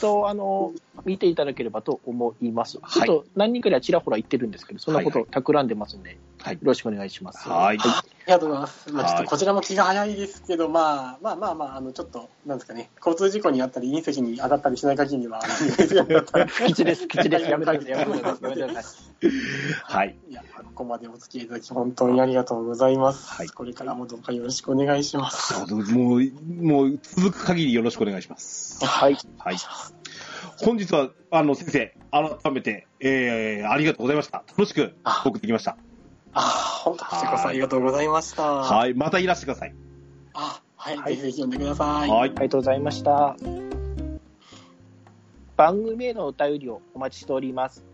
[0.00, 0.72] とあの、
[1.04, 2.78] 見ていただければと思います。
[2.82, 7.48] はいちょっと何人かにはちらほら言ってるんですけど、そんなことはい企んでますんで、はいよろしくお願いします。
[7.48, 7.78] はい
[8.26, 8.92] ありがとうございます。
[8.92, 17.48] まあ、ちょっはいとこちらも気が早いですけど、まあ、まあまあまあ、あの、ちょっと、なんですかね、交通事故にあったり、隕石に当たったりしない限りは、あの別にだったら吉です、吉です。
[17.48, 19.15] やめてください、やめてください。
[19.84, 20.16] はい。
[20.28, 23.30] いや、ここまでお付き合いいただき、本当にありがとうございます。
[23.30, 25.54] はいこれからもどうかよろしくお願いします。
[25.94, 26.22] もう、
[26.62, 28.84] もう、続く限りよろしくお願いします。
[28.84, 29.16] はい。
[29.38, 29.56] はい。
[30.58, 34.44] 本日は、あの、先生、改めて、えー、ありがとうございました。
[34.48, 35.76] 楽しくあ送ってきました。
[36.32, 36.40] ああ、
[36.84, 38.42] 本当こちらこそありがとうございました。
[38.42, 38.94] はい。
[38.94, 39.74] またいらしてください。
[40.34, 42.10] あ、はい、はいぜひぜひ読んでください。
[42.10, 42.20] はい。
[42.20, 43.36] ありがとうございました。
[45.56, 47.85] 番組へのお便りをお待ちしております。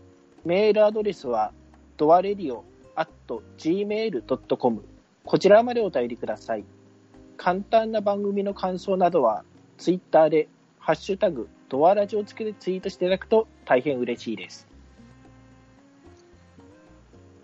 [0.45, 1.53] メールアドレスは、
[1.97, 2.65] ドアレディオ
[2.95, 3.09] at
[3.57, 4.83] gmail.com
[5.23, 6.65] こちらまでお便りください。
[7.37, 9.45] 簡単な番組の感想などは、
[9.77, 10.49] ツイッターで、
[10.79, 14.67] ハッシュタグ、ドアラジをつけてツイートしていただくと大変嬉しいです。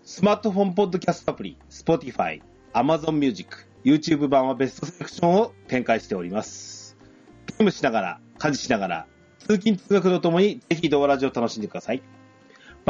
[0.04, 2.42] スマートフォンポッドキャストアプリ、Spotify、
[2.74, 6.98] Amazon Music、YouTube 版はベストセレクションを展開しております。
[7.46, 9.06] ゲームしながら、家事しながら、
[9.38, 12.02] 通勤通学とともにぜひドアラジを楽しんでください。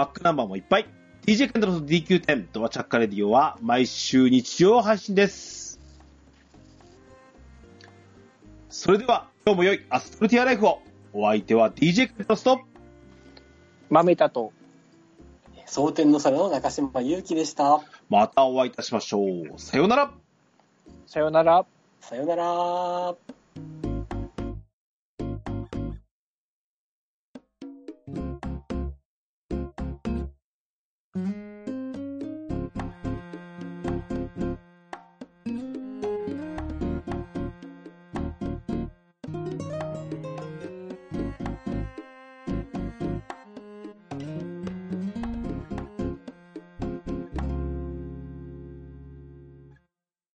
[0.01, 0.87] バックナンバーもいっぱい。
[1.27, 5.79] DJ ケンドロと DQ10 ドアチャッカレディオは毎週日曜配信です。
[8.71, 10.81] それでは今日も良いアストルティアライフを。
[11.13, 12.63] お相手は DJ ケンドロスと
[13.91, 14.55] 豆田と、
[15.67, 17.83] 蒼天の空の中島祐希でした。
[18.09, 19.59] またお会いいたしましょう。
[19.59, 20.15] さようなら。
[21.05, 21.67] さようなら。
[22.01, 23.90] さよなら。